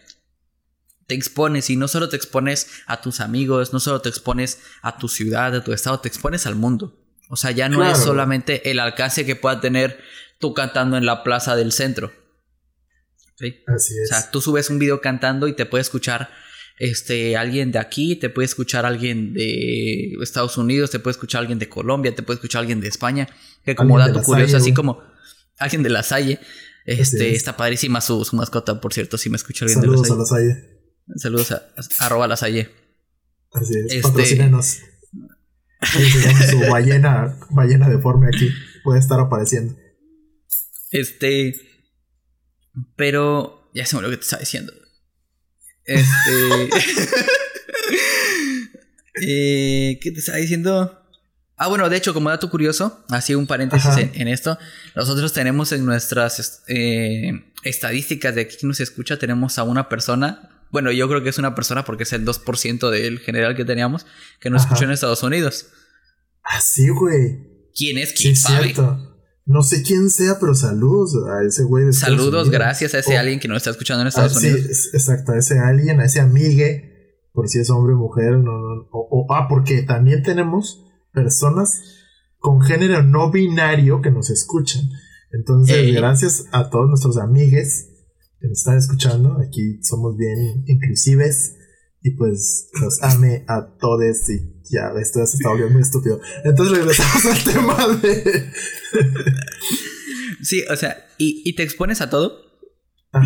te 1.06 1.14
expones 1.14 1.70
y 1.70 1.76
no 1.76 1.88
solo 1.88 2.08
te 2.08 2.16
expones 2.16 2.68
a 2.86 3.00
tus 3.00 3.20
amigos, 3.20 3.72
no 3.72 3.80
solo 3.80 4.00
te 4.02 4.10
expones 4.10 4.60
a 4.82 4.98
tu 4.98 5.08
ciudad, 5.08 5.54
a 5.56 5.64
tu 5.64 5.72
estado, 5.72 6.00
te 6.00 6.08
expones 6.08 6.46
al 6.46 6.54
mundo. 6.54 6.96
O 7.30 7.36
sea, 7.36 7.50
ya 7.50 7.68
no 7.68 7.84
es 7.84 7.98
solamente 7.98 8.70
el 8.70 8.78
alcance 8.78 9.26
que 9.26 9.34
pueda 9.34 9.60
tener 9.60 9.98
tú 10.38 10.54
cantando 10.54 10.96
en 10.96 11.06
la 11.06 11.24
plaza 11.24 11.56
del 11.56 11.72
centro. 11.72 12.12
¿Sí? 13.36 13.62
Así 13.66 13.94
es. 13.98 14.10
O 14.10 14.14
sea, 14.14 14.30
tú 14.30 14.40
subes 14.40 14.70
un 14.70 14.78
video 14.78 15.00
cantando 15.00 15.48
y 15.48 15.54
te 15.54 15.66
puede 15.66 15.82
escuchar 15.82 16.30
este, 16.78 17.36
alguien 17.36 17.72
de 17.72 17.78
aquí, 17.78 18.16
te 18.16 18.28
puede 18.28 18.46
escuchar 18.46 18.84
alguien 18.84 19.32
de 19.32 20.12
Estados 20.22 20.58
Unidos, 20.58 20.90
te 20.90 20.98
puede 20.98 21.12
escuchar 21.12 21.40
alguien 21.40 21.58
de 21.58 21.68
Colombia, 21.68 22.14
te 22.14 22.22
puede 22.22 22.36
escuchar 22.36 22.60
alguien 22.60 22.80
de 22.80 22.88
España. 22.88 23.28
Que 23.64 23.74
como 23.74 23.98
dato 23.98 24.22
curioso, 24.22 24.56
así 24.58 24.74
como 24.74 25.02
alguien 25.58 25.82
de 25.82 25.90
la 25.90 26.02
Salle. 26.02 26.40
Este, 26.84 27.34
está 27.34 27.56
padrísima 27.56 28.00
su, 28.00 28.26
mascota, 28.32 28.80
por 28.80 28.94
cierto, 28.94 29.18
si 29.18 29.28
me 29.28 29.36
escucha 29.36 29.66
alguien 29.66 29.80
de 29.82 29.88
la 29.88 29.96
Salle. 29.98 30.08
Saludos 30.08 30.32
a 30.32 30.34
la 30.34 30.40
Salle. 30.40 30.78
Saludos 31.16 31.52
a, 31.52 32.06
arroba 32.06 32.28
la 32.28 32.36
Salle. 32.36 32.70
Así 33.52 33.74
es, 33.78 33.84
este... 33.92 34.02
patrocínenos. 34.02 34.78
su 36.50 36.58
ballena, 36.70 37.38
ballena 37.50 37.88
deforme 37.88 38.28
aquí. 38.28 38.50
Puede 38.84 39.00
estar 39.00 39.20
apareciendo. 39.20 39.76
Este. 40.90 41.54
Pero. 42.96 43.70
Ya 43.74 43.84
se 43.84 43.96
me 43.96 44.02
lo 44.02 44.10
que 44.10 44.16
te 44.16 44.22
estaba 44.22 44.40
diciendo. 44.40 44.72
Este. 45.84 46.68
eh, 49.22 49.98
¿Qué 50.00 50.10
te 50.10 50.20
estaba 50.20 50.38
diciendo? 50.38 51.07
Ah, 51.58 51.66
bueno, 51.66 51.88
de 51.90 51.96
hecho, 51.96 52.14
como 52.14 52.30
dato 52.30 52.48
curioso, 52.50 53.04
así 53.08 53.34
un 53.34 53.48
paréntesis 53.48 53.90
en, 53.96 54.28
esto, 54.28 54.56
nosotros 54.94 55.32
tenemos 55.32 55.72
en 55.72 55.84
nuestras 55.84 56.62
eh, 56.68 57.32
estadísticas 57.64 58.34
de 58.36 58.46
quién 58.46 58.68
nos 58.68 58.78
escucha, 58.78 59.18
tenemos 59.18 59.58
a 59.58 59.64
una 59.64 59.88
persona, 59.88 60.64
bueno, 60.70 60.92
yo 60.92 61.08
creo 61.08 61.22
que 61.22 61.30
es 61.30 61.38
una 61.38 61.56
persona 61.56 61.84
porque 61.84 62.04
es 62.04 62.12
el 62.12 62.24
2% 62.24 62.90
del 62.90 63.18
general 63.18 63.56
que 63.56 63.64
teníamos, 63.64 64.06
que 64.38 64.50
nos 64.50 64.62
escuchó 64.62 64.84
en 64.84 64.92
Estados 64.92 65.22
Unidos. 65.24 65.66
Ah, 66.44 66.60
sí, 66.60 66.88
güey. 66.88 67.70
¿Quién 67.74 67.98
es? 67.98 68.12
¿Quién 68.12 68.36
sí, 68.36 68.46
cierto. 68.46 69.16
No 69.44 69.62
sé 69.62 69.82
quién 69.82 70.10
sea, 70.10 70.38
pero 70.38 70.54
saludos 70.54 71.14
a 71.26 71.42
ese 71.42 71.64
güey. 71.64 71.86
De 71.86 71.92
saludos, 71.92 72.50
gracias 72.50 72.94
a 72.94 72.98
ese 72.98 73.16
oh. 73.16 73.20
alguien 73.20 73.40
que 73.40 73.48
nos 73.48 73.58
está 73.58 73.70
escuchando 73.70 74.02
en 74.02 74.08
Estados 74.08 74.36
ah, 74.36 74.38
Unidos. 74.38 74.60
Sí, 74.60 74.90
exacto, 74.92 75.32
a 75.32 75.38
ese 75.38 75.58
alguien, 75.58 76.00
a 76.00 76.04
ese 76.04 76.20
amigue, 76.20 77.22
por 77.32 77.48
si 77.48 77.58
es 77.58 77.70
hombre 77.70 77.94
o 77.94 77.96
mujer, 77.96 78.32
no, 78.32 78.58
no, 78.58 78.88
o, 78.92 79.26
ah, 79.32 79.46
porque 79.48 79.82
también 79.82 80.22
tenemos 80.22 80.84
personas 81.22 81.82
con 82.38 82.60
género 82.60 83.02
no 83.02 83.30
binario 83.30 84.00
que 84.00 84.10
nos 84.10 84.30
escuchan. 84.30 84.88
Entonces, 85.32 85.94
gracias 85.94 86.46
a 86.52 86.70
todos 86.70 86.88
nuestros 86.88 87.18
amigues 87.18 87.88
que 88.40 88.48
nos 88.48 88.58
están 88.58 88.78
escuchando. 88.78 89.36
Aquí 89.40 89.82
somos 89.82 90.16
bien 90.16 90.64
inclusives 90.66 91.56
y 92.02 92.12
pues 92.12 92.70
los 92.80 93.02
ame 93.02 93.44
a 93.48 93.76
todos 93.78 94.28
y 94.30 94.58
ya, 94.70 94.92
esto 95.00 95.24
se 95.26 95.36
está 95.36 95.48
volviendo 95.48 95.74
muy 95.74 95.82
estúpido. 95.82 96.20
Entonces 96.44 96.78
regresamos 96.78 97.24
al 97.26 97.44
tema 97.52 97.98
de... 97.98 98.52
sí, 100.42 100.62
o 100.70 100.76
sea, 100.76 101.06
y, 101.18 101.54
te 101.54 101.62
expones 101.62 102.00
a 102.00 102.10
todo. 102.10 102.47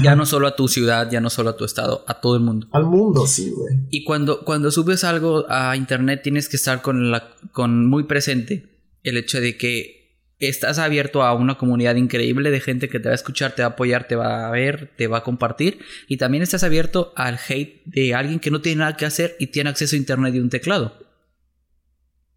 Ya 0.03 0.15
no 0.15 0.27
solo 0.27 0.47
a 0.47 0.57
tu 0.57 0.69
ciudad, 0.69 1.11
ya 1.11 1.21
no 1.21 1.29
solo 1.29 1.51
a 1.51 1.57
tu 1.57 1.65
estado, 1.65 2.05
a 2.07 2.21
todo 2.21 2.37
el 2.37 2.43
mundo. 2.43 2.69
Al 2.73 2.85
mundo, 2.85 3.27
sí, 3.27 3.51
güey. 3.51 3.81
Y 3.91 4.05
cuando, 4.05 4.45
cuando 4.45 4.71
subes 4.71 5.03
algo 5.03 5.45
a 5.49 5.77
internet 5.77 6.21
tienes 6.23 6.49
que 6.49 6.57
estar 6.57 6.83
con, 6.83 7.11
la, 7.11 7.31
con 7.51 7.89
muy 7.89 8.05
presente 8.05 8.73
el 9.03 9.17
hecho 9.17 9.41
de 9.41 9.57
que 9.57 10.03
estás 10.39 10.79
abierto 10.79 11.23
a 11.23 11.35
una 11.35 11.57
comunidad 11.57 11.97
increíble 11.97 12.51
de 12.51 12.61
gente 12.61 12.89
que 12.89 13.01
te 13.01 13.09
va 13.09 13.13
a 13.13 13.17
escuchar, 13.17 13.55
te 13.55 13.63
va 13.63 13.69
a 13.69 13.71
apoyar, 13.73 14.09
te 14.09 14.17
va 14.17 14.47
a 14.47 14.51
ver, 14.51 14.91
te 14.97 15.07
va 15.07 15.19
a 15.19 15.23
compartir. 15.23 15.81
Y 16.09 16.17
también 16.17 16.43
estás 16.43 16.65
abierto 16.65 17.13
al 17.17 17.39
hate 17.49 17.83
de 17.85 18.15
alguien 18.15 18.41
que 18.41 18.51
no 18.51 18.61
tiene 18.61 18.81
nada 18.81 18.97
que 18.97 19.07
hacer 19.07 19.37
y 19.39 19.49
tiene 19.49 19.71
acceso 19.71 19.97
a 19.97 19.99
internet 19.99 20.35
y 20.35 20.41
un 20.41 20.51
teclado. 20.51 20.97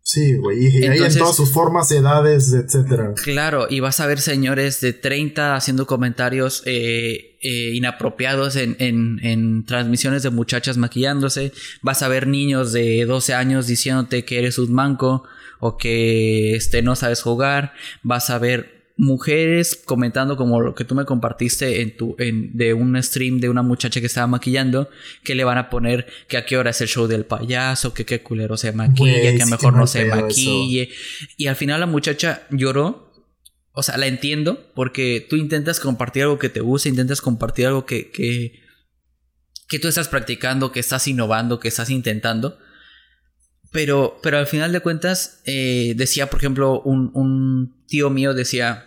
Sí, 0.08 0.36
güey, 0.38 0.68
y 0.68 0.86
ahí 0.86 1.00
en 1.00 1.18
todas 1.18 1.36
sus 1.36 1.52
formas, 1.52 1.90
edades, 1.90 2.54
etcétera. 2.54 3.16
Claro, 3.16 3.66
y 3.68 3.80
vas 3.80 4.00
a 4.00 4.06
ver 4.06 4.22
señores 4.22 4.80
de 4.80 4.94
30 4.94 5.56
haciendo 5.56 5.88
comentarios 5.88 6.62
eh, 6.68 7.38
eh, 7.42 7.72
inapropiados 7.74 8.56
en, 8.56 8.76
en, 8.78 9.20
en, 9.24 9.66
transmisiones 9.66 10.22
de 10.22 10.30
muchachas 10.30 10.78
maquillándose. 10.78 11.54
Vas 11.82 12.04
a 12.04 12.08
ver 12.08 12.28
niños 12.28 12.72
de 12.72 13.04
12 13.06 13.34
años 13.34 13.66
diciéndote 13.66 14.26
que 14.26 14.38
eres 14.38 14.60
un 14.60 14.74
manco 14.74 15.24
o 15.60 15.76
que 15.76 16.56
este, 16.56 16.84
no 16.84 16.96
sabes 16.96 17.24
jugar. 17.24 17.74
Vas 18.04 18.30
a 18.30 18.38
ver 18.38 18.75
mujeres 18.98 19.76
comentando 19.84 20.38
como 20.38 20.62
lo 20.62 20.74
que 20.74 20.86
tú 20.86 20.96
me 20.96 21.04
compartiste 21.04 21.82
en 21.82 21.98
tu 21.98 22.16
en, 22.18 22.56
de 22.56 22.74
un 22.74 23.02
stream 23.04 23.40
de 23.40 23.50
una 23.50 23.62
muchacha 23.62 24.00
que 24.00 24.06
estaba 24.06 24.28
maquillando 24.28 24.90
que 25.24 25.36
le 25.36 25.44
van 25.44 25.58
a 25.58 25.70
poner 25.70 26.08
que 26.30 26.38
a 26.38 26.46
qué 26.46 26.58
hora 26.58 26.70
es 26.70 26.80
el 26.80 26.88
show 26.88 27.06
del 27.08 27.26
payaso 27.26 27.94
que 27.94 28.06
qué 28.06 28.22
culero 28.22 28.56
se 28.56 28.72
maquilla 28.72 29.36
que 29.36 29.46
mejor 29.46 29.74
no 29.76 29.86
se 29.86 30.06
maquille. 30.06 30.90
Y 31.36 31.48
al 31.48 31.56
final 31.56 31.80
la 31.80 31.88
muchacha 31.88 32.44
lloró. 32.52 33.12
O 33.78 33.84
sea 33.84 33.98
la 33.98 34.08
entiendo 34.08 34.72
porque 34.74 35.26
tú 35.30 35.36
intentas 35.36 35.82
compartir 35.82 36.24
algo 36.24 36.40
que 36.40 36.48
te 36.48 36.62
gusta 36.62 36.88
intentas 36.88 37.20
compartir 37.20 37.68
algo 37.68 37.86
que 37.86 38.10
que, 38.10 38.62
que 39.68 39.80
tú 39.80 39.90
estás 39.90 40.08
practicando 40.08 40.72
que 40.72 40.80
estás 40.80 41.10
innovando 41.10 41.60
que 41.60 41.68
estás 41.68 41.90
intentando 41.90 42.58
pero, 43.76 44.18
pero 44.24 44.38
al 44.38 44.48
final 44.48 44.72
de 44.72 44.80
cuentas, 44.80 45.42
eh, 45.44 45.96
decía, 45.98 46.30
por 46.30 46.40
ejemplo, 46.40 46.80
un, 46.84 47.12
un, 47.14 47.76
tío 47.88 48.10
mío 48.10 48.34
decía, 48.34 48.86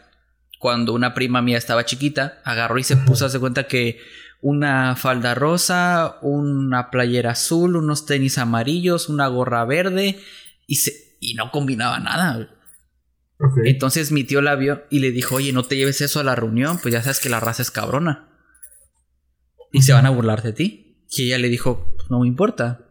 cuando 0.59 0.95
una 0.95 1.13
prima 1.13 1.43
mía 1.43 1.59
estaba 1.59 1.85
chiquita, 1.85 2.41
agarró 2.43 2.79
y 2.79 2.85
se 2.85 2.97
puso 2.97 3.25
a 3.25 3.29
hacer 3.29 3.39
cuenta 3.39 3.67
que 3.67 4.01
una 4.41 4.97
falda 4.97 5.35
rosa, 5.35 6.17
una 6.23 6.89
playera 6.89 7.33
azul, 7.33 7.77
unos 7.77 8.07
tenis 8.07 8.39
amarillos, 8.39 9.11
una 9.11 9.27
gorra 9.27 9.63
verde, 9.67 10.19
y, 10.67 10.77
se, 10.77 11.19
y 11.21 11.35
no 11.35 11.51
combinaba 11.51 12.01
nada. 12.01 12.49
Entonces 13.67 14.11
mi 14.11 14.25
tío 14.25 14.41
la 14.41 14.55
vio 14.55 14.85
y 14.89 15.01
le 15.01 15.11
dijo, 15.11 15.35
oye, 15.35 15.53
no 15.53 15.65
te 15.65 15.77
lleves 15.77 16.01
eso 16.01 16.19
a 16.19 16.25
la 16.25 16.35
reunión, 16.35 16.79
pues 16.81 16.95
ya 16.95 17.03
sabes 17.03 17.21
que 17.21 17.29
la 17.29 17.41
raza 17.41 17.61
es 17.61 17.71
cabrona. 17.71 18.27
Y 19.71 19.83
se 19.83 19.93
van 19.93 20.07
a 20.07 20.11
burlar 20.11 20.43
de 20.43 20.55
ti. 20.55 21.05
Y 21.11 21.27
ella 21.27 21.37
le 21.37 21.51
dijo, 21.51 21.95
no 22.09 22.21
me 22.21 22.27
importa. 22.27 22.87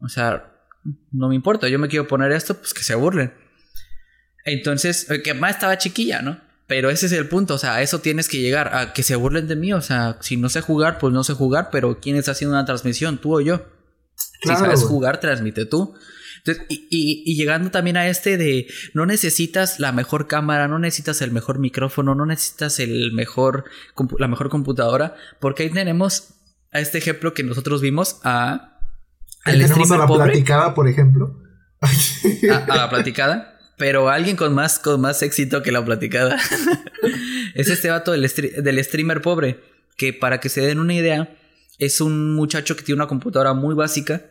O 0.00 0.08
sea, 0.08 0.53
no 1.12 1.28
me 1.28 1.34
importa, 1.34 1.68
yo 1.68 1.78
me 1.78 1.88
quiero 1.88 2.06
poner 2.06 2.32
esto, 2.32 2.54
pues 2.54 2.74
que 2.74 2.82
se 2.82 2.94
burlen. 2.94 3.32
Entonces, 4.44 5.10
eh, 5.10 5.22
que 5.22 5.34
más 5.34 5.52
estaba 5.52 5.78
chiquilla, 5.78 6.22
¿no? 6.22 6.40
Pero 6.66 6.90
ese 6.90 7.06
es 7.06 7.12
el 7.12 7.28
punto, 7.28 7.54
o 7.54 7.58
sea, 7.58 7.74
a 7.74 7.82
eso 7.82 8.00
tienes 8.00 8.28
que 8.28 8.40
llegar, 8.40 8.74
a 8.74 8.92
que 8.92 9.02
se 9.02 9.16
burlen 9.16 9.48
de 9.48 9.56
mí, 9.56 9.72
o 9.72 9.82
sea, 9.82 10.18
si 10.20 10.36
no 10.36 10.48
sé 10.48 10.60
jugar, 10.62 10.98
pues 10.98 11.12
no 11.12 11.22
sé 11.22 11.34
jugar, 11.34 11.68
pero 11.70 12.00
¿quién 12.00 12.16
está 12.16 12.32
haciendo 12.32 12.56
una 12.56 12.64
transmisión? 12.64 13.18
¿Tú 13.18 13.36
o 13.36 13.40
yo? 13.40 13.66
si 14.42 14.48
sabes 14.48 14.82
jugar, 14.82 15.20
transmite 15.20 15.66
tú. 15.66 15.94
y, 16.68 17.34
llegando 17.36 17.70
también 17.70 17.96
a 17.96 18.06
este 18.08 18.36
de 18.36 18.66
no 18.92 19.06
necesitas 19.06 19.80
la 19.80 19.92
mejor 19.92 20.26
cámara, 20.26 20.68
no 20.68 20.78
necesitas 20.78 21.22
el 21.22 21.32
mejor 21.32 21.58
micrófono, 21.58 22.14
no 22.14 22.26
necesitas 22.26 22.78
el 22.80 23.12
mejor, 23.12 23.64
la 24.18 24.28
mejor 24.28 24.50
computadora, 24.50 25.16
porque 25.40 25.64
ahí 25.64 25.70
tenemos 25.70 26.34
a 26.72 26.80
este 26.80 26.98
ejemplo 26.98 27.34
que 27.34 27.42
nosotros 27.42 27.80
vimos 27.80 28.20
a... 28.24 28.73
Al 29.44 29.58
tenemos 29.58 29.90
a 29.90 29.98
la 29.98 30.06
platicada, 30.06 30.74
por 30.74 30.88
ejemplo. 30.88 31.40
a, 31.80 32.66
la 32.76 32.90
platicada. 32.90 33.58
Pero 33.76 34.08
alguien 34.08 34.36
con 34.36 34.54
más, 34.54 34.78
con 34.78 35.00
más 35.00 35.22
éxito 35.22 35.62
que 35.62 35.72
la 35.72 35.84
platicada. 35.84 36.38
es 37.54 37.68
este 37.68 37.90
vato 37.90 38.12
del, 38.12 38.22
del 38.22 38.84
streamer 38.84 39.20
pobre. 39.20 39.60
Que 39.96 40.12
para 40.12 40.40
que 40.40 40.48
se 40.48 40.60
den 40.60 40.78
una 40.78 40.94
idea, 40.94 41.36
es 41.78 42.00
un 42.00 42.34
muchacho 42.34 42.76
que 42.76 42.82
tiene 42.82 43.00
una 43.00 43.08
computadora 43.08 43.54
muy 43.54 43.74
básica 43.74 44.26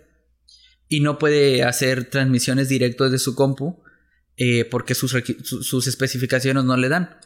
y 0.88 1.00
no 1.00 1.18
puede 1.18 1.64
hacer 1.64 2.10
transmisiones 2.10 2.70
directas 2.70 3.12
de 3.12 3.20
su 3.20 3.36
compu 3.36 3.82
eh, 4.38 4.66
porque 4.66 4.96
sus, 4.96 5.16
sus, 5.44 5.88
especificaciones 5.88 6.64
no 6.64 6.76
le 6.76 6.90
dan. 6.90 7.18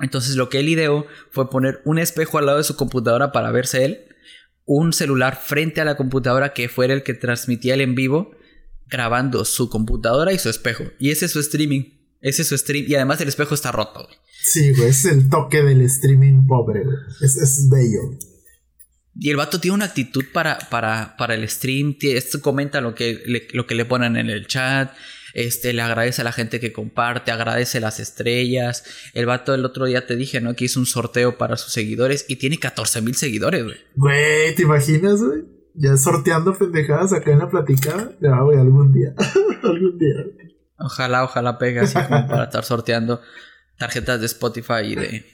Entonces 0.00 0.36
lo 0.36 0.48
que 0.48 0.60
él 0.60 0.68
ideó 0.68 1.06
fue 1.30 1.50
poner 1.50 1.82
un 1.84 1.98
espejo 1.98 2.38
al 2.38 2.46
lado 2.46 2.58
de 2.58 2.64
su 2.64 2.76
computadora 2.76 3.32
para 3.32 3.50
verse 3.50 3.84
él, 3.84 4.09
un 4.64 4.92
celular 4.92 5.40
frente 5.42 5.80
a 5.80 5.84
la 5.84 5.96
computadora 5.96 6.52
que 6.52 6.68
fuera 6.68 6.94
el 6.94 7.02
que 7.02 7.14
transmitía 7.14 7.74
el 7.74 7.80
en 7.80 7.94
vivo, 7.94 8.32
grabando 8.86 9.44
su 9.44 9.68
computadora 9.68 10.32
y 10.32 10.38
su 10.38 10.48
espejo. 10.48 10.84
Y 10.98 11.10
ese 11.10 11.26
es 11.26 11.32
su 11.32 11.40
streaming. 11.40 12.00
Ese 12.20 12.42
es 12.42 12.48
su 12.48 12.58
stream. 12.58 12.84
Y 12.88 12.94
además 12.94 13.20
el 13.20 13.28
espejo 13.28 13.54
está 13.54 13.72
roto, 13.72 14.08
Sí, 14.42 14.72
güey, 14.72 14.88
es 14.88 15.04
el 15.04 15.28
toque 15.28 15.62
del 15.62 15.82
streaming 15.82 16.46
pobre, 16.46 16.82
Es, 17.20 17.36
es 17.36 17.68
bello. 17.68 18.18
Y 19.14 19.28
el 19.28 19.36
vato 19.36 19.60
tiene 19.60 19.74
una 19.74 19.84
actitud 19.86 20.24
para, 20.32 20.58
para, 20.70 21.16
para 21.18 21.34
el 21.34 21.46
stream. 21.48 21.96
Esto 22.00 22.40
comenta 22.40 22.80
lo 22.80 22.94
que, 22.94 23.22
le, 23.26 23.48
lo 23.52 23.66
que 23.66 23.74
le 23.74 23.84
ponen 23.84 24.16
en 24.16 24.30
el 24.30 24.46
chat. 24.46 24.92
Este, 25.34 25.72
le 25.72 25.82
agradece 25.82 26.22
a 26.22 26.24
la 26.24 26.32
gente 26.32 26.60
que 26.60 26.72
comparte, 26.72 27.30
agradece 27.30 27.80
las 27.80 28.00
estrellas. 28.00 28.84
El 29.14 29.26
vato 29.26 29.54
el 29.54 29.64
otro 29.64 29.86
día 29.86 30.06
te 30.06 30.16
dije, 30.16 30.40
¿no? 30.40 30.54
Que 30.54 30.64
hizo 30.64 30.80
un 30.80 30.86
sorteo 30.86 31.38
para 31.38 31.56
sus 31.56 31.72
seguidores 31.72 32.26
y 32.28 32.36
tiene 32.36 32.58
14 32.58 33.02
mil 33.02 33.14
seguidores, 33.14 33.64
güey. 33.64 33.76
Güey, 33.96 34.54
¿te 34.54 34.62
imaginas, 34.62 35.22
güey? 35.22 35.42
Ya 35.74 35.96
sorteando 35.96 36.56
pendejadas 36.56 37.12
acá 37.12 37.30
en 37.32 37.38
la 37.38 37.48
platicada. 37.48 38.12
Ya, 38.20 38.40
güey, 38.40 38.58
algún 38.58 38.92
día. 38.92 39.14
algún 39.62 39.98
día. 39.98 40.16
Ojalá, 40.78 41.24
ojalá 41.24 41.58
pegue 41.58 41.80
así 41.80 41.94
como 41.94 42.26
para 42.26 42.44
estar 42.44 42.64
sorteando 42.64 43.20
tarjetas 43.78 44.20
de 44.20 44.26
Spotify 44.26 44.82
y 44.84 44.94
de, 44.94 45.24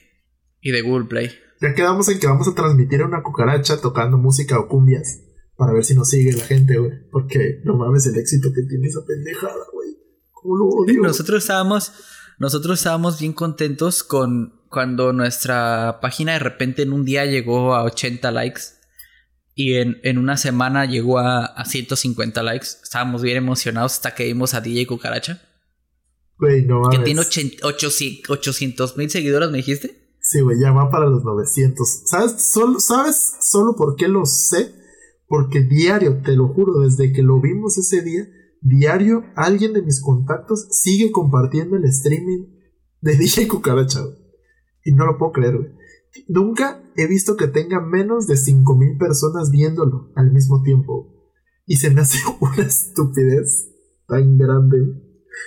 y 0.61 0.71
de 0.71 0.81
Google 0.81 1.05
Play. 1.05 1.31
Ya 1.61 1.73
quedamos 1.73 2.07
en 2.09 2.19
que 2.19 2.27
vamos 2.27 2.47
a 2.47 2.53
transmitir 2.53 3.01
a 3.01 3.05
una 3.05 3.23
cucaracha 3.23 3.81
tocando 3.81 4.17
música 4.17 4.59
o 4.59 4.67
cumbias. 4.67 5.21
Para 5.57 5.73
ver 5.73 5.83
si 5.83 5.95
nos 5.95 6.09
sigue 6.09 6.31
la 6.33 6.43
gente, 6.43 6.77
güey. 6.77 6.91
Porque 7.11 7.61
no 7.63 7.75
mames 7.75 8.05
el 8.07 8.17
éxito 8.17 8.49
que 8.53 8.61
tiene 8.63 8.87
esa 8.87 9.03
pendejada, 9.05 9.65
güey. 9.73 9.89
¿Cómo 10.31 10.55
lo 10.55 10.67
odio? 10.67 11.01
Nosotros 11.01 11.43
estábamos, 11.43 11.91
nosotros 12.37 12.77
estábamos 12.79 13.19
bien 13.19 13.33
contentos 13.33 14.03
con 14.03 14.61
cuando 14.69 15.13
nuestra 15.13 15.99
página 16.01 16.33
de 16.33 16.39
repente 16.39 16.83
en 16.83 16.93
un 16.93 17.05
día 17.05 17.25
llegó 17.25 17.73
a 17.73 17.83
80 17.83 18.31
likes. 18.31 18.61
Y 19.55 19.73
en, 19.73 19.97
en 20.03 20.19
una 20.19 20.37
semana 20.37 20.85
llegó 20.85 21.17
a, 21.17 21.45
a 21.45 21.65
150 21.65 22.43
likes. 22.43 22.67
Estábamos 22.83 23.23
bien 23.23 23.37
emocionados 23.37 23.93
hasta 23.93 24.13
que 24.13 24.25
vimos 24.25 24.53
a 24.53 24.61
DJ 24.61 24.85
Cucaracha. 24.85 25.41
Güey, 26.37 26.65
no 26.65 26.81
mames. 26.81 26.99
Que 26.99 27.03
tiene 27.03 27.21
800 27.21 28.97
mil 28.97 29.09
seguidores, 29.09 29.49
¿me 29.49 29.57
dijiste? 29.57 30.15
Sí, 30.21 30.41
güey, 30.41 30.59
ya 30.59 30.71
va 30.71 30.91
para 30.91 31.07
los 31.07 31.23
900. 31.23 32.03
¿Sabes 32.05 32.43
solo, 32.43 32.79
¿Sabes 32.79 33.37
solo 33.41 33.75
por 33.75 33.95
qué 33.95 34.07
lo 34.07 34.25
sé? 34.25 34.75
Porque 35.27 35.61
diario, 35.61 36.21
te 36.21 36.35
lo 36.35 36.47
juro, 36.49 36.79
desde 36.79 37.11
que 37.11 37.21
lo 37.21 37.41
vimos 37.41 37.77
ese 37.77 38.01
día, 38.01 38.27
diario 38.61 39.23
alguien 39.35 39.73
de 39.73 39.81
mis 39.81 40.01
contactos 40.01 40.67
sigue 40.71 41.11
compartiendo 41.11 41.75
el 41.75 41.85
streaming 41.85 42.47
de 43.01 43.15
DJ 43.17 43.47
Cucaracha. 43.47 44.01
Y 44.83 44.93
no 44.93 45.05
lo 45.05 45.17
puedo 45.17 45.33
creer, 45.33 45.57
güey. 45.57 45.71
Nunca 46.29 46.81
he 46.95 47.05
visto 47.07 47.35
que 47.35 47.47
tenga 47.47 47.81
menos 47.81 48.25
de 48.27 48.37
5000 48.37 48.97
personas 48.97 49.51
viéndolo 49.51 50.11
al 50.15 50.31
mismo 50.31 50.63
tiempo. 50.63 51.13
Y 51.65 51.75
se 51.75 51.89
me 51.91 52.01
hace 52.01 52.19
una 52.39 52.63
estupidez 52.63 53.69
tan 54.07 54.37
grande. 54.37 54.77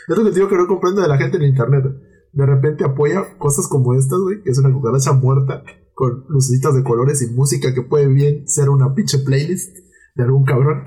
Es 0.08 0.16
lo 0.16 0.24
que 0.24 0.30
digo 0.30 0.48
que 0.48 0.56
no 0.56 0.66
comprendo 0.66 1.00
de 1.00 1.08
la 1.08 1.16
gente 1.16 1.38
en 1.38 1.44
internet 1.44 1.84
de 2.32 2.46
repente 2.46 2.84
apoya 2.84 3.36
cosas 3.38 3.66
como 3.68 3.94
estas, 3.94 4.18
güey, 4.20 4.42
que 4.42 4.50
es 4.50 4.58
una 4.58 4.72
cucaracha 4.72 5.12
muerta 5.12 5.62
con 6.00 6.24
lucecitas 6.30 6.74
de 6.74 6.82
colores 6.82 7.20
y 7.20 7.26
música 7.26 7.74
que 7.74 7.82
puede 7.82 8.08
bien 8.08 8.48
ser 8.48 8.70
una 8.70 8.94
pinche 8.94 9.18
playlist 9.18 9.76
de 10.14 10.22
algún 10.22 10.44
cabrón. 10.44 10.84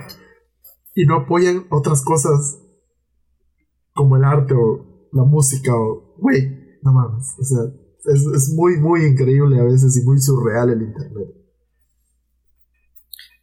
Y 0.96 1.06
no 1.06 1.18
apoyan 1.18 1.68
otras 1.70 2.04
cosas 2.04 2.58
como 3.94 4.18
el 4.18 4.24
arte 4.24 4.56
o 4.56 5.08
la 5.12 5.24
música 5.24 5.72
o, 5.76 6.16
güey, 6.18 6.80
no 6.82 6.94
mames. 6.94 7.28
O 7.40 7.44
sea, 7.44 7.60
es, 8.12 8.26
es 8.26 8.54
muy, 8.56 8.78
muy 8.78 9.06
increíble 9.06 9.60
a 9.60 9.64
veces 9.66 9.96
y 10.02 10.04
muy 10.04 10.20
surreal 10.20 10.72
el 10.72 10.82
Internet. 10.82 11.28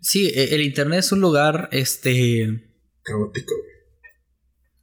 Sí, 0.00 0.26
e, 0.26 0.52
el 0.56 0.62
Internet 0.62 0.98
es 0.98 1.12
un 1.12 1.20
lugar, 1.20 1.68
este... 1.70 2.48
Caótico 3.04 3.54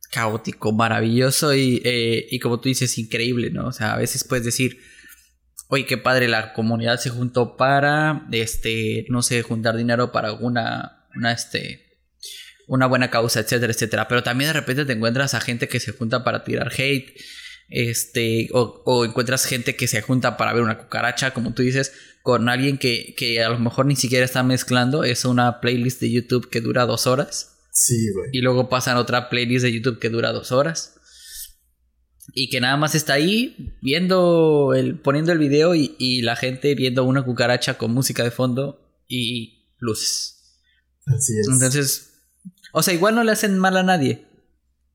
caótico, 0.09 0.71
maravilloso 0.71 1.53
y, 1.53 1.81
eh, 1.83 2.27
y 2.31 2.39
como 2.39 2.59
tú 2.59 2.69
dices, 2.69 2.97
increíble, 2.97 3.51
¿no? 3.51 3.67
O 3.67 3.71
sea, 3.71 3.93
a 3.93 3.97
veces 3.97 4.23
puedes 4.23 4.45
decir, 4.45 4.79
oye, 5.67 5.85
qué 5.85 5.97
padre, 5.97 6.27
la 6.27 6.53
comunidad 6.53 6.97
se 6.97 7.09
juntó 7.09 7.57
para, 7.57 8.27
este, 8.31 9.05
no 9.09 9.21
sé, 9.21 9.41
juntar 9.41 9.75
dinero 9.77 10.11
para 10.11 10.33
una, 10.33 11.07
una, 11.15 11.31
este, 11.31 11.99
una 12.67 12.85
buena 12.85 13.09
causa, 13.09 13.39
etcétera, 13.39 13.73
etcétera. 13.73 14.07
Pero 14.07 14.23
también 14.23 14.49
de 14.49 14.59
repente 14.59 14.85
te 14.85 14.93
encuentras 14.93 15.33
a 15.33 15.41
gente 15.41 15.67
que 15.67 15.79
se 15.79 15.91
junta 15.91 16.23
para 16.23 16.43
tirar 16.43 16.71
hate, 16.77 17.13
este, 17.69 18.47
o, 18.53 18.81
o 18.85 19.05
encuentras 19.05 19.45
gente 19.45 19.75
que 19.75 19.87
se 19.87 20.01
junta 20.01 20.37
para 20.37 20.53
ver 20.53 20.63
una 20.63 20.77
cucaracha, 20.77 21.31
como 21.31 21.53
tú 21.53 21.63
dices, 21.63 21.93
con 22.23 22.49
alguien 22.49 22.77
que, 22.77 23.13
que 23.17 23.41
a 23.43 23.49
lo 23.49 23.59
mejor 23.59 23.85
ni 23.85 23.95
siquiera 23.95 24.25
está 24.25 24.43
mezclando, 24.43 25.03
es 25.03 25.25
una 25.25 25.59
playlist 25.61 26.01
de 26.01 26.11
YouTube 26.11 26.49
que 26.49 26.61
dura 26.61 26.85
dos 26.85 27.07
horas. 27.07 27.57
Sí, 27.71 28.11
güey. 28.13 28.29
Y 28.33 28.41
luego 28.41 28.69
pasan 28.69 28.97
otra 28.97 29.29
playlist 29.29 29.63
de 29.63 29.71
YouTube 29.71 29.99
que 29.99 30.09
dura 30.09 30.31
dos 30.31 30.51
horas. 30.51 30.96
Y 32.33 32.49
que 32.49 32.59
nada 32.59 32.77
más 32.77 32.93
está 32.93 33.13
ahí 33.13 33.77
viendo 33.81 34.73
el, 34.75 34.99
poniendo 34.99 35.31
el 35.31 35.39
video 35.39 35.73
y, 35.75 36.21
la 36.21 36.35
gente 36.35 36.75
viendo 36.75 37.03
una 37.03 37.23
cucaracha 37.23 37.77
con 37.77 37.93
música 37.93 38.23
de 38.23 38.31
fondo 38.31 39.03
y 39.07 39.73
luces. 39.79 40.59
Así 41.05 41.39
es. 41.39 41.47
Entonces, 41.47 42.21
o 42.73 42.83
sea, 42.83 42.93
igual 42.93 43.15
no 43.15 43.23
le 43.23 43.31
hacen 43.31 43.57
mal 43.57 43.77
a 43.77 43.83
nadie. 43.83 44.27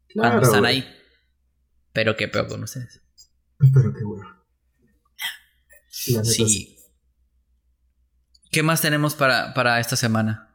Claro, 0.08 0.30
cuando 0.30 0.46
están 0.46 0.66
ahí. 0.66 0.86
Pero 1.92 2.16
qué 2.16 2.28
peor 2.28 2.48
con 2.48 2.62
ustedes. 2.62 3.00
Pero 3.58 3.94
qué 3.94 4.04
bueno. 4.04 4.28
Sí. 5.88 6.76
¿Qué 8.50 8.62
más 8.62 8.82
tenemos 8.82 9.14
para, 9.14 9.54
para 9.54 9.80
esta 9.80 9.96
semana? 9.96 10.54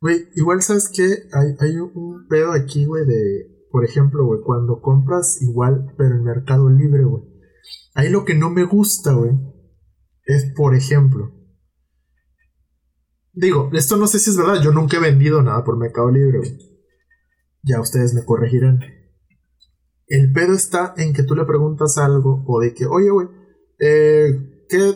Güey, 0.00 0.28
igual 0.34 0.62
sabes 0.62 0.88
que 0.88 1.04
hay, 1.04 1.54
hay 1.60 1.76
un 1.76 2.26
pedo 2.28 2.52
aquí, 2.52 2.84
güey, 2.84 3.06
de, 3.06 3.51
por 3.72 3.84
ejemplo, 3.84 4.26
güey, 4.26 4.42
cuando 4.42 4.80
compras 4.80 5.40
igual, 5.40 5.94
pero 5.96 6.14
en 6.14 6.24
Mercado 6.24 6.68
Libre, 6.68 7.04
güey. 7.04 7.24
Ahí 7.94 8.10
lo 8.10 8.24
que 8.24 8.34
no 8.34 8.50
me 8.50 8.64
gusta, 8.64 9.14
güey, 9.14 9.32
es, 10.24 10.52
por 10.54 10.74
ejemplo, 10.74 11.32
digo, 13.32 13.70
esto 13.72 13.96
no 13.96 14.06
sé 14.06 14.18
si 14.18 14.30
es 14.30 14.36
verdad, 14.36 14.62
yo 14.62 14.72
nunca 14.72 14.98
he 14.98 15.00
vendido 15.00 15.42
nada 15.42 15.64
por 15.64 15.78
Mercado 15.78 16.10
Libre, 16.10 16.38
güey. 16.38 16.58
Ya 17.62 17.80
ustedes 17.80 18.12
me 18.12 18.24
corregirán. 18.24 18.80
El 20.06 20.32
pedo 20.32 20.52
está 20.52 20.92
en 20.98 21.14
que 21.14 21.22
tú 21.22 21.34
le 21.34 21.46
preguntas 21.46 21.96
algo 21.96 22.44
o 22.46 22.60
de 22.60 22.74
que, 22.74 22.84
oye, 22.84 23.08
güey, 23.10 23.28
eh, 23.78 24.66
¿qué, 24.68 24.94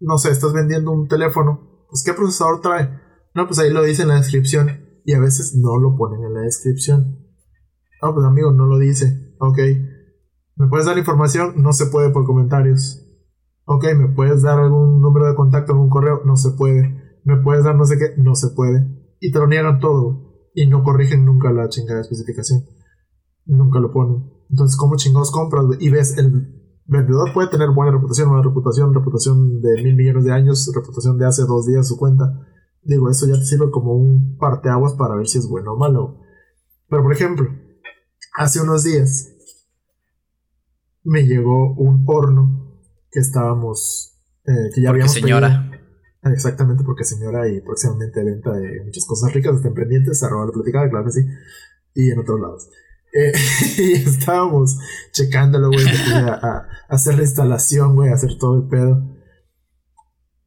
no 0.00 0.16
sé, 0.16 0.30
estás 0.30 0.54
vendiendo 0.54 0.92
un 0.92 1.08
teléfono? 1.08 1.86
Pues, 1.90 2.02
¿qué 2.02 2.14
procesador 2.14 2.62
trae? 2.62 2.88
No, 3.34 3.46
pues 3.46 3.58
ahí 3.58 3.70
lo 3.70 3.82
dice 3.82 4.02
en 4.02 4.08
la 4.08 4.16
descripción. 4.16 4.86
Y 5.04 5.12
a 5.14 5.20
veces 5.20 5.54
no 5.54 5.78
lo 5.78 5.96
ponen 5.96 6.24
en 6.24 6.34
la 6.34 6.40
descripción. 6.40 7.17
Ah, 8.00 8.12
pues 8.14 8.26
amigo, 8.26 8.52
no 8.52 8.66
lo 8.66 8.78
dice. 8.78 9.34
Ok. 9.38 9.58
¿Me 10.56 10.68
puedes 10.68 10.86
dar 10.86 10.98
información? 10.98 11.54
No 11.62 11.72
se 11.72 11.86
puede 11.86 12.10
por 12.10 12.24
comentarios. 12.24 13.04
Ok, 13.64 13.84
¿me 13.96 14.08
puedes 14.08 14.42
dar 14.42 14.58
algún 14.58 15.00
número 15.00 15.26
de 15.26 15.34
contacto, 15.34 15.72
algún 15.72 15.90
correo? 15.90 16.22
No 16.24 16.36
se 16.36 16.50
puede. 16.50 17.20
¿Me 17.24 17.36
puedes 17.36 17.64
dar 17.64 17.76
no 17.76 17.84
sé 17.84 17.98
qué? 17.98 18.20
No 18.20 18.34
se 18.34 18.48
puede. 18.50 18.86
Y 19.20 19.30
te 19.30 19.38
lo 19.38 19.46
niegan 19.46 19.78
todo. 19.78 20.48
Y 20.54 20.66
no 20.66 20.82
corrigen 20.82 21.24
nunca 21.24 21.52
la 21.52 21.68
chingada 21.68 22.00
especificación. 22.00 22.64
Nunca 23.44 23.78
lo 23.80 23.92
ponen. 23.92 24.30
Entonces, 24.50 24.76
¿cómo 24.76 24.96
chingados 24.96 25.30
compras? 25.30 25.64
Y 25.78 25.90
ves, 25.90 26.16
el 26.18 26.80
vendedor 26.86 27.32
puede 27.34 27.48
tener 27.48 27.70
buena 27.70 27.92
reputación, 27.92 28.28
buena 28.28 28.42
reputación, 28.42 28.94
reputación 28.94 29.60
de 29.60 29.82
mil 29.82 29.96
millones 29.96 30.24
de 30.24 30.32
años, 30.32 30.70
reputación 30.74 31.18
de 31.18 31.26
hace 31.26 31.42
dos 31.42 31.66
días 31.66 31.86
su 31.86 31.98
cuenta 31.98 32.46
Digo, 32.88 33.10
eso 33.10 33.26
ya 33.26 33.34
te 33.34 33.44
sirve 33.44 33.70
como 33.70 33.92
un 33.92 34.38
parteaguas 34.38 34.94
para 34.94 35.14
ver 35.14 35.28
si 35.28 35.36
es 35.38 35.46
bueno 35.46 35.74
o 35.74 35.76
malo. 35.76 36.20
Pero 36.88 37.02
por 37.02 37.12
ejemplo, 37.12 37.46
hace 38.38 38.60
unos 38.60 38.84
días 38.84 39.32
me 41.02 41.24
llegó 41.26 41.74
un 41.74 42.04
horno 42.06 42.80
que 43.10 43.18
estábamos, 43.18 44.16
eh, 44.46 44.70
que 44.74 44.80
ya 44.80 44.90
habíamos 44.90 45.12
señora. 45.12 45.70
Exactamente, 46.22 46.84
porque 46.84 47.04
señora 47.04 47.48
y 47.48 47.60
próximamente 47.60 48.22
venta 48.22 48.52
de 48.52 48.84
muchas 48.84 49.04
cosas 49.06 49.32
ricas, 49.32 49.56
estén 49.56 49.74
pendientes, 49.74 50.22
arroba 50.22 50.46
la 50.46 50.52
platicada, 50.52 50.88
claro 50.90 51.06
que 51.06 51.12
sí, 51.12 51.20
y 51.94 52.10
en 52.10 52.18
otros 52.18 52.40
lados. 52.40 52.70
Eh, 53.12 53.32
y 53.78 53.92
estábamos 53.94 54.78
checándolo, 55.12 55.68
güey, 55.68 55.86
a, 56.12 56.34
a, 56.34 56.68
hacer 56.88 57.16
la 57.16 57.22
instalación, 57.22 57.96
güey, 57.96 58.10
hacer 58.10 58.36
todo 58.38 58.56
el 58.56 58.68
pedo. 58.68 59.17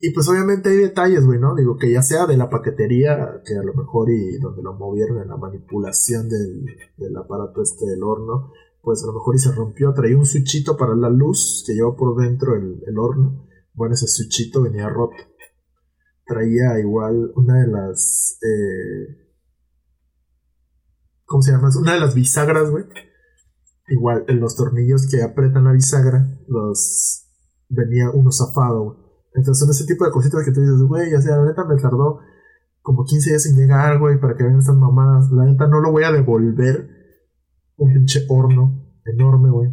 Y 0.03 0.11
pues 0.13 0.27
obviamente 0.27 0.69
hay 0.69 0.77
detalles, 0.77 1.23
güey, 1.27 1.39
¿no? 1.39 1.53
Digo, 1.53 1.77
que 1.77 1.91
ya 1.91 2.01
sea 2.01 2.25
de 2.25 2.35
la 2.35 2.49
paquetería, 2.49 3.43
que 3.45 3.55
a 3.55 3.61
lo 3.61 3.75
mejor 3.75 4.09
y 4.09 4.39
donde 4.39 4.63
lo 4.63 4.73
movieron 4.73 5.21
en 5.21 5.27
la 5.27 5.37
manipulación 5.37 6.27
del, 6.27 6.65
del 6.97 7.15
aparato 7.15 7.61
este 7.61 7.85
del 7.85 8.01
horno, 8.01 8.51
pues 8.81 9.03
a 9.03 9.07
lo 9.07 9.13
mejor 9.13 9.35
y 9.35 9.39
se 9.39 9.51
rompió, 9.51 9.93
traía 9.93 10.17
un 10.17 10.25
switchito 10.25 10.75
para 10.75 10.95
la 10.95 11.11
luz 11.11 11.63
que 11.67 11.75
lleva 11.75 11.95
por 11.95 12.19
dentro 12.19 12.55
el, 12.55 12.81
el 12.87 12.97
horno. 12.97 13.47
Bueno, 13.75 13.93
ese 13.93 14.07
switchito 14.07 14.63
venía 14.63 14.89
roto. 14.89 15.15
Traía 16.25 16.79
igual 16.79 17.31
una 17.35 17.61
de 17.61 17.67
las... 17.67 18.39
Eh, 18.41 19.17
¿Cómo 21.25 21.43
se 21.43 21.51
llama? 21.51 21.69
Una 21.79 21.93
de 21.93 21.99
las 21.99 22.15
bisagras, 22.15 22.71
güey. 22.71 22.85
Igual, 23.87 24.25
en 24.27 24.39
los 24.39 24.55
tornillos 24.55 25.07
que 25.07 25.21
apretan 25.21 25.65
la 25.65 25.73
bisagra, 25.73 26.39
los... 26.47 27.27
Venía 27.69 28.09
uno 28.09 28.31
zafado, 28.31 28.83
güey. 28.83 29.00
Entonces 29.33 29.59
son 29.59 29.69
ese 29.69 29.85
tipo 29.85 30.05
de 30.05 30.11
cositas 30.11 30.43
que 30.43 30.51
tú 30.51 30.61
dices, 30.61 30.81
güey, 30.81 31.13
o 31.13 31.21
sea, 31.21 31.37
la 31.37 31.45
neta 31.45 31.65
me 31.65 31.75
tardó 31.81 32.19
como 32.81 33.05
15 33.05 33.29
días 33.29 33.45
en 33.45 33.57
llegar, 33.57 33.99
güey, 33.99 34.19
para 34.19 34.35
que 34.35 34.43
vengan 34.43 34.59
estas 34.59 34.75
mamadas. 34.75 35.31
La 35.31 35.45
neta 35.45 35.67
no 35.67 35.79
lo 35.79 35.91
voy 35.91 36.03
a 36.03 36.11
devolver 36.11 36.89
un 37.77 37.93
pinche 37.93 38.25
horno 38.27 38.99
enorme, 39.05 39.49
güey. 39.49 39.69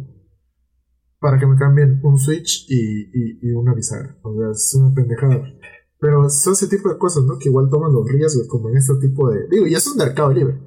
Para 1.19 1.37
que 1.37 1.45
me 1.45 1.57
cambien 1.57 1.99
un 2.03 2.17
switch 2.17 2.65
y, 2.69 3.47
y, 3.47 3.51
una 3.51 3.73
bisagra. 3.73 4.17
O 4.23 4.33
sea, 4.33 4.51
es 4.51 4.75
una 4.75 4.93
pendejada. 4.93 5.43
Pero 5.99 6.29
son 6.29 6.53
ese 6.53 6.67
tipo 6.67 6.87
de 6.87 6.97
cosas, 6.97 7.25
¿no? 7.25 7.37
Que 7.37 7.49
igual 7.49 7.67
toman 7.69 7.91
los 7.91 8.07
riesgos, 8.07 8.47
como 8.47 8.69
en 8.69 8.77
este 8.77 8.93
tipo 9.01 9.29
de. 9.29 9.47
Digo, 9.49 9.67
y 9.67 9.73
es 9.73 9.85
un 9.85 9.97
mercado 9.97 10.31
libre. 10.31 10.57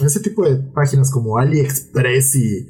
En 0.00 0.06
ese 0.06 0.18
tipo 0.18 0.44
de 0.44 0.56
páginas 0.56 1.12
como 1.12 1.38
AliExpress 1.38 2.34
y 2.34 2.68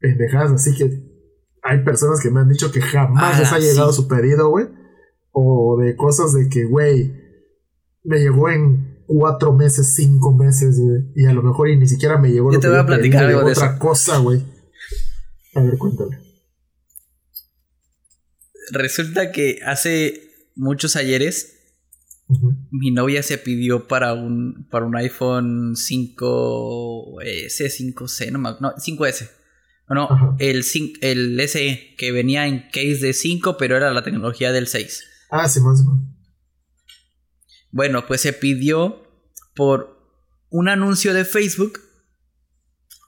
pendejadas, 0.00 0.50
así 0.50 0.74
que 0.74 1.14
hay 1.62 1.84
personas 1.84 2.20
que 2.20 2.30
me 2.30 2.40
han 2.40 2.48
dicho 2.48 2.72
que 2.72 2.80
jamás 2.80 3.38
les 3.38 3.52
ha 3.52 3.58
llegado 3.60 3.92
su 3.92 4.08
pedido, 4.08 4.50
güey 4.50 4.66
o 5.34 5.78
de 5.78 5.96
cosas 5.96 6.32
de 6.32 6.48
que, 6.48 6.64
güey, 6.64 7.12
me 8.04 8.18
llegó 8.20 8.48
en 8.48 9.02
cuatro 9.06 9.52
meses, 9.52 9.92
cinco 9.94 10.32
meses, 10.32 10.78
güey, 10.80 11.02
y 11.16 11.26
a 11.26 11.32
lo 11.34 11.42
mejor 11.42 11.68
y 11.68 11.76
ni 11.76 11.86
siquiera 11.86 12.18
me 12.18 12.30
llegó 12.30 12.52
Yo 12.52 12.60
te 12.60 12.68
voy 12.68 12.78
a 12.78 12.86
platicar 12.86 13.24
algo 13.24 13.44
de 13.44 13.52
otra 13.52 13.78
cosa, 13.78 14.18
güey. 14.18 14.42
A 15.54 15.62
ver, 15.62 15.76
cuéntame. 15.76 16.18
Resulta 18.70 19.30
que 19.30 19.58
hace 19.66 20.30
muchos 20.54 20.96
ayeres 20.96 21.54
mi 22.70 22.90
novia 22.90 23.22
se 23.22 23.36
pidió 23.36 23.86
para 23.86 24.14
un 24.14 24.66
para 24.70 24.86
un 24.86 24.96
iPhone 24.96 25.74
5S, 25.74 27.50
5C, 27.50 28.30
no, 28.30 28.38
no 28.38 28.74
5S. 28.74 29.30
No, 29.90 30.36
el, 30.38 30.64
el 31.02 31.48
SE 31.48 31.94
que 31.98 32.12
venía 32.12 32.46
en 32.46 32.60
case 32.70 33.00
de 33.00 33.12
5, 33.12 33.58
pero 33.58 33.76
era 33.76 33.92
la 33.92 34.02
tecnología 34.02 34.50
del 34.50 34.66
6. 34.66 35.04
Ah, 35.36 35.48
Simón, 35.48 35.76
Simón. 35.76 36.16
Bueno, 37.72 38.06
pues 38.06 38.20
se 38.20 38.32
pidió 38.32 39.02
por 39.56 39.98
un 40.48 40.68
anuncio 40.68 41.12
de 41.12 41.24
Facebook. 41.24 41.80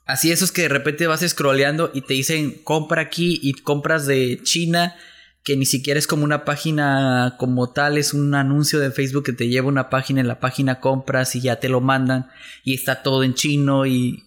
Así 0.07 0.33
esos 0.33 0.51
que 0.51 0.62
de 0.62 0.68
repente 0.68 1.07
vas 1.07 1.20
scrolleando 1.20 1.93
y 1.95 2.01
te 2.01 2.14
dicen 2.14 2.51
compra 2.64 3.03
aquí 3.03 3.39
y 3.41 3.53
compras 3.53 4.07
de 4.07 4.41
China, 4.43 4.97
que 5.45 5.57
ni 5.57 5.66
siquiera 5.66 6.01
es 6.01 6.09
como 6.09 6.24
una 6.24 6.45
página 6.45 7.37
como 7.39 7.72
tal, 7.72 7.97
es 7.97 8.12
un 8.12 8.35
anuncio 8.35 8.81
de 8.81 8.91
Facebook 8.91 9.24
que 9.24 9.33
te 9.33 9.47
lleva 9.47 9.68
una 9.68 9.89
página, 9.89 10.20
en 10.20 10.27
la 10.27 10.41
página 10.41 10.81
compras 10.81 11.37
y 11.37 11.43
ya 11.43 11.61
te 11.61 11.68
lo 11.68 11.81
mandan 11.81 12.29
y 12.64 12.74
está 12.74 13.05
todo 13.05 13.22
en 13.22 13.35
chino 13.35 13.87
y... 13.87 14.24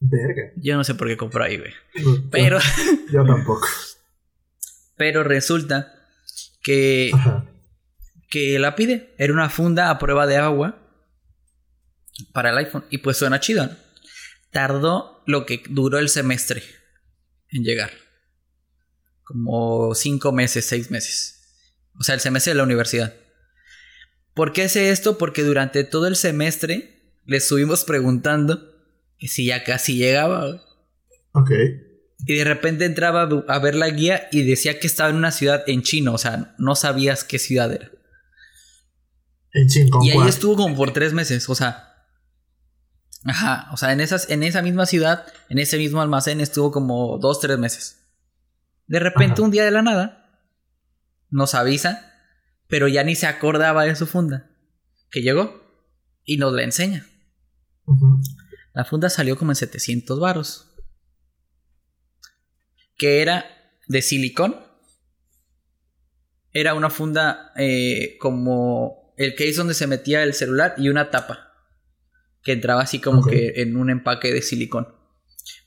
Verga. 0.00 0.50
Yo 0.56 0.76
no 0.76 0.82
sé 0.82 0.96
por 0.96 1.06
qué 1.06 1.16
compro 1.16 1.44
ahí, 1.44 1.58
güey. 1.58 1.72
Pero... 2.32 2.58
Yo 3.12 3.24
tampoco. 3.24 3.68
Pero 4.96 5.22
resulta 5.22 5.95
que, 6.66 7.12
que 8.28 8.58
la 8.58 8.74
pide. 8.74 9.14
Era 9.18 9.32
una 9.32 9.48
funda 9.48 9.88
a 9.88 10.00
prueba 10.00 10.26
de 10.26 10.36
agua 10.36 10.82
para 12.32 12.50
el 12.50 12.58
iPhone. 12.58 12.84
Y 12.90 12.98
pues 12.98 13.18
suena 13.18 13.38
chido. 13.38 13.70
Tardó 14.50 15.22
lo 15.26 15.46
que 15.46 15.62
duró 15.68 15.98
el 15.98 16.08
semestre 16.08 16.64
en 17.50 17.62
llegar. 17.62 17.92
Como 19.22 19.94
cinco 19.94 20.32
meses, 20.32 20.64
seis 20.64 20.90
meses. 20.90 21.70
O 22.00 22.02
sea, 22.02 22.16
el 22.16 22.20
semestre 22.20 22.50
de 22.50 22.56
la 22.56 22.64
universidad. 22.64 23.14
¿Por 24.34 24.52
qué 24.52 24.68
sé 24.68 24.90
esto? 24.90 25.18
Porque 25.18 25.44
durante 25.44 25.84
todo 25.84 26.08
el 26.08 26.16
semestre 26.16 27.14
le 27.26 27.36
estuvimos 27.36 27.84
preguntando 27.84 28.74
que 29.18 29.28
si 29.28 29.46
ya 29.46 29.62
casi 29.62 29.96
llegaba. 29.96 30.62
Ok. 31.30 31.50
Y 32.24 32.36
de 32.36 32.44
repente 32.44 32.84
entraba 32.84 33.22
a 33.22 33.58
ver 33.58 33.74
la 33.74 33.90
guía 33.90 34.28
y 34.32 34.42
decía 34.42 34.80
que 34.80 34.86
estaba 34.86 35.10
en 35.10 35.16
una 35.16 35.30
ciudad 35.30 35.64
en 35.66 35.82
chino, 35.82 36.14
o 36.14 36.18
sea, 36.18 36.54
no 36.58 36.74
sabías 36.74 37.24
qué 37.24 37.38
ciudad 37.38 37.72
era. 37.72 37.90
En 39.52 39.68
chino. 39.68 39.98
Y 40.02 40.10
ahí 40.10 40.28
estuvo 40.28 40.56
como 40.56 40.74
por 40.76 40.92
tres 40.92 41.12
meses, 41.12 41.48
o 41.48 41.54
sea. 41.54 41.82
Ajá, 43.24 43.68
o 43.72 43.76
sea, 43.76 43.92
en, 43.92 44.00
esas, 44.00 44.30
en 44.30 44.44
esa 44.44 44.62
misma 44.62 44.86
ciudad, 44.86 45.26
en 45.48 45.58
ese 45.58 45.78
mismo 45.78 46.00
almacén 46.00 46.40
estuvo 46.40 46.70
como 46.70 47.18
dos, 47.18 47.40
tres 47.40 47.58
meses. 47.58 48.06
De 48.86 49.00
repente, 49.00 49.42
un 49.42 49.50
día 49.50 49.64
de 49.64 49.72
la 49.72 49.82
nada, 49.82 50.40
nos 51.28 51.54
avisa, 51.54 52.12
pero 52.68 52.86
ya 52.86 53.02
ni 53.02 53.16
se 53.16 53.26
acordaba 53.26 53.84
de 53.84 53.96
su 53.96 54.06
funda. 54.06 54.50
Que 55.10 55.22
llegó 55.22 55.60
y 56.24 56.36
nos 56.36 56.52
la 56.52 56.62
enseña. 56.62 57.06
La 58.74 58.84
funda 58.84 59.10
salió 59.10 59.36
como 59.36 59.52
en 59.52 59.56
700 59.56 60.20
varos 60.20 60.75
que 62.96 63.22
era 63.22 63.46
de 63.86 64.02
silicón. 64.02 64.56
Era 66.52 66.74
una 66.74 66.90
funda 66.90 67.52
eh, 67.56 68.16
como 68.18 69.12
el 69.16 69.34
case 69.34 69.54
donde 69.54 69.74
se 69.74 69.86
metía 69.86 70.22
el 70.22 70.34
celular 70.34 70.74
y 70.78 70.88
una 70.88 71.10
tapa 71.10 71.52
que 72.42 72.52
entraba 72.52 72.82
así 72.82 73.00
como 73.00 73.26
que 73.26 73.54
en 73.56 73.76
un 73.76 73.90
empaque 73.90 74.32
de 74.32 74.40
silicón. 74.40 74.88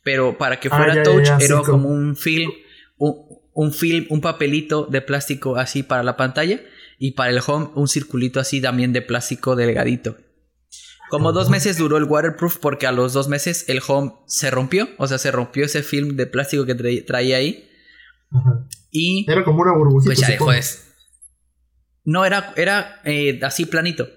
Pero 0.03 0.37
para 0.37 0.59
que 0.59 0.69
ah, 0.71 0.77
fuera 0.77 1.03
touch 1.03 1.29
era 1.39 1.61
como 1.61 1.89
un 1.89 2.15
film, 2.15 2.49
un, 2.97 3.73
film, 3.73 4.05
un 4.09 4.21
papelito 4.21 4.85
de 4.85 5.01
plástico 5.01 5.57
así 5.57 5.83
para 5.83 6.03
la 6.03 6.15
pantalla 6.15 6.61
y 6.97 7.11
para 7.11 7.31
el 7.31 7.41
home 7.45 7.69
un 7.75 7.87
circulito 7.87 8.39
así 8.39 8.61
también 8.61 8.93
de 8.93 9.01
plástico 9.01 9.55
delgadito. 9.55 10.17
Como 11.09 11.31
dos 11.31 11.49
meses 11.49 11.77
duró 11.77 11.97
el 11.97 12.03
waterproof 12.03 12.57
porque 12.57 12.85
a 12.85 12.91
los 12.91 13.13
dos 13.13 13.27
meses 13.27 13.65
el 13.67 13.81
home 13.85 14.13
se 14.27 14.51
rompió. 14.51 14.89
O 14.97 15.07
sea, 15.07 15.17
se 15.17 15.31
rompió 15.31 15.65
ese 15.65 15.81
film 15.81 16.15
de 16.15 16.27
plástico 16.27 16.65
que 16.65 16.75
traía 17.01 17.37
ahí. 17.37 17.67
Y... 18.91 19.29
Era 19.29 19.43
como 19.43 19.61
una 19.61 19.73
burbujita. 19.73 20.09
Pues 20.09 20.19
ya 20.19 20.27
dejó 20.27 20.51
No, 22.03 22.25
era, 22.25 22.53
era 22.55 23.01
eh, 23.05 23.39
así 23.43 23.65
planito. 23.65 24.07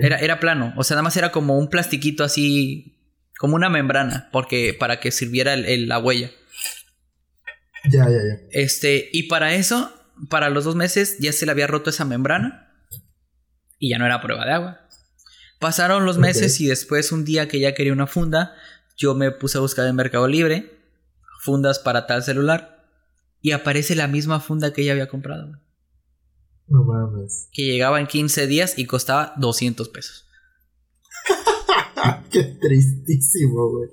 Era, 0.00 0.16
era 0.18 0.40
plano. 0.40 0.72
O 0.76 0.84
sea, 0.84 0.94
nada 0.94 1.02
más 1.02 1.16
era 1.16 1.30
como 1.30 1.58
un 1.58 1.68
plastiquito 1.68 2.24
así. 2.24 2.98
Como 3.38 3.56
una 3.56 3.68
membrana. 3.68 4.28
Porque. 4.32 4.74
para 4.78 5.00
que 5.00 5.10
sirviera 5.10 5.56
la 5.56 5.98
huella. 5.98 6.30
Ya, 7.84 8.04
ya, 8.04 8.10
ya. 8.10 8.40
Este. 8.50 9.08
Y 9.12 9.24
para 9.24 9.54
eso. 9.54 9.92
Para 10.28 10.50
los 10.50 10.64
dos 10.64 10.76
meses 10.76 11.16
ya 11.18 11.32
se 11.32 11.46
le 11.46 11.52
había 11.52 11.66
roto 11.66 11.90
esa 11.90 12.04
membrana. 12.04 12.70
Y 13.78 13.90
ya 13.90 13.98
no 13.98 14.06
era 14.06 14.20
prueba 14.20 14.44
de 14.44 14.52
agua. 14.52 14.81
Pasaron 15.62 16.04
los 16.04 16.18
meses 16.18 16.60
y 16.60 16.66
después 16.66 17.12
un 17.12 17.24
día 17.24 17.46
que 17.46 17.60
ya 17.60 17.72
quería 17.72 17.92
una 17.92 18.08
funda, 18.08 18.56
yo 18.96 19.14
me 19.14 19.30
puse 19.30 19.58
a 19.58 19.60
buscar 19.60 19.86
en 19.86 19.94
Mercado 19.94 20.26
Libre 20.26 20.82
fundas 21.42 21.78
para 21.78 22.08
tal 22.08 22.24
celular 22.24 22.84
y 23.40 23.52
aparece 23.52 23.94
la 23.94 24.08
misma 24.08 24.40
funda 24.40 24.72
que 24.72 24.82
ella 24.82 24.90
había 24.90 25.08
comprado. 25.08 25.52
No 26.66 26.82
mames. 26.82 27.48
Que 27.52 27.62
llegaba 27.62 28.00
en 28.00 28.08
15 28.08 28.48
días 28.48 28.76
y 28.76 28.86
costaba 28.86 29.34
200 29.36 29.88
pesos. 29.90 30.26
Qué 32.32 32.42
tristísimo, 32.60 33.70
güey. 33.70 33.88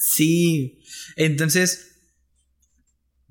Sí. 0.00 0.82
Entonces, 1.16 1.96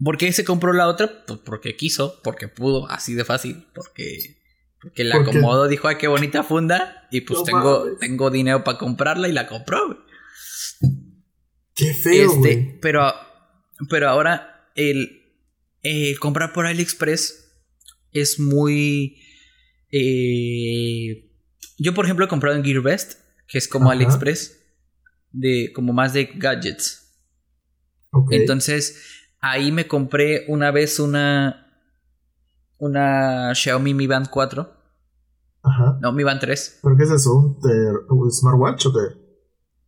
¿por 0.04 0.18
qué 0.18 0.32
se 0.32 0.44
compró 0.44 0.74
la 0.74 0.88
otra? 0.88 1.26
Pues 1.26 1.40
porque 1.40 1.76
quiso, 1.76 2.22
porque 2.24 2.48
pudo, 2.48 2.88
así 2.88 3.16
de 3.16 3.26
fácil, 3.26 3.66
porque 3.74 4.39
porque 4.82 5.04
la 5.04 5.18
acomodó, 5.18 5.68
dijo, 5.68 5.88
ay, 5.88 5.98
qué 5.98 6.08
bonita 6.08 6.44
funda. 6.44 7.08
Y 7.12 7.22
pues 7.22 7.44
tengo, 7.44 7.98
tengo 8.00 8.30
dinero 8.30 8.64
para 8.64 8.78
comprarla 8.78 9.28
y 9.28 9.34
la 9.34 9.48
compró, 9.48 10.06
Qué 11.76 11.94
feo, 11.94 12.34
este, 12.34 12.78
Pero, 12.82 13.14
pero 13.90 14.10
ahora 14.10 14.70
el, 14.76 15.22
comprar 16.20 16.52
por 16.54 16.66
AliExpress 16.66 17.52
es 18.12 18.40
muy... 18.40 19.22
Eh, 19.92 21.30
yo, 21.78 21.94
por 21.94 22.06
ejemplo, 22.06 22.26
he 22.26 22.28
comprado 22.28 22.58
en 22.58 22.64
GearBest, 22.64 23.20
que 23.48 23.58
es 23.58 23.68
como 23.68 23.92
AliExpress, 23.92 24.60
de 25.32 25.72
como 25.74 25.94
más 25.94 26.14
de 26.14 26.26
gadgets. 26.36 27.16
Entonces, 28.30 29.02
ahí 29.40 29.72
me 29.72 29.88
compré 29.88 30.46
una 30.48 30.72
vez 30.72 31.00
una 31.00 31.69
una 32.80 33.54
Xiaomi 33.54 33.94
Mi 33.94 34.08
Band 34.08 34.30
4. 34.30 34.74
Ajá. 35.62 36.00
No, 36.02 36.12
Mi 36.12 36.24
Band 36.24 36.40
3. 36.40 36.80
¿Por 36.82 36.98
qué 36.98 37.04
es 37.04 37.12
eso? 37.12 37.60
¿Un, 38.10 38.32
smartwatch 38.32 38.88
o 38.88 38.94
qué? 38.94 39.30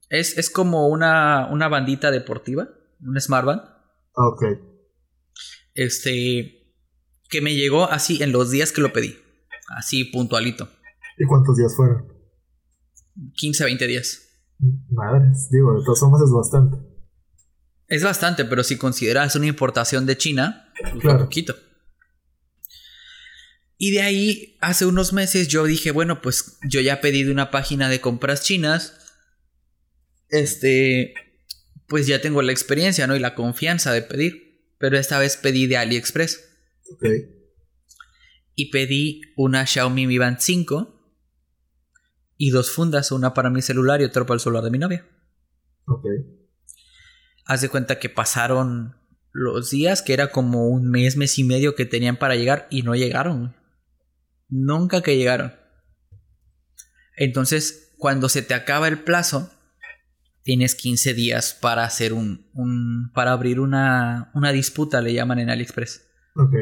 Es, 0.10 0.38
es 0.38 0.50
como 0.50 0.88
una, 0.88 1.48
una 1.52 1.70
bandita 1.70 2.12
deportiva, 2.12 2.68
un 3.02 3.20
smartband. 3.20 3.62
Ah, 4.16 4.28
ok. 4.28 4.44
Este, 5.74 6.76
que 7.30 7.42
me 7.42 7.56
llegó 7.56 7.89
así 7.89 8.22
en 8.22 8.32
los 8.32 8.52
días 8.52 8.72
que 8.72 8.82
lo 8.82 8.92
pedí. 8.92 9.18
Así 9.78 10.06
puntualito. 10.06 10.68
¿Y 11.18 11.26
cuántos 11.26 11.56
días 11.56 11.74
fueron? 11.76 12.12
15, 13.36 13.64
20 13.64 13.88
días. 13.88 14.28
Madres, 14.89 15.50
digo, 15.50 15.74
de 15.74 15.84
todos 15.84 16.00
somos 16.00 16.22
es 16.22 16.32
bastante. 16.32 16.78
Es 17.88 18.04
bastante, 18.04 18.46
pero 18.46 18.64
si 18.64 18.78
consideras 18.78 19.36
una 19.36 19.48
importación 19.48 20.06
de 20.06 20.18
China, 20.18 20.72
pues 20.80 21.02
claro. 21.02 21.20
poquito. 21.20 21.56
Y 23.82 23.91
de 23.91 24.01
ahí, 24.01 24.57
hace 24.61 24.86
unos 24.86 25.11
meses 25.11 25.47
yo 25.47 25.63
dije, 25.63 25.89
bueno, 25.89 26.21
pues 26.21 26.57
yo 26.69 26.82
ya 26.82 27.01
pedí 27.01 27.23
de 27.23 27.32
una 27.32 27.49
página 27.49 27.89
de 27.89 27.99
compras 27.99 28.43
chinas. 28.43 28.93
Este, 30.29 31.15
pues 31.88 32.05
ya 32.05 32.21
tengo 32.21 32.43
la 32.43 32.51
experiencia, 32.51 33.07
¿no? 33.07 33.15
Y 33.15 33.19
la 33.19 33.34
confianza 33.34 33.91
de 33.91 34.03
pedir. 34.03 34.67
Pero 34.77 34.97
esta 34.99 35.17
vez 35.17 35.38
pedí 35.38 35.65
de 35.65 35.77
AliExpress. 35.77 36.41
Ok 36.93 37.05
y 38.55 38.69
pedí 38.69 39.21
una 39.36 39.65
Xiaomi 39.65 40.07
Mi 40.07 40.17
Band 40.17 40.38
5 40.39 40.93
y 42.38 42.49
dos 42.49 42.71
fundas, 42.71 43.11
una 43.11 43.34
para 43.34 43.49
mi 43.49 43.61
celular 43.61 44.01
y 44.01 44.05
otra 44.05 44.25
para 44.25 44.36
el 44.36 44.39
celular 44.39 44.63
de 44.63 44.71
mi 44.71 44.77
novia. 44.77 45.07
Ok. 45.86 46.05
Haz 47.45 47.61
de 47.61 47.69
cuenta 47.69 47.99
que 47.99 48.09
pasaron 48.09 48.95
los 49.32 49.69
días, 49.69 50.01
que 50.01 50.13
era 50.13 50.32
como 50.32 50.67
un 50.67 50.89
mes, 50.89 51.17
mes 51.17 51.38
y 51.39 51.43
medio 51.43 51.75
que 51.75 51.86
tenían 51.86 52.17
para 52.17 52.36
llegar 52.36 52.67
y 52.69 52.84
no 52.84 52.95
llegaron. 52.95 53.55
Nunca 54.52 55.02
que 55.02 55.18
llegaron. 55.18 55.56
Entonces, 57.18 57.95
cuando 57.97 58.30
se 58.30 58.43
te 58.43 58.54
acaba 58.54 58.88
el 58.88 58.99
plazo, 58.99 59.52
tienes 60.43 60.76
15 60.76 61.16
días 61.16 61.58
para 61.60 61.84
hacer 61.84 62.14
un, 62.14 62.47
un 62.54 63.12
para 63.16 63.32
abrir 63.32 63.60
una, 63.60 64.30
una 64.36 64.52
disputa, 64.52 65.02
le 65.02 65.14
llaman 65.14 65.39
en 65.39 65.49
AliExpress. 65.49 66.08
Ok 66.36 66.54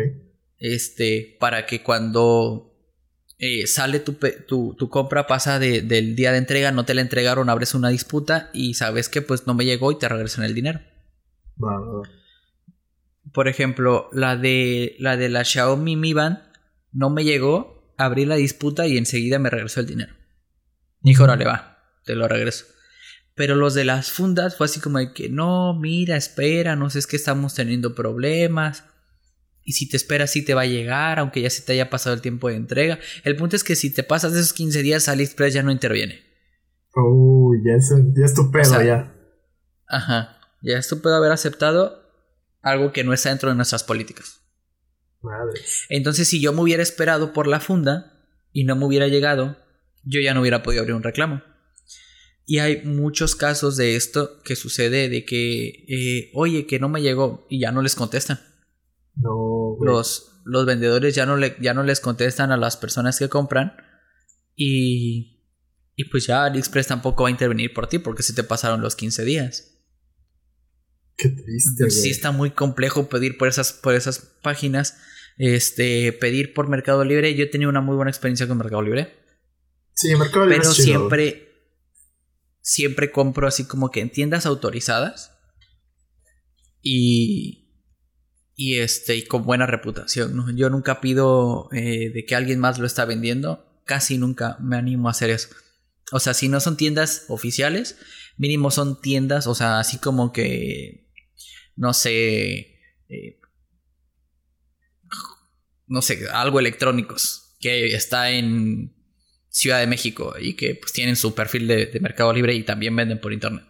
este, 0.60 1.38
para 1.40 1.66
que 1.66 1.82
cuando 1.82 2.76
eh, 3.38 3.66
sale 3.66 4.00
tu, 4.00 4.14
tu, 4.14 4.90
compra, 4.90 5.26
pasa 5.26 5.58
del 5.58 6.16
día 6.16 6.32
de 6.32 6.38
entrega, 6.38 6.72
no 6.72 6.86
te 6.86 6.94
la 6.94 7.02
entregaron, 7.02 7.50
abres 7.50 7.74
una 7.74 7.90
disputa 7.90 8.50
y 8.54 8.74
sabes 8.74 9.10
que 9.10 9.22
pues 9.22 9.48
no 9.48 9.54
me 9.54 9.66
llegó 9.66 9.92
y 9.92 9.98
te 9.98 10.10
regresan 10.10 10.44
el 10.44 10.54
dinero. 10.54 10.82
Por 13.34 13.48
ejemplo, 13.48 14.10
la 14.12 14.36
de 14.36 14.96
la 15.00 15.18
de 15.18 15.30
la 15.30 15.44
Xiaomi 15.44 15.96
Mi 15.96 16.14
Band 16.14 16.40
no 16.92 17.10
me 17.10 17.24
llegó, 17.24 17.79
abrí 18.00 18.26
la 18.26 18.36
disputa 18.36 18.88
y 18.88 18.98
enseguida 18.98 19.40
me 19.40 19.50
regresó 19.50 19.82
el 19.82 19.86
dinero. 19.86 20.14
Dijo, 21.02 21.26
órale 21.26 21.46
va, 21.46 21.84
te 22.06 22.16
lo 22.16 22.28
regreso. 22.28 22.66
Pero 23.36 23.56
los 23.56 23.74
de 23.74 23.84
las 23.84 24.10
fundas 24.10 24.56
fue 24.56 24.66
así 24.66 24.80
como 24.80 25.00
de 25.00 25.14
que 25.14 25.30
no, 25.30 25.78
mira, 25.78 26.16
espera, 26.16 26.76
no 26.76 26.90
sé, 26.90 27.00
es 27.00 27.08
que 27.08 27.18
estamos 27.18 27.54
teniendo 27.54 27.96
problemas 27.96 28.86
y 29.64 29.74
si 29.74 29.88
te 29.88 29.98
esperas 29.98 30.32
sí 30.32 30.44
te 30.44 30.54
va 30.54 30.62
a 30.62 30.66
llegar, 30.66 31.20
aunque 31.20 31.42
ya 31.42 31.50
se 31.50 31.62
te 31.62 31.74
haya 31.74 31.90
pasado 31.90 32.16
el 32.16 32.22
tiempo 32.22 32.48
de 32.48 32.56
entrega. 32.56 33.00
El 33.24 33.36
punto 33.36 33.58
es 33.58 33.64
que 33.64 33.76
si 33.76 33.94
te 33.94 34.04
pasas 34.04 34.34
de 34.34 34.40
esos 34.40 34.54
15 34.54 34.82
días, 34.82 35.10
AliExpress 35.10 35.54
ya 35.54 35.64
no 35.64 35.72
interviene. 35.72 36.24
Uy, 36.96 37.60
ya 37.66 37.74
es, 37.74 37.94
ya 38.16 38.26
es 38.26 38.34
tu 38.34 38.50
pedo, 38.50 38.82
ya. 38.82 39.14
Ajá, 39.88 40.40
ya 40.62 40.78
es 40.78 40.88
tu 40.88 41.02
pedo 41.02 41.16
haber 41.16 41.32
aceptado 41.32 42.02
algo 42.62 42.94
que 42.94 43.04
no 43.04 43.14
está 43.14 43.30
dentro 43.30 43.50
de 43.50 43.56
nuestras 43.56 43.84
políticas. 43.84 44.42
Madre. 45.22 45.60
Entonces, 45.90 46.28
si 46.28 46.42
yo 46.42 46.54
me 46.54 46.62
hubiera 46.62 46.84
esperado 46.84 47.34
por 47.34 47.48
la 47.48 47.60
funda 47.60 48.26
y 48.54 48.64
no 48.64 48.76
me 48.76 48.86
hubiera 48.86 49.08
llegado, 49.08 49.58
yo 50.04 50.22
ya 50.22 50.34
no 50.34 50.42
hubiera 50.42 50.64
podido 50.64 50.82
abrir 50.82 50.96
un 50.96 51.04
reclamo. 51.04 51.42
Y 52.46 52.60
hay 52.60 52.82
muchos 52.84 53.36
casos 53.36 53.78
de 53.78 53.96
esto 53.96 54.42
que 54.44 54.56
sucede 54.56 55.08
de 55.08 55.24
que, 55.24 55.86
eh, 55.88 56.32
oye, 56.34 56.66
que 56.66 56.80
no 56.80 56.90
me 56.90 57.02
llegó 57.02 57.46
y 57.50 57.60
ya 57.60 57.72
no 57.72 57.82
les 57.82 57.96
contestan. 57.96 58.40
No, 59.16 59.78
Los, 59.82 60.42
los 60.46 60.66
vendedores 60.66 61.14
ya 61.14 61.26
no, 61.28 61.38
le, 61.38 61.56
ya 61.62 61.74
no 61.74 61.84
les 61.84 62.00
contestan 62.00 62.52
a 62.52 62.58
las 62.58 62.76
personas 62.76 63.20
que 63.20 63.30
compran 63.30 63.74
y, 64.56 65.44
y 65.96 66.06
pues 66.06 66.26
ya 66.26 66.46
AliExpress 66.46 66.88
tampoco 66.88 67.24
va 67.24 67.30
a 67.30 67.32
intervenir 67.32 67.74
por 67.74 67.88
ti 67.88 68.00
porque 68.00 68.24
se 68.24 68.34
te 68.34 68.44
pasaron 68.44 68.82
los 68.82 68.96
15 68.96 69.26
días. 69.26 69.69
Qué 71.20 71.30
triste. 71.30 71.90
Sí 71.92 72.10
está 72.10 72.32
muy 72.32 72.52
complejo 72.52 73.10
pedir 73.10 73.38
por 73.38 73.50
esas, 73.50 73.74
por 73.74 73.94
esas 73.94 74.20
páginas. 74.42 74.98
Este, 75.38 76.14
pedir 76.14 76.54
por 76.54 76.70
Mercado 76.70 77.04
Libre. 77.04 77.36
Yo 77.36 77.44
he 77.44 77.48
tenido 77.48 77.70
una 77.70 77.82
muy 77.82 77.98
buena 77.98 78.10
experiencia 78.10 78.48
con 78.48 78.58
Mercado 78.58 78.82
Libre. 78.82 79.20
Sí, 79.94 80.16
Mercado 80.16 80.46
Libre. 80.46 80.62
Pero 80.62 80.74
siempre, 80.74 81.50
siempre 82.62 83.12
compro 83.12 83.48
así 83.48 83.66
como 83.66 83.92
que 83.92 84.00
en 84.00 84.12
tiendas 84.12 84.46
autorizadas. 84.46 85.34
Y, 86.82 87.70
y 88.56 88.80
este 88.80 89.18
y 89.18 89.24
con 89.24 89.44
buena 89.44 89.66
reputación. 89.66 90.56
Yo 90.56 90.70
nunca 90.70 91.02
pido 91.02 91.68
eh, 91.74 92.12
de 92.14 92.26
que 92.26 92.36
alguien 92.36 92.60
más 92.60 92.80
lo 92.80 92.86
está 92.86 93.04
vendiendo, 93.04 93.82
casi 93.86 94.18
nunca 94.18 94.58
me 94.62 94.78
animo 94.78 95.10
a 95.10 95.12
hacer 95.12 95.32
eso. 95.32 95.50
O 96.12 96.20
sea, 96.20 96.34
si 96.34 96.48
no 96.48 96.60
son 96.60 96.78
tiendas 96.78 97.26
oficiales, 97.28 97.98
mínimo 98.38 98.72
son 98.72 99.00
tiendas, 99.00 99.48
o 99.48 99.56
sea, 99.56 99.80
así 99.80 99.98
como 99.98 100.32
que, 100.32 101.09
no 101.80 101.94
sé, 101.94 102.78
eh, 103.08 103.40
no 105.88 106.02
sé, 106.02 106.20
algo 106.34 106.60
electrónicos, 106.60 107.56
que 107.60 107.96
está 107.96 108.32
en 108.32 108.94
Ciudad 109.50 109.80
de 109.80 109.88
México 109.88 110.36
y 110.40 110.56
que 110.56 110.76
pues 110.76 110.92
tienen 110.92 111.16
su 111.16 111.34
perfil 111.34 111.68
de 111.68 111.98
Mercado 112.02 112.34
Libre 112.34 112.54
y 112.54 112.64
también 112.64 112.96
venden 112.96 113.20
por 113.20 113.34
internet. 113.34 113.64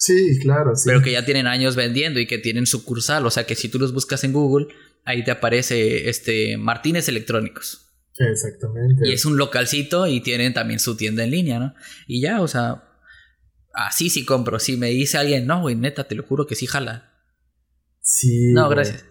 Sí, 0.00 0.38
claro, 0.40 0.74
sí. 0.74 0.84
Pero 0.86 1.02
que 1.02 1.12
ya 1.12 1.26
tienen 1.26 1.46
años 1.46 1.76
vendiendo 1.76 2.20
y 2.20 2.26
que 2.26 2.38
tienen 2.38 2.66
sucursal. 2.66 3.26
O 3.26 3.30
sea 3.30 3.44
que 3.44 3.54
si 3.54 3.68
tú 3.68 3.78
los 3.78 3.92
buscas 3.92 4.24
en 4.24 4.32
Google, 4.32 4.68
ahí 5.04 5.22
te 5.22 5.30
aparece 5.30 6.08
este 6.08 6.56
Martínez 6.56 7.06
Electrónicos. 7.10 7.86
Exactamente. 8.16 9.06
Y 9.06 9.12
es 9.12 9.26
un 9.26 9.36
localcito 9.36 10.06
y 10.06 10.20
tienen 10.22 10.54
también 10.54 10.80
su 10.80 10.96
tienda 10.96 11.22
en 11.22 11.30
línea, 11.30 11.58
¿no? 11.58 11.74
Y 12.06 12.22
ya, 12.22 12.40
o 12.40 12.48
sea, 12.48 12.82
así 13.74 14.08
sí 14.08 14.24
compro. 14.24 14.58
Si 14.58 14.78
me 14.78 14.88
dice 14.88 15.18
alguien, 15.18 15.46
no, 15.46 15.60
güey, 15.60 15.76
neta, 15.76 16.08
te 16.08 16.14
lo 16.14 16.22
juro 16.22 16.46
que 16.46 16.54
sí 16.54 16.66
jala. 16.66 17.09
Sí. 18.12 18.52
No, 18.52 18.68
gracias. 18.68 19.04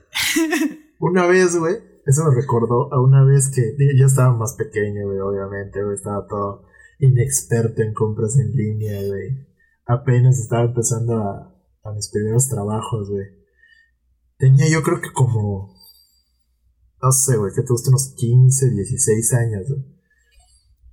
una 1.00 1.26
vez, 1.28 1.56
güey, 1.58 1.76
eso 2.06 2.26
me 2.26 2.36
recordó 2.36 2.93
a 2.93 3.02
una 3.02 3.24
vez 3.24 3.50
que 3.50 3.76
yo 3.97 4.06
estaba 4.06 4.36
más 4.36 4.54
pequeño, 4.54 5.06
güey, 5.06 5.20
obviamente, 5.20 5.84
güey, 5.84 5.95
estaba 5.95 6.28
todo 6.28 6.66
inexperto 7.00 7.82
en 7.82 7.93
compras 7.93 8.38
en 8.38 8.52
línea, 8.52 9.02
güey 9.08 9.50
apenas 9.89 10.38
estaba 10.38 10.66
empezando 10.66 11.18
a, 11.18 11.52
a 11.84 11.91
mis 11.93 12.10
primeros 12.12 12.47
trabajos, 12.47 13.10
güey. 13.10 13.26
Tenía 14.38 14.70
yo 14.70 14.84
creo 14.84 15.02
que 15.02 15.12
como, 15.12 15.76
no 17.02 17.12
sé, 17.12 17.38
güey, 17.38 17.52
que 17.56 17.64
tuviste 17.64 17.89
unos 17.89 18.14
15, 18.16 18.70
16 18.70 19.34
años, 19.34 19.68
güey. 19.68 20.00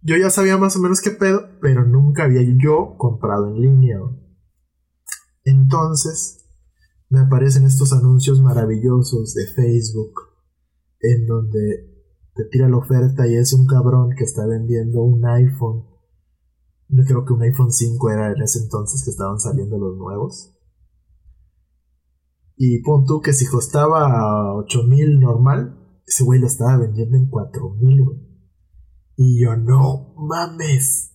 Yo 0.00 0.16
ya 0.16 0.30
sabía 0.30 0.56
más 0.56 0.76
o 0.76 0.80
menos 0.80 1.02
qué 1.02 1.10
pedo, 1.10 1.58
pero 1.60 1.84
nunca 1.84 2.24
había 2.24 2.42
yo 2.42 2.96
comprado 2.96 3.48
en 3.48 3.60
línea, 3.60 3.98
güey. 3.98 4.14
Entonces, 5.44 6.45
me 7.08 7.20
aparecen 7.20 7.64
estos 7.64 7.92
anuncios 7.92 8.40
maravillosos 8.40 9.34
de 9.34 9.46
Facebook, 9.48 10.12
en 11.00 11.26
donde 11.26 11.94
te 12.34 12.44
tira 12.50 12.68
la 12.68 12.78
oferta 12.78 13.26
y 13.26 13.34
es 13.34 13.52
un 13.52 13.66
cabrón 13.66 14.10
que 14.16 14.24
está 14.24 14.46
vendiendo 14.46 15.02
un 15.02 15.24
iPhone 15.24 15.96
yo 16.88 17.02
creo 17.04 17.24
que 17.24 17.32
un 17.32 17.42
iPhone 17.42 17.72
5 17.72 18.10
era 18.10 18.32
en 18.32 18.42
ese 18.42 18.60
entonces 18.60 19.02
que 19.04 19.10
estaban 19.10 19.40
saliendo 19.40 19.76
los 19.78 19.96
nuevos. 19.96 20.52
Y 22.56 22.80
pon 22.82 23.04
tú 23.04 23.20
que 23.20 23.32
si 23.32 23.46
costaba 23.46 24.54
8000 24.54 25.20
normal, 25.20 26.00
ese 26.06 26.24
güey 26.24 26.40
lo 26.40 26.46
estaba 26.46 26.78
vendiendo 26.78 27.16
en 27.16 27.28
4000, 27.28 28.04
güey. 28.04 28.18
Y 29.16 29.42
yo, 29.42 29.56
no 29.56 30.14
mames. 30.16 31.12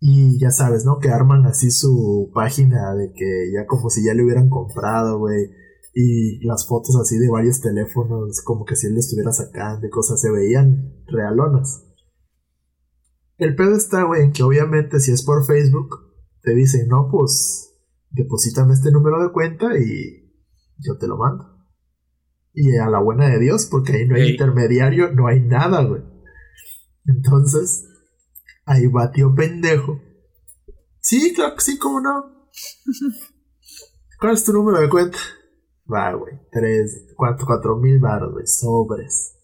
Y 0.00 0.38
ya 0.38 0.50
sabes, 0.50 0.84
¿no? 0.84 0.98
Que 0.98 1.10
arman 1.10 1.44
así 1.46 1.70
su 1.70 2.30
página 2.32 2.94
de 2.94 3.12
que 3.12 3.52
ya 3.52 3.66
como 3.66 3.90
si 3.90 4.04
ya 4.04 4.14
le 4.14 4.24
hubieran 4.24 4.48
comprado, 4.48 5.18
güey. 5.18 5.50
Y 5.94 6.44
las 6.46 6.68
fotos 6.68 6.96
así 6.96 7.18
de 7.18 7.28
varios 7.28 7.60
teléfonos, 7.60 8.40
como 8.44 8.64
que 8.64 8.76
si 8.76 8.86
él 8.86 8.94
le 8.94 9.00
estuviera 9.00 9.32
sacando 9.32 9.86
y 9.86 9.90
cosas, 9.90 10.20
se 10.20 10.30
veían 10.30 11.02
realonas. 11.06 11.84
El 13.38 13.56
pedo 13.56 13.76
está, 13.76 14.04
güey, 14.04 14.22
en 14.22 14.32
que 14.32 14.42
obviamente 14.42 15.00
si 15.00 15.12
es 15.12 15.24
por 15.24 15.44
Facebook, 15.44 15.88
te 16.42 16.54
dicen, 16.54 16.88
no, 16.88 17.08
pues, 17.10 17.74
deposítame 18.10 18.74
este 18.74 18.92
número 18.92 19.22
de 19.22 19.32
cuenta 19.32 19.76
y 19.78 20.32
yo 20.78 20.96
te 20.98 21.08
lo 21.08 21.16
mando. 21.16 21.44
Y 22.52 22.76
a 22.76 22.88
la 22.88 23.00
buena 23.00 23.28
de 23.28 23.38
Dios, 23.38 23.66
porque 23.70 23.92
ahí 23.92 24.08
no 24.08 24.16
hay 24.16 24.30
intermediario, 24.30 25.12
no 25.12 25.26
hay 25.26 25.40
nada, 25.40 25.84
güey. 25.84 26.02
Entonces, 27.06 27.84
ahí 28.68 28.86
va 28.86 29.10
tío 29.10 29.34
pendejo 29.34 30.00
Sí, 31.00 31.32
claro 31.34 31.54
que 31.54 31.62
sí, 31.62 31.78
cómo 31.78 32.00
no. 32.00 32.50
¿Cuál 34.20 34.34
es 34.34 34.44
tu 34.44 34.52
número 34.52 34.80
de 34.80 34.90
cuenta? 34.90 35.16
Va, 35.90 36.12
güey, 36.12 36.34
tres, 36.50 37.06
cuatro, 37.16 37.46
cuatro 37.46 37.76
mil 37.78 37.98
baros, 37.98 38.32
güey, 38.32 38.46
sobres. 38.46 39.34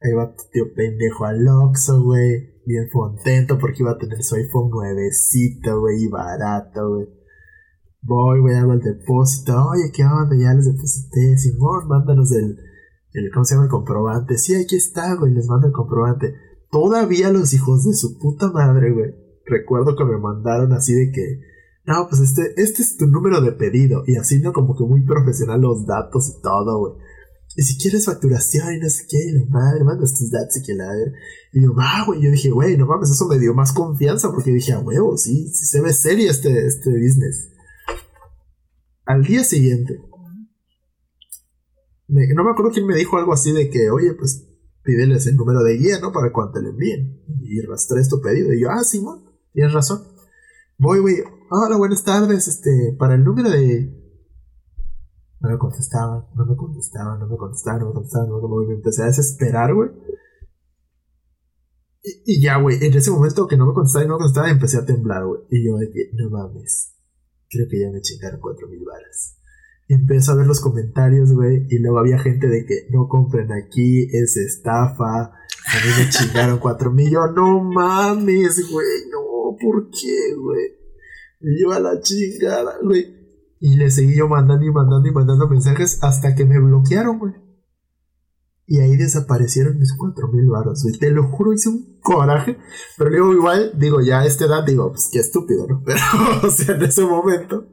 Ahí 0.00 0.14
va 0.14 0.34
tío 0.50 0.72
pendejo 0.74 1.26
al 1.26 1.46
Oxxo, 1.46 2.02
güey. 2.02 2.62
Bien 2.64 2.88
contento 2.90 3.58
porque 3.58 3.82
iba 3.82 3.90
a 3.90 3.98
tener 3.98 4.22
su 4.22 4.36
iPhone 4.36 4.70
nuevecito, 4.70 5.80
güey, 5.80 6.04
y 6.04 6.08
barato, 6.08 6.94
güey. 6.94 7.08
Voy, 8.00 8.40
güey, 8.40 8.56
hago 8.56 8.72
el 8.72 8.80
depósito. 8.80 9.68
Oye, 9.68 9.92
¿qué 9.92 10.04
onda? 10.04 10.34
Ya 10.36 10.54
les 10.54 10.64
deposité. 10.64 11.36
Simón, 11.36 11.88
mándanos 11.88 12.32
el, 12.32 12.56
el, 13.12 13.30
¿cómo 13.34 13.44
se 13.44 13.54
llama? 13.54 13.66
El 13.66 13.70
comprobante. 13.70 14.38
Sí, 14.38 14.54
aquí 14.54 14.76
está, 14.76 15.14
güey, 15.16 15.34
les 15.34 15.46
mando 15.46 15.66
el 15.66 15.72
comprobante. 15.72 16.34
Todavía 16.72 17.30
los 17.30 17.52
hijos 17.52 17.84
de 17.84 17.92
su 17.92 18.18
puta 18.18 18.50
madre, 18.50 18.92
güey. 18.92 19.14
Recuerdo 19.44 19.94
que 19.94 20.06
me 20.06 20.16
mandaron 20.16 20.72
así 20.72 20.94
de 20.94 21.12
que, 21.12 21.40
no, 21.84 22.08
pues 22.08 22.22
este, 22.22 22.54
este 22.56 22.80
es 22.80 22.96
tu 22.96 23.06
número 23.06 23.42
de 23.42 23.52
pedido. 23.52 24.04
Y 24.06 24.16
así, 24.16 24.38
¿no? 24.38 24.54
Como 24.54 24.74
que 24.74 24.84
muy 24.84 25.04
profesional 25.04 25.60
los 25.60 25.86
datos 25.86 26.30
y 26.30 26.40
todo, 26.40 26.78
güey. 26.78 26.94
Y 27.56 27.62
si 27.62 27.76
quieres 27.76 28.06
facturación 28.06 28.72
y 28.72 28.78
no 28.78 28.88
sé 28.88 29.04
qué, 29.06 29.18
la 29.34 29.44
madre, 29.50 29.84
mandas 29.84 30.18
tus 30.18 30.30
datos 30.30 30.56
y 30.56 30.62
que 30.62 30.72
la 30.72 30.86
Y 31.52 31.60
yo, 31.60 31.74
va, 31.74 32.06
güey. 32.06 32.22
Yo 32.22 32.30
dije, 32.30 32.50
güey, 32.50 32.78
no 32.78 32.86
mames, 32.86 33.10
eso 33.10 33.28
me 33.28 33.38
dio 33.38 33.52
más 33.52 33.74
confianza 33.74 34.30
porque 34.32 34.50
dije, 34.50 34.72
a 34.72 34.80
huevo, 34.80 35.18
sí, 35.18 35.48
sí 35.48 35.66
se 35.66 35.82
ve 35.82 35.92
serio 35.92 36.30
este, 36.30 36.66
este 36.66 36.88
business. 36.88 37.50
Al 39.04 39.22
día 39.24 39.44
siguiente, 39.44 40.00
no 42.08 42.44
me 42.44 42.50
acuerdo 42.50 42.72
quién 42.72 42.86
me 42.86 42.96
dijo 42.96 43.18
algo 43.18 43.34
así 43.34 43.52
de 43.52 43.68
que, 43.68 43.90
oye, 43.90 44.14
pues 44.14 44.48
pídeles 44.82 45.26
el 45.26 45.36
número 45.36 45.62
de 45.62 45.76
guía, 45.76 45.98
¿no? 46.00 46.12
Para 46.12 46.32
cuando 46.32 46.52
te 46.52 46.62
lo 46.62 46.70
envíen. 46.70 47.22
Y 47.40 47.60
rastré 47.62 48.02
tu 48.08 48.20
pedido. 48.20 48.52
Y 48.52 48.62
yo, 48.62 48.70
ah, 48.70 48.84
sí, 48.84 49.02
¿no? 49.02 49.22
tienes 49.52 49.72
razón. 49.72 50.02
Voy, 50.78 51.00
güey. 51.00 51.16
Hola, 51.50 51.76
buenas 51.76 52.04
tardes. 52.04 52.48
Este, 52.48 52.96
para 52.98 53.14
el 53.14 53.24
número 53.24 53.50
de 53.50 54.02
no 55.42 55.50
me 55.50 55.58
contestaban, 55.58 56.24
no 56.36 56.46
me 56.46 56.56
contestaban, 56.56 57.18
no 57.18 57.26
me 57.26 57.36
contestaban, 57.36 57.80
no 57.80 57.88
me 57.88 57.94
contestaban, 57.94 58.28
no 58.28 58.48
me, 58.48 58.66
me 58.68 58.74
empecé 58.74 59.02
a 59.02 59.06
desesperar, 59.06 59.74
güey. 59.74 59.90
Y, 62.24 62.40
ya, 62.40 62.58
güey, 62.58 62.84
en 62.84 62.94
ese 62.94 63.10
momento 63.10 63.48
que 63.48 63.56
no 63.56 63.66
me 63.66 63.74
contestaban 63.74 64.06
y 64.06 64.08
no 64.08 64.14
me 64.14 64.18
contestaban, 64.18 64.50
empecé 64.50 64.78
a 64.78 64.86
temblar, 64.86 65.24
güey. 65.26 65.42
Y 65.50 65.66
yo, 65.66 65.74
no 66.14 66.30
mames, 66.30 66.94
creo 67.48 67.66
que 67.68 67.80
ya 67.80 67.90
me 67.90 68.00
chingaron 68.00 68.40
cuatro 68.40 68.68
mil 68.68 68.84
balas. 68.84 69.38
Empecé 69.88 70.30
a 70.30 70.36
ver 70.36 70.46
los 70.46 70.60
comentarios, 70.60 71.32
güey, 71.32 71.66
y 71.68 71.78
luego 71.78 71.98
había 71.98 72.18
gente 72.18 72.48
de 72.48 72.64
que 72.64 72.86
no 72.90 73.08
compren 73.08 73.52
aquí, 73.52 74.08
es 74.12 74.36
estafa, 74.36 75.32
a 75.66 75.76
mí 75.84 75.90
me 75.98 76.10
chingaron 76.10 76.58
cuatro 76.58 76.90
mil. 76.90 77.10
Yo, 77.10 77.26
no 77.28 77.60
mames, 77.60 78.70
güey, 78.70 78.86
no, 79.10 79.56
¿por 79.60 79.90
qué, 79.90 80.34
güey? 80.36 80.82
Y 81.40 81.62
yo 81.62 81.72
a 81.72 81.80
la 81.80 82.00
chingada, 82.00 82.78
güey. 82.82 83.22
Y 83.60 83.76
le 83.76 83.90
seguí 83.90 84.16
yo 84.16 84.28
mandando 84.28 84.64
y 84.64 84.72
mandando 84.72 85.08
y 85.08 85.12
mandando 85.12 85.48
mensajes 85.48 85.98
hasta 86.02 86.34
que 86.34 86.44
me 86.44 86.58
bloquearon, 86.58 87.18
güey. 87.18 87.34
Y 88.66 88.80
ahí 88.80 88.96
desaparecieron 88.96 89.78
mis 89.78 89.92
cuatro 89.96 90.28
mil 90.28 90.48
baros, 90.48 90.82
güey. 90.82 90.98
Te 90.98 91.10
lo 91.10 91.28
juro, 91.28 91.52
hice 91.52 91.68
un 91.68 91.98
coraje. 92.00 92.58
Pero 92.96 93.10
digo, 93.10 93.32
igual, 93.32 93.72
digo, 93.76 94.00
ya 94.00 94.20
a 94.20 94.26
esta 94.26 94.46
edad, 94.46 94.64
digo, 94.64 94.90
pues 94.90 95.08
qué 95.12 95.18
estúpido, 95.18 95.66
¿no? 95.68 95.82
Pero, 95.86 96.00
o 96.42 96.50
sea, 96.50 96.74
en 96.74 96.82
ese 96.82 97.04
momento, 97.04 97.66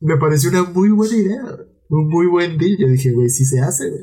me 0.00 0.16
pareció 0.16 0.50
una 0.50 0.64
muy 0.64 0.90
buena 0.90 1.16
idea, 1.16 1.42
Un 1.88 2.08
muy 2.08 2.26
buen 2.26 2.58
deal. 2.58 2.76
Yo 2.78 2.88
dije, 2.88 3.12
güey, 3.12 3.28
sí 3.28 3.44
se 3.44 3.60
hace, 3.60 3.90
güey. 3.90 4.02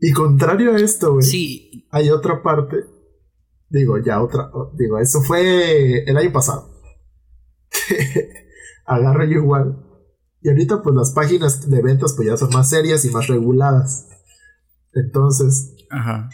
Y 0.00 0.12
contrario 0.12 0.72
a 0.72 0.78
esto, 0.78 1.12
güey. 1.12 1.22
Sí. 1.22 1.86
Hay 1.90 2.10
otra 2.10 2.42
parte. 2.42 2.76
Digo, 3.68 3.98
ya 3.98 4.22
otra. 4.22 4.50
Digo, 4.76 4.98
eso 4.98 5.22
fue 5.22 6.02
el 6.04 6.16
año 6.16 6.32
pasado. 6.32 6.70
agarro 8.84 9.24
yo 9.24 9.38
igual. 9.38 9.84
Y 10.40 10.48
ahorita 10.48 10.82
pues 10.82 10.94
las 10.96 11.12
páginas 11.12 11.68
de 11.70 11.82
ventas 11.82 12.14
pues 12.14 12.28
ya 12.28 12.36
son 12.36 12.50
más 12.50 12.68
serias 12.68 13.04
y 13.04 13.10
más 13.10 13.28
reguladas. 13.28 14.08
Entonces, 14.92 15.74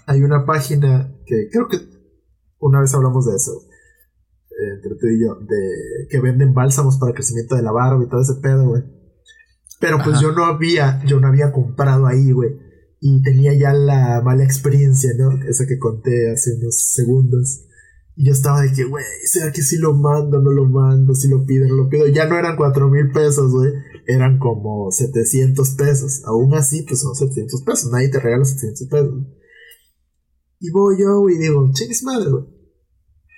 hay 0.06 0.22
una 0.22 0.44
página 0.46 1.14
que 1.26 1.48
creo 1.52 1.68
que 1.68 1.78
una 2.58 2.80
vez 2.80 2.94
hablamos 2.94 3.26
de 3.26 3.36
eso, 3.36 3.52
entre 4.58 4.96
tú 4.96 5.06
y 5.06 5.20
yo, 5.22 5.36
de 5.36 6.08
que 6.08 6.20
venden 6.20 6.52
bálsamos 6.52 6.98
para 6.98 7.14
crecimiento 7.14 7.54
de 7.54 7.62
la 7.62 7.72
barba 7.72 8.02
y 8.02 8.08
todo 8.08 8.20
ese 8.20 8.34
pedo, 8.40 8.68
güey. 8.68 8.82
Pero 9.80 9.98
pues 10.02 10.20
yo 10.20 10.32
no 10.32 10.44
había, 10.44 11.02
yo 11.06 11.20
no 11.20 11.28
había 11.28 11.52
comprado 11.52 12.06
ahí, 12.06 12.32
güey. 12.32 12.58
Y 13.00 13.22
tenía 13.22 13.54
ya 13.54 13.72
la 13.72 14.20
mala 14.24 14.42
experiencia, 14.42 15.12
¿no? 15.16 15.30
Esa 15.48 15.66
que 15.66 15.78
conté 15.78 16.32
hace 16.32 16.54
unos 16.56 16.82
segundos. 16.82 17.64
Y 18.16 18.26
yo 18.26 18.32
estaba 18.32 18.62
de 18.62 18.72
que, 18.72 18.82
güey, 18.82 19.04
¿será 19.24 19.52
que 19.52 19.62
si 19.62 19.78
lo 19.78 19.94
mando, 19.94 20.42
no 20.42 20.50
lo 20.50 20.64
mando? 20.66 21.14
Si 21.14 21.28
lo 21.28 21.46
pido, 21.46 21.68
no 21.68 21.76
lo 21.76 21.88
pido. 21.88 22.08
Ya 22.08 22.26
no 22.26 22.36
eran 22.36 22.56
cuatro 22.56 22.88
mil 22.90 23.12
pesos, 23.12 23.52
güey. 23.52 23.70
Eran 24.08 24.40
como 24.40 24.90
700 24.90 25.70
pesos. 25.76 26.22
Aún 26.24 26.52
así, 26.54 26.82
pues 26.82 27.00
son 27.00 27.14
700 27.14 27.62
pesos. 27.62 27.92
Nadie 27.92 28.08
te 28.08 28.18
regala 28.18 28.44
700 28.44 28.88
pesos. 28.88 29.14
Y 30.58 30.70
voy 30.70 30.96
yo, 31.00 31.28
y 31.28 31.38
digo, 31.38 31.70
chingues 31.72 32.02
madre, 32.02 32.30
güey. 32.30 32.57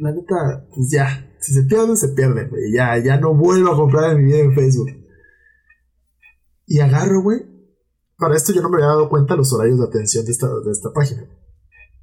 La 0.01 0.13
neta, 0.13 0.67
pues 0.75 0.91
ya. 0.91 1.27
Si 1.41 1.53
se 1.53 1.63
pierden, 1.65 1.97
se 1.97 2.09
pierden, 2.09 2.49
güey. 2.49 2.73
Ya, 2.73 2.97
ya 2.99 3.19
no 3.19 3.35
vuelvo 3.35 3.73
a 3.73 3.77
comprar 3.77 4.13
en 4.13 4.25
mi 4.25 4.33
vida 4.33 4.39
en 4.39 4.55
Facebook. 4.55 4.89
Y 6.67 6.81
agarro, 6.81 7.23
güey. 7.23 7.39
Para 8.17 8.37
esto 8.37 8.53
yo 8.53 8.63
no 8.63 8.69
me 8.69 8.77
había 8.77 8.89
dado 8.89 9.09
cuenta 9.09 9.37
los 9.37 9.53
horarios 9.53 9.79
de 9.79 9.87
atención 9.87 10.25
de 10.25 10.33
esta, 10.33 10.49
de 10.49 10.71
esta 10.71 10.93
página. 10.93 11.25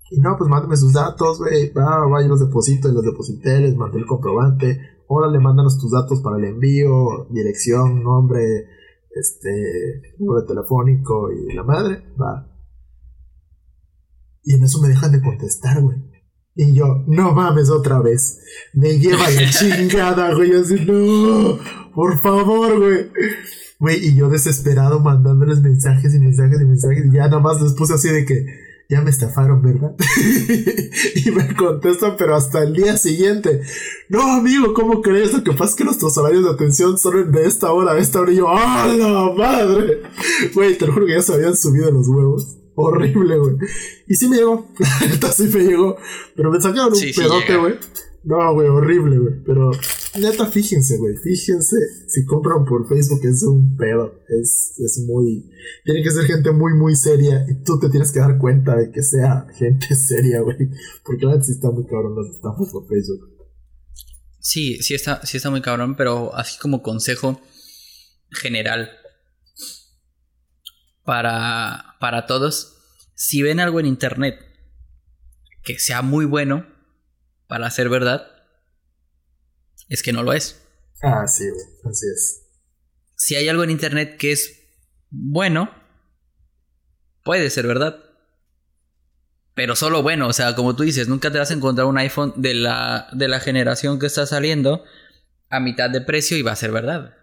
Y 0.09 0.19
no, 0.19 0.35
pues 0.37 0.49
mándame 0.49 0.77
sus 0.77 0.93
datos, 0.93 1.39
güey. 1.39 1.71
Va, 1.73 2.05
va, 2.07 2.21
yo 2.21 2.29
los 2.29 2.39
deposito 2.39 2.87
los 2.89 3.03
deposité, 3.03 3.59
les 3.59 3.75
mandé 3.75 3.99
el 3.99 4.05
comprobante. 4.05 4.79
Órale, 5.07 5.39
mándanos 5.39 5.79
tus 5.79 5.91
datos 5.91 6.21
para 6.21 6.37
el 6.37 6.45
envío, 6.45 7.27
dirección, 7.29 8.03
nombre, 8.03 8.67
este, 9.11 10.15
número 10.19 10.45
telefónico 10.45 11.31
y 11.31 11.53
la 11.53 11.63
madre. 11.63 12.13
Va. 12.19 12.47
Y 14.43 14.53
en 14.53 14.63
eso 14.63 14.79
me 14.81 14.87
dejan 14.87 15.11
de 15.11 15.21
contestar, 15.21 15.81
güey. 15.81 15.97
Y 16.59 16.73
yo, 16.73 17.03
no 17.05 17.33
mames 17.33 17.69
otra 17.69 18.01
vez. 18.01 18.39
Me 18.73 18.97
lleva 18.97 19.29
la 19.29 19.49
chingada, 19.51 20.33
güey. 20.33 20.53
Así, 20.53 20.73
no, 20.85 21.59
por 21.93 22.19
favor, 22.19 22.79
güey. 22.79 23.11
Güey, 23.79 24.07
y 24.07 24.15
yo 24.15 24.27
desesperado 24.27 24.99
mandándoles 24.99 25.61
mensajes 25.61 26.15
y 26.15 26.19
mensajes 26.19 26.59
y 26.59 26.65
mensajes. 26.65 27.05
Y 27.05 27.13
ya 27.13 27.27
nada 27.27 27.39
más 27.39 27.61
les 27.61 27.73
puse 27.73 27.93
así 27.93 28.09
de 28.09 28.25
que 28.25 28.43
ya 28.89 29.01
me 29.01 29.11
estafaron, 29.11 29.61
¿verdad? 29.61 29.95
y 31.15 31.29
me 31.29 31.55
contestan, 31.55 32.15
pero 32.17 32.35
hasta 32.35 32.63
el 32.63 32.73
día 32.73 32.97
siguiente. 32.97 33.61
No, 34.09 34.23
amigo, 34.33 34.73
¿cómo 34.73 35.03
crees? 35.03 35.33
Lo 35.33 35.43
que 35.43 35.51
pasa 35.51 35.65
es 35.65 35.75
que 35.75 35.83
nuestros 35.83 36.17
horarios 36.17 36.43
de 36.43 36.51
atención 36.51 36.97
son 36.97 37.31
de 37.31 37.45
esta 37.45 37.71
hora 37.71 37.91
a 37.91 37.99
esta 37.99 38.19
hora. 38.19 38.31
Y 38.31 38.37
yo, 38.37 38.47
¡ah, 38.49 38.87
la 38.97 39.31
madre! 39.37 40.01
Güey, 40.55 40.75
te 40.75 40.87
lo 40.87 40.93
juro 40.93 41.05
que 41.05 41.13
ya 41.13 41.21
se 41.21 41.35
habían 41.35 41.55
subido 41.55 41.91
los 41.91 42.07
huevos. 42.07 42.57
Horrible, 42.80 43.38
güey. 43.39 43.55
Y 44.07 44.13
sí 44.13 44.30
me 44.30 44.38
llegó. 44.38 44.71
Esta 45.11 45.32
sí 45.32 45.49
me 45.51 45.63
llegó. 45.63 45.97
Pero 46.36 46.51
me 46.51 46.61
sacaron 46.61 46.93
un 46.93 46.99
pedote, 46.99 47.57
güey. 47.57 47.73
No, 48.23 48.53
güey, 48.53 48.67
horrible, 48.67 49.17
güey. 49.17 49.34
Pero 49.43 49.71
neta, 50.19 50.45
fíjense, 50.45 50.97
güey. 50.97 51.15
Fíjense, 51.17 51.75
si 52.07 52.23
compran 52.25 52.65
por 52.65 52.88
Facebook 52.88 53.21
es 53.23 53.41
un 53.41 53.75
pedo. 53.78 54.19
Es, 54.28 54.75
es 54.78 55.03
muy. 55.07 55.49
Tiene 55.86 56.03
que 56.03 56.11
ser 56.11 56.25
gente 56.25 56.51
muy, 56.51 56.73
muy 56.75 56.95
seria. 56.95 57.47
Y 57.49 57.63
tú 57.63 57.80
te 57.80 57.89
tienes 57.89 58.11
que 58.11 58.19
dar 58.19 58.38
cuenta 58.38 58.75
de 58.75 58.91
que 58.91 59.01
sea 59.01 59.47
gente 59.55 59.95
seria, 59.95 60.41
güey. 60.41 60.69
Porque 61.03 61.25
la 61.25 61.41
sí 61.41 61.53
está 61.53 61.71
muy 61.71 61.86
cabrón 61.88 62.15
las 62.15 62.36
estafas 62.36 62.69
por 62.71 62.88
Facebook. 62.88 63.38
Sí, 64.39 64.78
sí 64.84 64.93
está, 64.93 65.25
sí 65.25 65.38
está 65.38 65.49
muy 65.49 65.61
cabrón, 65.61 65.95
pero 65.95 66.36
así 66.36 66.59
como 66.59 66.84
consejo 66.84 67.41
general 68.30 68.91
para, 71.03 71.86
para 71.99 72.25
todos. 72.25 72.77
Si 73.15 73.41
ven 73.41 73.59
algo 73.59 73.79
en 73.79 73.85
internet 73.85 74.39
que 75.63 75.79
sea 75.79 76.01
muy 76.01 76.25
bueno, 76.25 76.65
para 77.47 77.69
ser 77.71 77.89
verdad, 77.89 78.27
es 79.89 80.03
que 80.03 80.13
no 80.13 80.23
lo 80.23 80.33
es. 80.33 80.61
Ah, 81.01 81.27
sí, 81.27 81.45
así 81.89 82.05
es. 82.13 82.43
Si 83.15 83.35
hay 83.35 83.47
algo 83.49 83.63
en 83.63 83.71
internet 83.71 84.17
que 84.17 84.31
es 84.31 84.67
bueno, 85.09 85.71
puede 87.23 87.49
ser 87.49 87.67
verdad. 87.67 88.03
Pero 89.53 89.75
solo 89.75 90.03
bueno, 90.03 90.27
o 90.27 90.33
sea, 90.33 90.55
como 90.55 90.75
tú 90.75 90.83
dices, 90.83 91.07
nunca 91.07 91.31
te 91.31 91.39
vas 91.39 91.49
a 91.49 91.55
encontrar 91.55 91.87
un 91.87 91.97
iPhone 91.97 92.33
de 92.35 92.53
la, 92.53 93.07
de 93.11 93.27
la 93.27 93.39
generación 93.39 93.97
que 93.99 94.05
está 94.05 94.27
saliendo 94.27 94.83
a 95.49 95.59
mitad 95.59 95.89
de 95.89 96.01
precio 96.01 96.37
y 96.37 96.43
va 96.43 96.51
a 96.51 96.55
ser 96.55 96.71
verdad. 96.71 97.15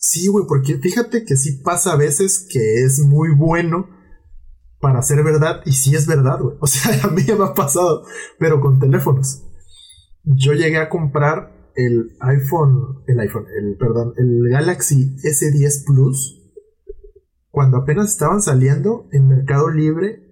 Sí, 0.00 0.28
güey, 0.28 0.46
porque 0.48 0.78
fíjate 0.78 1.24
que 1.26 1.36
sí 1.36 1.60
pasa 1.62 1.92
a 1.92 1.96
veces 1.96 2.46
que 2.50 2.84
es 2.84 3.00
muy 3.00 3.34
bueno 3.36 3.86
para 4.80 5.02
ser 5.02 5.22
verdad 5.22 5.60
y 5.66 5.72
sí 5.72 5.94
es 5.94 6.06
verdad, 6.06 6.40
güey. 6.40 6.56
O 6.60 6.66
sea, 6.66 6.98
a 7.04 7.08
mí 7.08 7.22
ya 7.22 7.36
me 7.36 7.44
ha 7.44 7.54
pasado, 7.54 8.04
pero 8.38 8.60
con 8.60 8.80
teléfonos. 8.80 9.44
Yo 10.24 10.54
llegué 10.54 10.78
a 10.78 10.88
comprar 10.88 11.70
el 11.76 12.16
iPhone, 12.20 13.04
el 13.06 13.20
iPhone, 13.20 13.44
el, 13.60 13.76
perdón, 13.76 14.14
el 14.16 14.48
Galaxy 14.50 15.16
S10 15.16 15.84
Plus 15.84 16.38
cuando 17.50 17.76
apenas 17.76 18.10
estaban 18.10 18.40
saliendo 18.40 19.06
en 19.12 19.28
Mercado 19.28 19.68
Libre. 19.68 20.26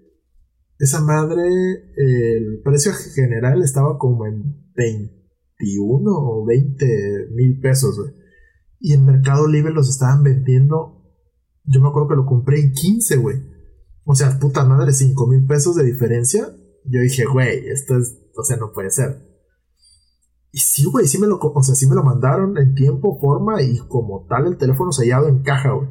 Esa 0.79 1.03
madre, 1.03 1.45
el 1.45 2.63
precio 2.65 2.93
general 3.15 3.63
estaba 3.63 3.99
como 3.99 4.27
en 4.27 4.73
20 4.75 5.19
21 5.59 6.11
o 6.11 6.45
20 6.45 7.29
mil 7.33 7.61
pesos, 7.61 7.99
güey. 7.99 8.13
Y 8.81 8.93
en 8.93 9.05
Mercado 9.05 9.47
Libre 9.47 9.73
los 9.73 9.89
estaban 9.89 10.23
vendiendo. 10.23 11.03
Yo 11.65 11.81
me 11.81 11.89
acuerdo 11.89 12.09
que 12.09 12.17
lo 12.17 12.27
compré 12.27 12.61
en 12.61 12.73
15, 12.73 13.17
güey. 13.17 13.37
O 14.05 14.15
sea, 14.15 14.39
puta 14.39 14.65
madre, 14.65 14.93
5 14.93 15.27
mil 15.27 15.47
pesos 15.47 15.77
de 15.77 15.85
diferencia. 15.85 16.49
Yo 16.85 17.01
dije, 17.01 17.25
güey, 17.27 17.69
esto 17.69 17.99
es. 17.99 18.17
O 18.37 18.43
sea, 18.43 18.57
no 18.57 18.73
puede 18.73 18.91
ser. 18.91 19.29
Y 20.51 20.59
sí, 20.59 20.85
güey, 20.85 21.07
sí 21.07 21.19
me 21.19 21.27
lo, 21.27 21.39
o 21.39 21.63
sea, 21.63 21.75
sí 21.75 21.87
me 21.87 21.95
lo 21.95 22.03
mandaron 22.03 22.57
en 22.57 22.75
tiempo, 22.75 23.19
forma 23.21 23.63
y 23.63 23.79
como 23.89 24.27
tal 24.29 24.47
el 24.47 24.57
teléfono 24.57 24.93
sellado 24.93 25.29
en 25.29 25.43
caja, 25.43 25.73
güey. 25.73 25.89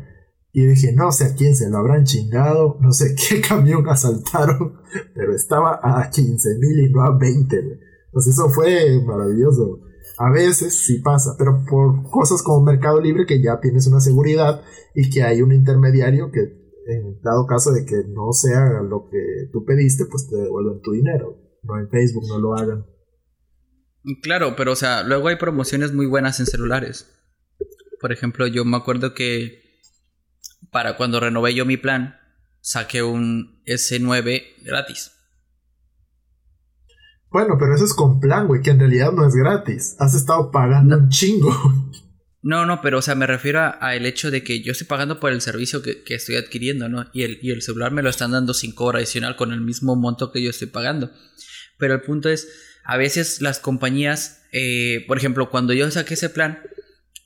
Y 0.52 0.66
dije, 0.66 0.94
no 0.94 1.12
sé 1.12 1.26
a 1.26 1.36
quién 1.36 1.56
se 1.56 1.70
lo 1.70 1.78
habrán 1.78 2.06
chingado, 2.06 2.78
no 2.82 2.92
sé 2.92 3.16
qué 3.30 3.42
camión 3.42 3.88
asaltaron, 3.88 4.80
pero 5.14 5.36
estaba 5.36 5.80
a 5.84 6.10
15 6.10 6.58
mil 6.58 6.88
y 6.88 6.92
no 6.92 7.04
a 7.04 7.16
20, 7.16 7.62
güey. 7.62 7.80
Pues 8.12 8.28
eso 8.28 8.50
fue 8.50 9.00
maravilloso. 9.06 9.82
A 10.18 10.32
veces 10.32 10.86
sí 10.86 11.00
pasa, 11.00 11.36
pero 11.38 11.64
por 11.70 12.10
cosas 12.10 12.42
como 12.42 12.66
Mercado 12.66 13.00
Libre 13.00 13.26
que 13.26 13.42
ya 13.42 13.60
tienes 13.60 13.86
una 13.88 14.00
seguridad 14.00 14.62
y 14.96 15.10
que 15.10 15.24
hay 15.24 15.42
un 15.42 15.52
intermediario 15.52 16.32
que 16.32 16.68
en 16.88 17.22
dado 17.22 17.46
caso 17.46 17.72
de 17.72 17.86
que 17.86 18.04
no 18.08 18.32
sea 18.32 18.82
lo 18.82 19.10
que 19.10 19.50
tú 19.52 19.66
pediste, 19.66 20.06
pues 20.06 20.28
te 20.30 20.38
devuelven 20.38 20.82
tu 20.82 20.94
dinero. 20.94 21.38
No 21.64 21.78
en 21.78 21.90
Facebook, 21.90 22.24
no 22.30 22.40
lo 22.40 22.56
hagan. 22.56 22.86
Claro, 24.22 24.56
pero 24.56 24.72
o 24.72 24.76
sea, 24.76 25.04
luego 25.04 25.28
hay 25.28 25.36
promociones 25.36 25.94
muy 25.94 26.06
buenas 26.06 26.40
en 26.40 26.46
celulares. 26.46 27.14
Por 28.00 28.12
ejemplo, 28.12 28.48
yo 28.48 28.64
me 28.64 28.78
acuerdo 28.78 29.14
que 29.14 29.82
para 30.72 30.96
cuando 30.96 31.20
renové 31.20 31.54
yo 31.54 31.66
mi 31.66 31.78
plan, 31.78 32.16
saqué 32.62 33.04
un 33.04 33.62
S9 33.66 34.64
gratis. 34.64 35.12
Bueno, 37.30 37.58
pero 37.60 37.76
eso 37.76 37.86
es 37.86 37.94
con 37.94 38.20
plan, 38.20 38.48
güey, 38.48 38.62
que 38.62 38.72
en 38.72 38.80
realidad 38.80 39.12
no 39.12 39.28
es 39.28 39.36
gratis. 39.36 39.96
Has 40.00 40.16
estado 40.16 40.52
pagando 40.52 40.98
un 40.98 41.10
chingo. 41.10 41.52
No, 42.44 42.66
no, 42.66 42.82
pero 42.82 43.00
o 43.00 43.02
sea, 43.02 43.14
me 43.16 43.28
refiero 43.28 43.60
a, 43.60 43.96
el 43.96 44.06
hecho 44.06 44.32
de 44.32 44.42
que 44.42 44.62
yo 44.62 44.72
estoy 44.72 44.88
pagando 44.88 45.20
por 45.20 45.34
el 45.34 45.42
servicio 45.42 45.82
que, 45.82 46.02
estoy 46.08 46.38
adquiriendo, 46.38 46.88
¿no? 46.88 47.10
Y 47.12 47.24
el, 47.24 47.40
y 47.42 47.52
el 47.52 47.62
celular 47.62 47.92
me 47.92 48.02
lo 48.02 48.10
están 48.10 48.32
dando 48.32 48.54
sin 48.54 48.74
cobro 48.74 49.00
adicional 49.00 49.36
con 49.36 49.52
el 49.52 49.60
mismo 49.60 49.98
monto 49.98 50.32
que 50.32 50.42
yo 50.42 50.50
estoy 50.50 50.68
pagando. 50.68 51.12
Pero 51.78 51.96
el 51.96 52.02
punto 52.02 52.30
es, 52.30 52.48
a 52.86 52.96
veces 52.96 53.42
las 53.42 53.60
compañías, 53.60 54.44
eh, 54.54 55.04
por 55.10 55.18
ejemplo, 55.18 55.50
cuando 55.50 55.74
yo 55.74 55.92
saqué 55.92 56.14
ese 56.14 56.30
plan, 56.30 56.60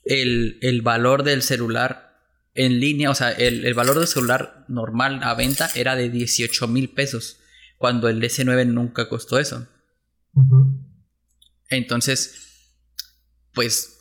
el, 0.04 0.58
el 0.60 0.82
valor 0.82 1.22
del 1.22 1.42
celular 1.42 2.18
en 2.54 2.80
línea, 2.80 3.10
o 3.10 3.14
sea, 3.14 3.30
el, 3.30 3.64
el, 3.64 3.74
valor 3.74 3.98
del 3.98 4.08
celular 4.08 4.64
normal 4.66 5.20
a 5.22 5.34
venta 5.34 5.70
era 5.76 5.94
de 5.94 6.10
18 6.10 6.66
mil 6.66 6.90
pesos, 6.90 7.38
cuando 7.78 8.08
el 8.08 8.20
S9 8.20 8.66
nunca 8.66 9.08
costó 9.08 9.38
eso. 9.38 9.68
Entonces, 11.68 12.70
pues, 13.54 13.98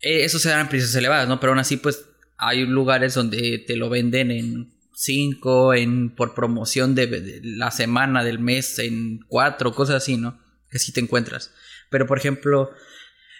e, 0.00 0.24
eso 0.24 0.38
se 0.38 0.50
dan 0.50 0.68
precios 0.68 0.94
elevados, 0.94 1.28
¿no? 1.28 1.40
Pero 1.40 1.52
aún 1.52 1.60
así, 1.60 1.76
pues, 1.76 2.04
hay 2.36 2.66
lugares 2.66 3.14
donde 3.14 3.58
te 3.66 3.76
lo 3.76 3.88
venden 3.88 4.30
en 4.30 4.74
5, 4.94 5.74
en, 5.74 6.14
por 6.14 6.34
promoción 6.34 6.94
de, 6.94 7.40
la 7.42 7.70
semana, 7.70 8.24
del 8.24 8.38
mes, 8.38 8.78
en 8.78 9.20
4, 9.28 9.72
cosas 9.72 9.96
así, 9.96 10.16
¿no? 10.16 10.40
Que 10.70 10.78
sí 10.78 10.92
te 10.92 11.00
encuentras. 11.00 11.52
Pero, 11.90 12.06
por 12.06 12.18
ejemplo, 12.18 12.70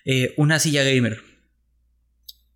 eh, 0.05 0.35
una 0.37 0.59
silla 0.59 0.85
gamer. 0.85 1.21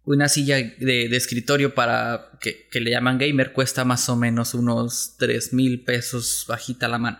Una 0.04 0.28
silla 0.28 0.56
de, 0.56 1.06
escritorio 1.16 1.74
para 1.74 2.38
que, 2.40 2.68
le 2.80 2.90
llaman 2.90 3.18
gamer 3.18 3.52
cuesta 3.52 3.84
más 3.84 4.08
o 4.08 4.16
menos 4.16 4.54
unos 4.54 5.16
3 5.18 5.52
mil 5.52 5.82
pesos 5.84 6.44
bajita 6.48 6.86
la 6.86 6.98
mano. 6.98 7.18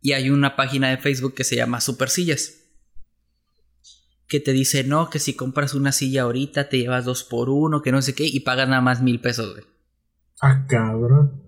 Y 0.00 0.12
hay 0.12 0.30
una 0.30 0.56
página 0.56 0.90
de 0.90 0.98
Facebook 0.98 1.34
que 1.34 1.44
se 1.44 1.56
llama 1.56 1.80
Super 1.80 2.08
Sillas. 2.08 2.54
Que 4.26 4.40
te 4.40 4.52
dice, 4.52 4.84
no, 4.84 5.10
que 5.10 5.18
si 5.18 5.34
compras 5.34 5.74
una 5.74 5.92
silla 5.92 6.22
ahorita 6.22 6.68
te 6.68 6.78
llevas 6.78 7.04
dos 7.04 7.24
por 7.24 7.50
uno, 7.50 7.82
que 7.82 7.92
no 7.92 8.00
sé 8.00 8.14
qué, 8.14 8.24
y 8.26 8.40
pagas 8.40 8.68
nada 8.68 8.80
más 8.80 9.02
mil 9.02 9.20
pesos, 9.20 9.52
güey. 9.52 9.64
Ah, 10.40 10.66
cabrón. 10.68 11.42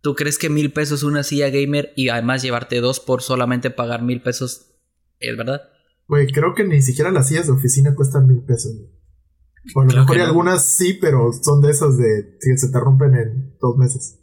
¿Tú 0.00 0.14
crees 0.14 0.38
que 0.38 0.50
mil 0.50 0.72
pesos 0.72 1.02
una 1.02 1.22
silla 1.22 1.50
gamer 1.50 1.92
y 1.96 2.10
además 2.10 2.42
llevarte 2.42 2.80
dos 2.80 3.00
por 3.00 3.22
solamente 3.22 3.70
pagar 3.70 4.02
mil 4.02 4.22
pesos 4.22 4.74
es 5.18 5.36
verdad? 5.36 5.62
Güey, 6.08 6.26
creo 6.30 6.54
que 6.54 6.64
ni 6.64 6.82
siquiera 6.82 7.10
las 7.10 7.28
sillas 7.28 7.46
de 7.46 7.52
oficina 7.52 7.94
cuestan 7.94 8.26
mil 8.26 8.42
pesos. 8.42 8.72
Bueno, 9.74 9.92
a 9.92 9.94
lo 9.94 10.00
mejor 10.02 10.20
algunas 10.20 10.64
sí, 10.64 10.98
pero 11.00 11.32
son 11.32 11.62
de 11.62 11.70
esas 11.70 11.96
de 11.96 12.36
que 12.40 12.56
se 12.58 12.68
te 12.68 12.78
rompen 12.78 13.14
en 13.14 13.56
dos 13.60 13.76
meses. 13.78 14.20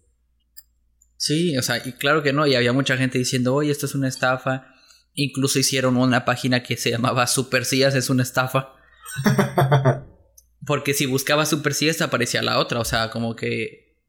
Sí, 1.22 1.56
o 1.56 1.62
sea, 1.62 1.80
y 1.86 1.92
claro 1.92 2.24
que 2.24 2.34
no, 2.34 2.48
y 2.48 2.56
había 2.56 2.74
mucha 2.74 2.98
gente 2.98 3.20
diciendo, 3.20 3.54
oye, 3.54 3.72
esto 3.72 3.86
es 3.86 3.94
una 3.94 4.08
estafa. 4.08 4.74
Incluso 5.14 5.60
hicieron 5.60 5.96
una 5.96 6.26
página 6.26 6.64
que 6.64 6.78
se 6.78 6.90
llamaba 6.90 7.28
Super 7.28 7.64
Sillas 7.64 7.94
es 7.94 8.10
una 8.10 8.24
estafa. 8.24 8.74
Porque 10.66 10.96
si 10.96 11.06
buscaba 11.06 11.46
Super 11.46 11.76
Sillas 11.76 12.02
aparecía 12.02 12.42
la 12.42 12.58
otra, 12.58 12.80
o 12.80 12.86
sea, 12.86 13.12
como 13.12 13.36
que 13.36 14.00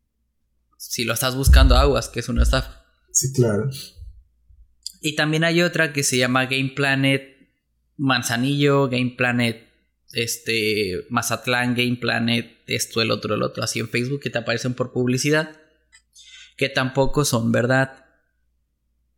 si 0.79 1.05
lo 1.05 1.13
estás 1.13 1.37
buscando 1.37 1.77
aguas, 1.77 2.09
que 2.09 2.21
es 2.21 2.31
una 2.31 2.45
estafa. 2.45 2.83
Sí, 3.11 3.31
claro. 3.35 3.69
Y 5.03 5.15
también 5.15 5.45
hay 5.45 5.61
otra 5.61 5.93
que 5.93 6.05
se 6.05 6.17
llama 6.17 6.47
Game 6.47 6.73
Planet 6.75 7.25
Manzanillo, 7.99 8.89
Game 8.89 9.17
Planet 9.19 9.69
este 10.15 11.05
Mazatlán, 11.11 11.75
Game 11.75 11.99
Planet, 12.01 12.63
esto, 12.69 13.03
el 13.03 13.11
otro, 13.11 13.35
el 13.35 13.43
otro, 13.43 13.63
así 13.63 13.81
en 13.81 13.91
Facebook 13.91 14.21
que 14.23 14.31
te 14.31 14.39
aparecen 14.39 14.73
por 14.73 14.93
publicidad 14.93 15.62
que 16.57 16.69
tampoco 16.69 17.25
son 17.25 17.53
verdad. 17.53 18.07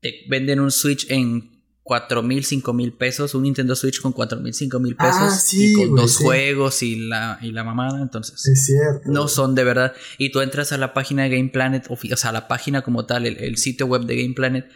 Te 0.00 0.24
venden 0.28 0.60
un 0.60 0.70
Switch 0.70 1.10
en 1.10 1.54
cuatro 1.84 2.22
mil, 2.22 2.44
cinco 2.44 2.72
mil 2.72 2.94
pesos, 2.94 3.34
un 3.34 3.42
Nintendo 3.42 3.76
Switch 3.76 4.00
con 4.00 4.12
cuatro 4.12 4.40
mil, 4.40 4.54
cinco 4.54 4.80
mil 4.80 4.96
pesos 4.96 5.20
ah, 5.20 5.40
y 5.52 5.74
con 5.74 5.94
dos 5.94 6.16
juegos 6.16 6.82
y 6.82 6.96
la, 6.96 7.38
y 7.42 7.52
la 7.52 7.62
mamada, 7.62 8.00
entonces 8.00 8.44
es 8.46 8.64
cierto, 8.64 9.02
no 9.04 9.28
son 9.28 9.54
de 9.54 9.64
verdad. 9.64 9.94
Y 10.18 10.32
tú 10.32 10.40
entras 10.40 10.72
a 10.72 10.78
la 10.78 10.94
página 10.94 11.24
de 11.24 11.36
Game 11.36 11.50
Planet, 11.50 11.86
o, 11.90 12.16
sea, 12.16 12.30
a 12.30 12.32
la 12.32 12.48
página 12.48 12.82
como 12.82 13.04
tal, 13.04 13.26
el, 13.26 13.56
sitio 13.58 13.86
web 13.86 14.06
de 14.06 14.16
Game 14.16 14.34
Planet, 14.34 14.66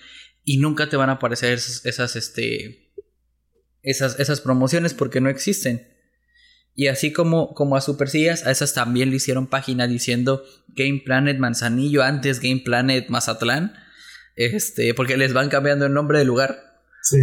y 0.44 0.58
nunca 0.58 0.88
te 0.88 0.96
van 0.96 1.08
a 1.08 1.14
aparecer 1.14 1.54
esas, 1.54 1.84
esas, 1.86 2.14
este, 2.14 2.92
esas, 3.82 4.20
esas 4.20 4.42
promociones 4.42 4.92
porque 4.92 5.20
no 5.20 5.30
existen. 5.30 5.97
Y 6.78 6.86
así 6.86 7.12
como, 7.12 7.54
como 7.54 7.74
a 7.74 7.80
Supercillas, 7.80 8.46
a 8.46 8.52
esas 8.52 8.72
también 8.72 9.10
le 9.10 9.16
hicieron 9.16 9.48
página 9.48 9.88
diciendo 9.88 10.44
Game 10.68 11.02
Planet 11.04 11.36
Manzanillo, 11.36 12.04
antes 12.04 12.38
Game 12.38 12.62
Planet 12.64 13.08
Mazatlán. 13.08 13.74
Este, 14.36 14.94
porque 14.94 15.16
les 15.16 15.32
van 15.32 15.48
cambiando 15.48 15.86
el 15.86 15.92
nombre 15.92 16.18
del 16.18 16.28
lugar. 16.28 16.80
Sí. 17.02 17.18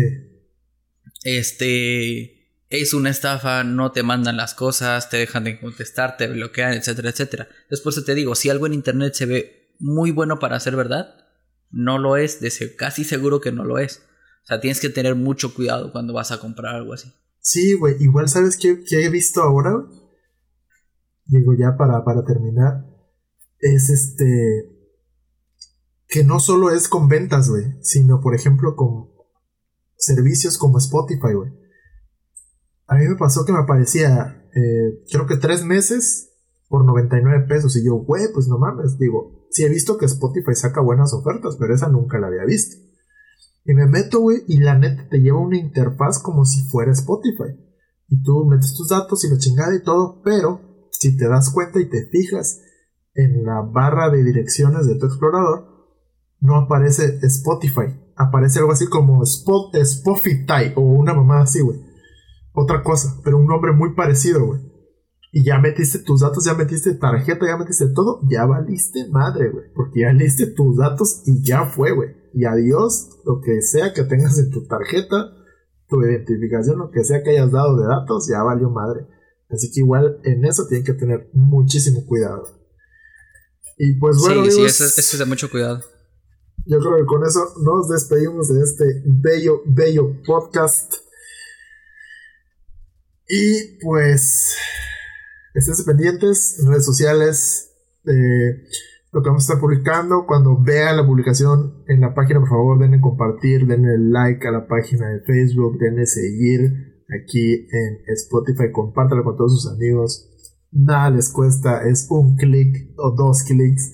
Este, 1.23 2.49
es 2.67 2.93
una 2.93 3.09
estafa, 3.09 3.63
no 3.63 3.93
te 3.93 4.03
mandan 4.03 4.35
las 4.35 4.55
cosas, 4.55 5.09
te 5.09 5.15
dejan 5.15 5.45
de 5.45 5.57
contestar, 5.57 6.17
te 6.17 6.27
bloquean, 6.27 6.73
etcétera, 6.73 7.11
etcétera. 7.11 7.47
Después 7.69 8.03
te 8.03 8.13
digo, 8.13 8.35
si 8.35 8.49
algo 8.49 8.67
en 8.67 8.73
internet 8.73 9.13
se 9.13 9.25
ve 9.25 9.73
muy 9.79 10.11
bueno 10.11 10.37
para 10.37 10.59
ser 10.59 10.75
verdad, 10.75 11.15
no 11.71 11.97
lo 11.97 12.17
es, 12.17 12.41
de 12.41 12.75
casi 12.75 13.05
seguro 13.05 13.39
que 13.39 13.53
no 13.53 13.63
lo 13.63 13.79
es. 13.79 14.03
O 14.43 14.47
sea, 14.47 14.59
tienes 14.59 14.81
que 14.81 14.89
tener 14.89 15.15
mucho 15.15 15.53
cuidado 15.53 15.93
cuando 15.93 16.11
vas 16.11 16.33
a 16.33 16.41
comprar 16.41 16.75
algo 16.75 16.91
así. 16.91 17.13
Sí, 17.45 17.75
güey, 17.75 17.95
igual 17.99 18.27
sabes 18.27 18.57
qué, 18.57 18.83
he 18.89 19.09
visto 19.09 19.43
ahora, 19.43 19.85
digo 21.27 21.53
ya 21.53 21.77
para, 21.77 22.03
para 22.03 22.25
terminar, 22.25 22.87
es 23.59 23.91
este, 23.91 24.75
que 26.07 26.23
no 26.23 26.39
solo 26.39 26.71
es 26.71 26.89
con 26.89 27.07
ventas, 27.07 27.47
güey, 27.47 27.75
sino 27.81 28.19
por 28.19 28.33
ejemplo 28.33 28.75
con 28.75 29.11
servicios 29.95 30.57
como 30.57 30.79
Spotify, 30.79 31.33
güey. 31.35 31.51
A 32.87 32.95
mí 32.95 33.07
me 33.07 33.15
pasó 33.15 33.45
que 33.45 33.51
me 33.51 33.59
aparecía, 33.59 34.49
eh, 34.55 35.03
creo 35.11 35.27
que 35.27 35.37
tres 35.37 35.63
meses 35.63 36.31
por 36.67 36.83
99 36.83 37.45
pesos. 37.47 37.75
Y 37.75 37.85
yo, 37.85 37.93
güey, 37.97 38.23
pues 38.33 38.47
no 38.47 38.57
mames. 38.57 38.97
Digo, 38.97 39.45
sí 39.51 39.63
he 39.63 39.69
visto 39.69 39.99
que 39.99 40.07
Spotify 40.07 40.55
saca 40.55 40.81
buenas 40.81 41.13
ofertas, 41.13 41.57
pero 41.59 41.75
esa 41.75 41.89
nunca 41.89 42.17
la 42.17 42.25
había 42.25 42.43
visto. 42.43 42.84
Y 43.65 43.73
me 43.73 43.87
meto, 43.87 44.19
güey, 44.19 44.43
y 44.47 44.59
la 44.59 44.77
neta 44.77 45.09
te 45.09 45.17
lleva 45.17 45.39
una 45.39 45.57
interfaz 45.57 46.19
como 46.19 46.45
si 46.45 46.61
fuera 46.69 46.91
Spotify. 46.91 47.59
Y 48.07 48.21
tú 48.21 48.45
metes 48.45 48.75
tus 48.75 48.89
datos 48.89 49.25
y 49.25 49.29
la 49.29 49.39
chingada 49.39 49.75
y 49.75 49.81
todo, 49.81 50.21
pero 50.23 50.61
si 50.91 51.17
te 51.17 51.27
das 51.27 51.49
cuenta 51.49 51.79
y 51.79 51.89
te 51.89 52.07
fijas 52.11 52.61
en 53.15 53.43
la 53.43 53.61
barra 53.61 54.11
de 54.11 54.23
direcciones 54.23 54.85
de 54.85 54.95
tu 54.99 55.07
explorador, 55.07 55.65
no 56.39 56.57
aparece 56.57 57.17
Spotify. 57.23 57.99
Aparece 58.15 58.59
algo 58.59 58.71
así 58.71 58.85
como 58.85 59.23
Spot, 59.23 59.73
Spotify 59.77 60.71
o 60.75 60.81
una 60.81 61.15
mamá 61.15 61.41
así, 61.41 61.61
güey. 61.61 61.79
Otra 62.53 62.83
cosa, 62.83 63.19
pero 63.23 63.39
un 63.39 63.47
nombre 63.47 63.71
muy 63.71 63.95
parecido, 63.95 64.45
güey. 64.45 64.61
Y 65.31 65.43
ya 65.43 65.57
metiste 65.57 65.99
tus 65.99 66.21
datos, 66.21 66.45
ya 66.45 66.53
metiste 66.53 66.93
tarjeta, 66.93 67.47
ya 67.47 67.57
metiste 67.57 67.87
todo, 67.87 68.21
ya 68.29 68.45
valiste 68.45 69.09
madre, 69.09 69.49
güey. 69.49 69.65
Porque 69.73 70.01
ya 70.01 70.13
leíste 70.13 70.45
tus 70.45 70.77
datos 70.77 71.23
y 71.25 71.43
ya 71.43 71.65
fue, 71.65 71.91
güey 71.91 72.24
y 72.35 72.43
adiós 72.43 73.21
lo 73.23 73.39
que 73.39 73.61
sea 73.61 73.93
que 73.93 74.03
tengas 74.03 74.37
en 74.37 74.49
tu 74.49 74.67
tarjeta, 74.67 75.31
tu 75.87 76.03
identificación, 76.03 76.79
lo 76.79 76.91
que 76.91 77.05
sea 77.05 77.23
que 77.23 77.29
hayas 77.29 77.49
dado 77.49 77.77
de 77.77 77.87
datos, 77.87 78.27
ya 78.27 78.43
valió 78.43 78.69
madre. 78.69 79.07
Así 79.49 79.71
que 79.71 79.79
igual 79.79 80.19
en 80.25 80.43
eso 80.43 80.67
tienen 80.67 80.85
que 80.85 80.93
tener 80.93 81.29
muchísimo 81.31 82.05
cuidado. 82.05 82.43
Y 83.77 83.93
pues 83.99 84.17
bueno, 84.19 84.43
sí, 84.45 84.51
sí, 84.51 84.65
eso, 84.65 84.83
es 84.83 85.17
de 85.17 85.25
mucho 85.25 85.49
cuidado. 85.49 85.81
Yo 86.65 86.79
creo 86.79 86.97
que 86.97 87.05
con 87.05 87.23
eso 87.25 87.39
nos 87.63 87.87
despedimos 87.87 88.49
de 88.49 88.61
este 88.63 89.03
bello, 89.05 89.61
bello 89.67 90.21
podcast. 90.25 90.93
Y 93.29 93.77
pues, 93.81 94.57
estén 95.53 95.85
pendientes, 95.85 96.57
redes 96.67 96.85
sociales, 96.85 97.71
eh, 98.05 98.67
lo 99.15 99.23
que 99.23 99.29
vamos 99.29 99.43
a 99.43 99.53
estar 99.53 99.61
publicando. 99.61 100.25
Cuando 100.27 100.61
vean 100.61 100.97
la 100.97 101.05
publicación 101.05 101.85
en 101.87 102.01
la 102.01 102.13
página, 102.13 102.41
por 102.41 102.49
favor, 102.49 102.79
denle 102.79 102.99
compartir, 102.99 103.65
denle 103.65 103.97
like 103.97 104.45
a 104.45 104.51
la 104.51 104.67
página 104.67 105.07
de 105.07 105.21
Facebook, 105.21 105.77
denle 105.79 106.05
seguir 106.05 107.05
aquí 107.17 107.53
en 107.53 108.03
Spotify, 108.07 108.73
compártelo 108.73 109.23
con 109.23 109.37
todos 109.37 109.53
sus 109.53 109.71
amigos. 109.71 110.29
Nada 110.69 111.11
les 111.11 111.29
cuesta, 111.29 111.87
es 111.87 112.07
un 112.09 112.35
clic 112.35 112.91
o 112.97 113.11
dos 113.11 113.43
clics 113.43 113.93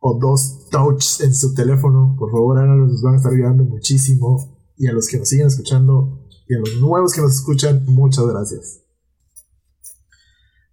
o 0.00 0.18
dos 0.20 0.68
touches 0.70 1.22
en 1.22 1.34
su 1.34 1.54
teléfono. 1.54 2.14
Por 2.18 2.30
favor, 2.30 2.58
háganlo, 2.58 2.88
nos 2.88 3.00
van 3.00 3.14
a 3.14 3.16
estar 3.16 3.32
ayudando 3.32 3.64
muchísimo. 3.64 4.60
Y 4.76 4.86
a 4.86 4.92
los 4.92 5.08
que 5.08 5.16
nos 5.16 5.30
siguen 5.30 5.46
escuchando 5.46 6.28
y 6.46 6.54
a 6.54 6.58
los 6.58 6.78
nuevos 6.78 7.14
que 7.14 7.22
nos 7.22 7.36
escuchan, 7.36 7.86
muchas 7.86 8.26
gracias. 8.26 8.82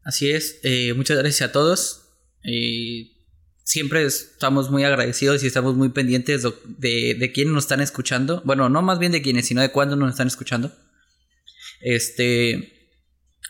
Así 0.04 0.32
es, 0.32 0.60
eh, 0.64 0.94
muchas 0.96 1.18
gracias 1.18 1.50
a 1.50 1.54
todos. 1.54 2.10
Eh, 2.44 3.19
siempre 3.70 4.04
estamos 4.04 4.72
muy 4.72 4.84
agradecidos 4.84 5.44
y 5.44 5.48
estamos 5.48 5.76
muy 5.76 5.90
pendientes 5.90 6.42
de, 6.66 7.14
de, 7.14 7.46
nos 7.46 7.66
están 7.66 7.82
escuchando. 7.82 8.42
Bueno, 8.44 8.68
no 8.68 8.82
más 8.82 8.98
bien 8.98 9.12
de 9.12 9.22
quiénes, 9.22 9.46
sino 9.46 9.62
de 9.62 9.70
cuándo 9.70 9.96
nos 9.96 10.10
están 10.10 10.26
escuchando. 10.26 10.72
Este, 11.80 12.98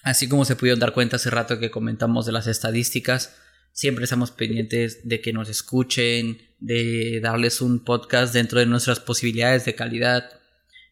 así 0.03 0.27
como 0.27 0.43
se 0.43 0.57
pudieron 0.57 0.81
dar 0.81 0.93
cuenta 0.93 1.15
hace 1.15 1.29
rato 1.29 1.57
que 1.57 1.71
comentamos 1.71 2.25
de 2.25 2.33
las 2.33 2.47
estadísticas, 2.47 3.37
siempre 3.71 4.03
estamos 4.03 4.31
pendientes 4.31 5.07
de 5.07 5.21
que 5.21 5.31
nos 5.31 5.47
escuchen, 5.47 6.41
de 6.59 7.21
darles 7.21 7.61
un 7.61 7.85
podcast 7.85 8.33
dentro 8.33 8.59
de 8.59 8.65
nuestras 8.65 8.99
posibilidades 8.99 9.63
de 9.63 9.75
calidad, 9.75 10.31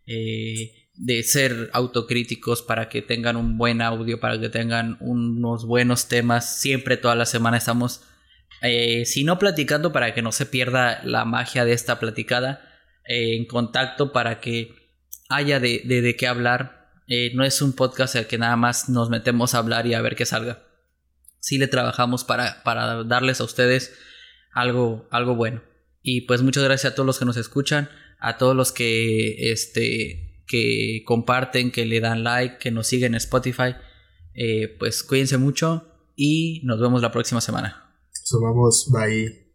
eh, 0.05 0.87
de 0.93 1.21
ser 1.23 1.69
autocríticos 1.73 2.61
para 2.61 2.87
que 2.87 3.01
tengan 3.01 3.35
un 3.35 3.57
buen 3.57 3.81
audio, 3.81 4.21
para 4.21 4.39
que 4.39 4.47
tengan 4.47 4.95
unos 5.01 5.65
buenos 5.65 6.07
temas. 6.07 6.61
Siempre 6.61 6.95
toda 6.95 7.15
la 7.15 7.25
semana 7.25 7.57
estamos 7.57 8.03
eh, 8.61 9.05
si 9.05 9.23
no 9.23 9.37
platicando 9.37 9.91
para 9.91 10.13
que 10.13 10.21
no 10.21 10.31
se 10.31 10.45
pierda 10.45 11.01
la 11.03 11.25
magia 11.25 11.65
de 11.65 11.73
esta 11.73 11.99
platicada, 11.99 12.61
eh, 13.05 13.35
en 13.35 13.45
contacto 13.45 14.11
para 14.11 14.39
que 14.39 14.73
haya 15.29 15.59
de, 15.59 15.81
de, 15.85 16.15
qué 16.15 16.27
hablar. 16.27 16.91
Eh, 17.07 17.31
no 17.35 17.43
es 17.43 17.61
un 17.61 17.73
podcast 17.73 18.15
al 18.15 18.27
que 18.27 18.37
nada 18.37 18.55
más 18.55 18.89
nos 18.89 19.09
metemos 19.09 19.53
a 19.53 19.59
hablar 19.59 19.87
y 19.87 19.93
a 19.93 20.01
ver 20.01 20.15
qué 20.15 20.25
salga. 20.25 20.63
Sí 21.39 21.57
le 21.57 21.67
trabajamos 21.67 22.23
para, 22.23 22.63
para 22.63 23.03
darles 23.03 23.39
a 23.39 23.45
ustedes 23.45 23.93
algo, 24.51 25.07
algo 25.11 25.35
bueno. 25.35 25.63
Y 26.01 26.21
pues 26.21 26.41
muchas 26.41 26.63
gracias 26.63 26.91
a 26.91 26.95
todos 26.95 27.05
los 27.05 27.19
que 27.19 27.25
nos 27.25 27.37
escuchan, 27.37 27.89
a 28.19 28.37
todos 28.37 28.55
los 28.55 28.71
que, 28.71 29.51
este, 29.51 30.43
que 30.47 31.03
comparten, 31.05 31.71
que 31.71 31.85
le 31.85 31.99
dan 31.99 32.23
like, 32.23 32.57
que 32.57 32.71
nos 32.71 32.87
siguen 32.87 33.13
en 33.13 33.17
Spotify. 33.17 33.75
pues 34.79 35.03
cuídense 35.03 35.37
mucho 35.37 35.93
y 36.15 36.61
nos 36.63 36.79
vemos 36.79 37.01
la 37.01 37.11
próxima 37.11 37.41
semana. 37.41 37.86
So 38.27 38.41
vamos, 38.41 38.89
bye. 38.91 39.46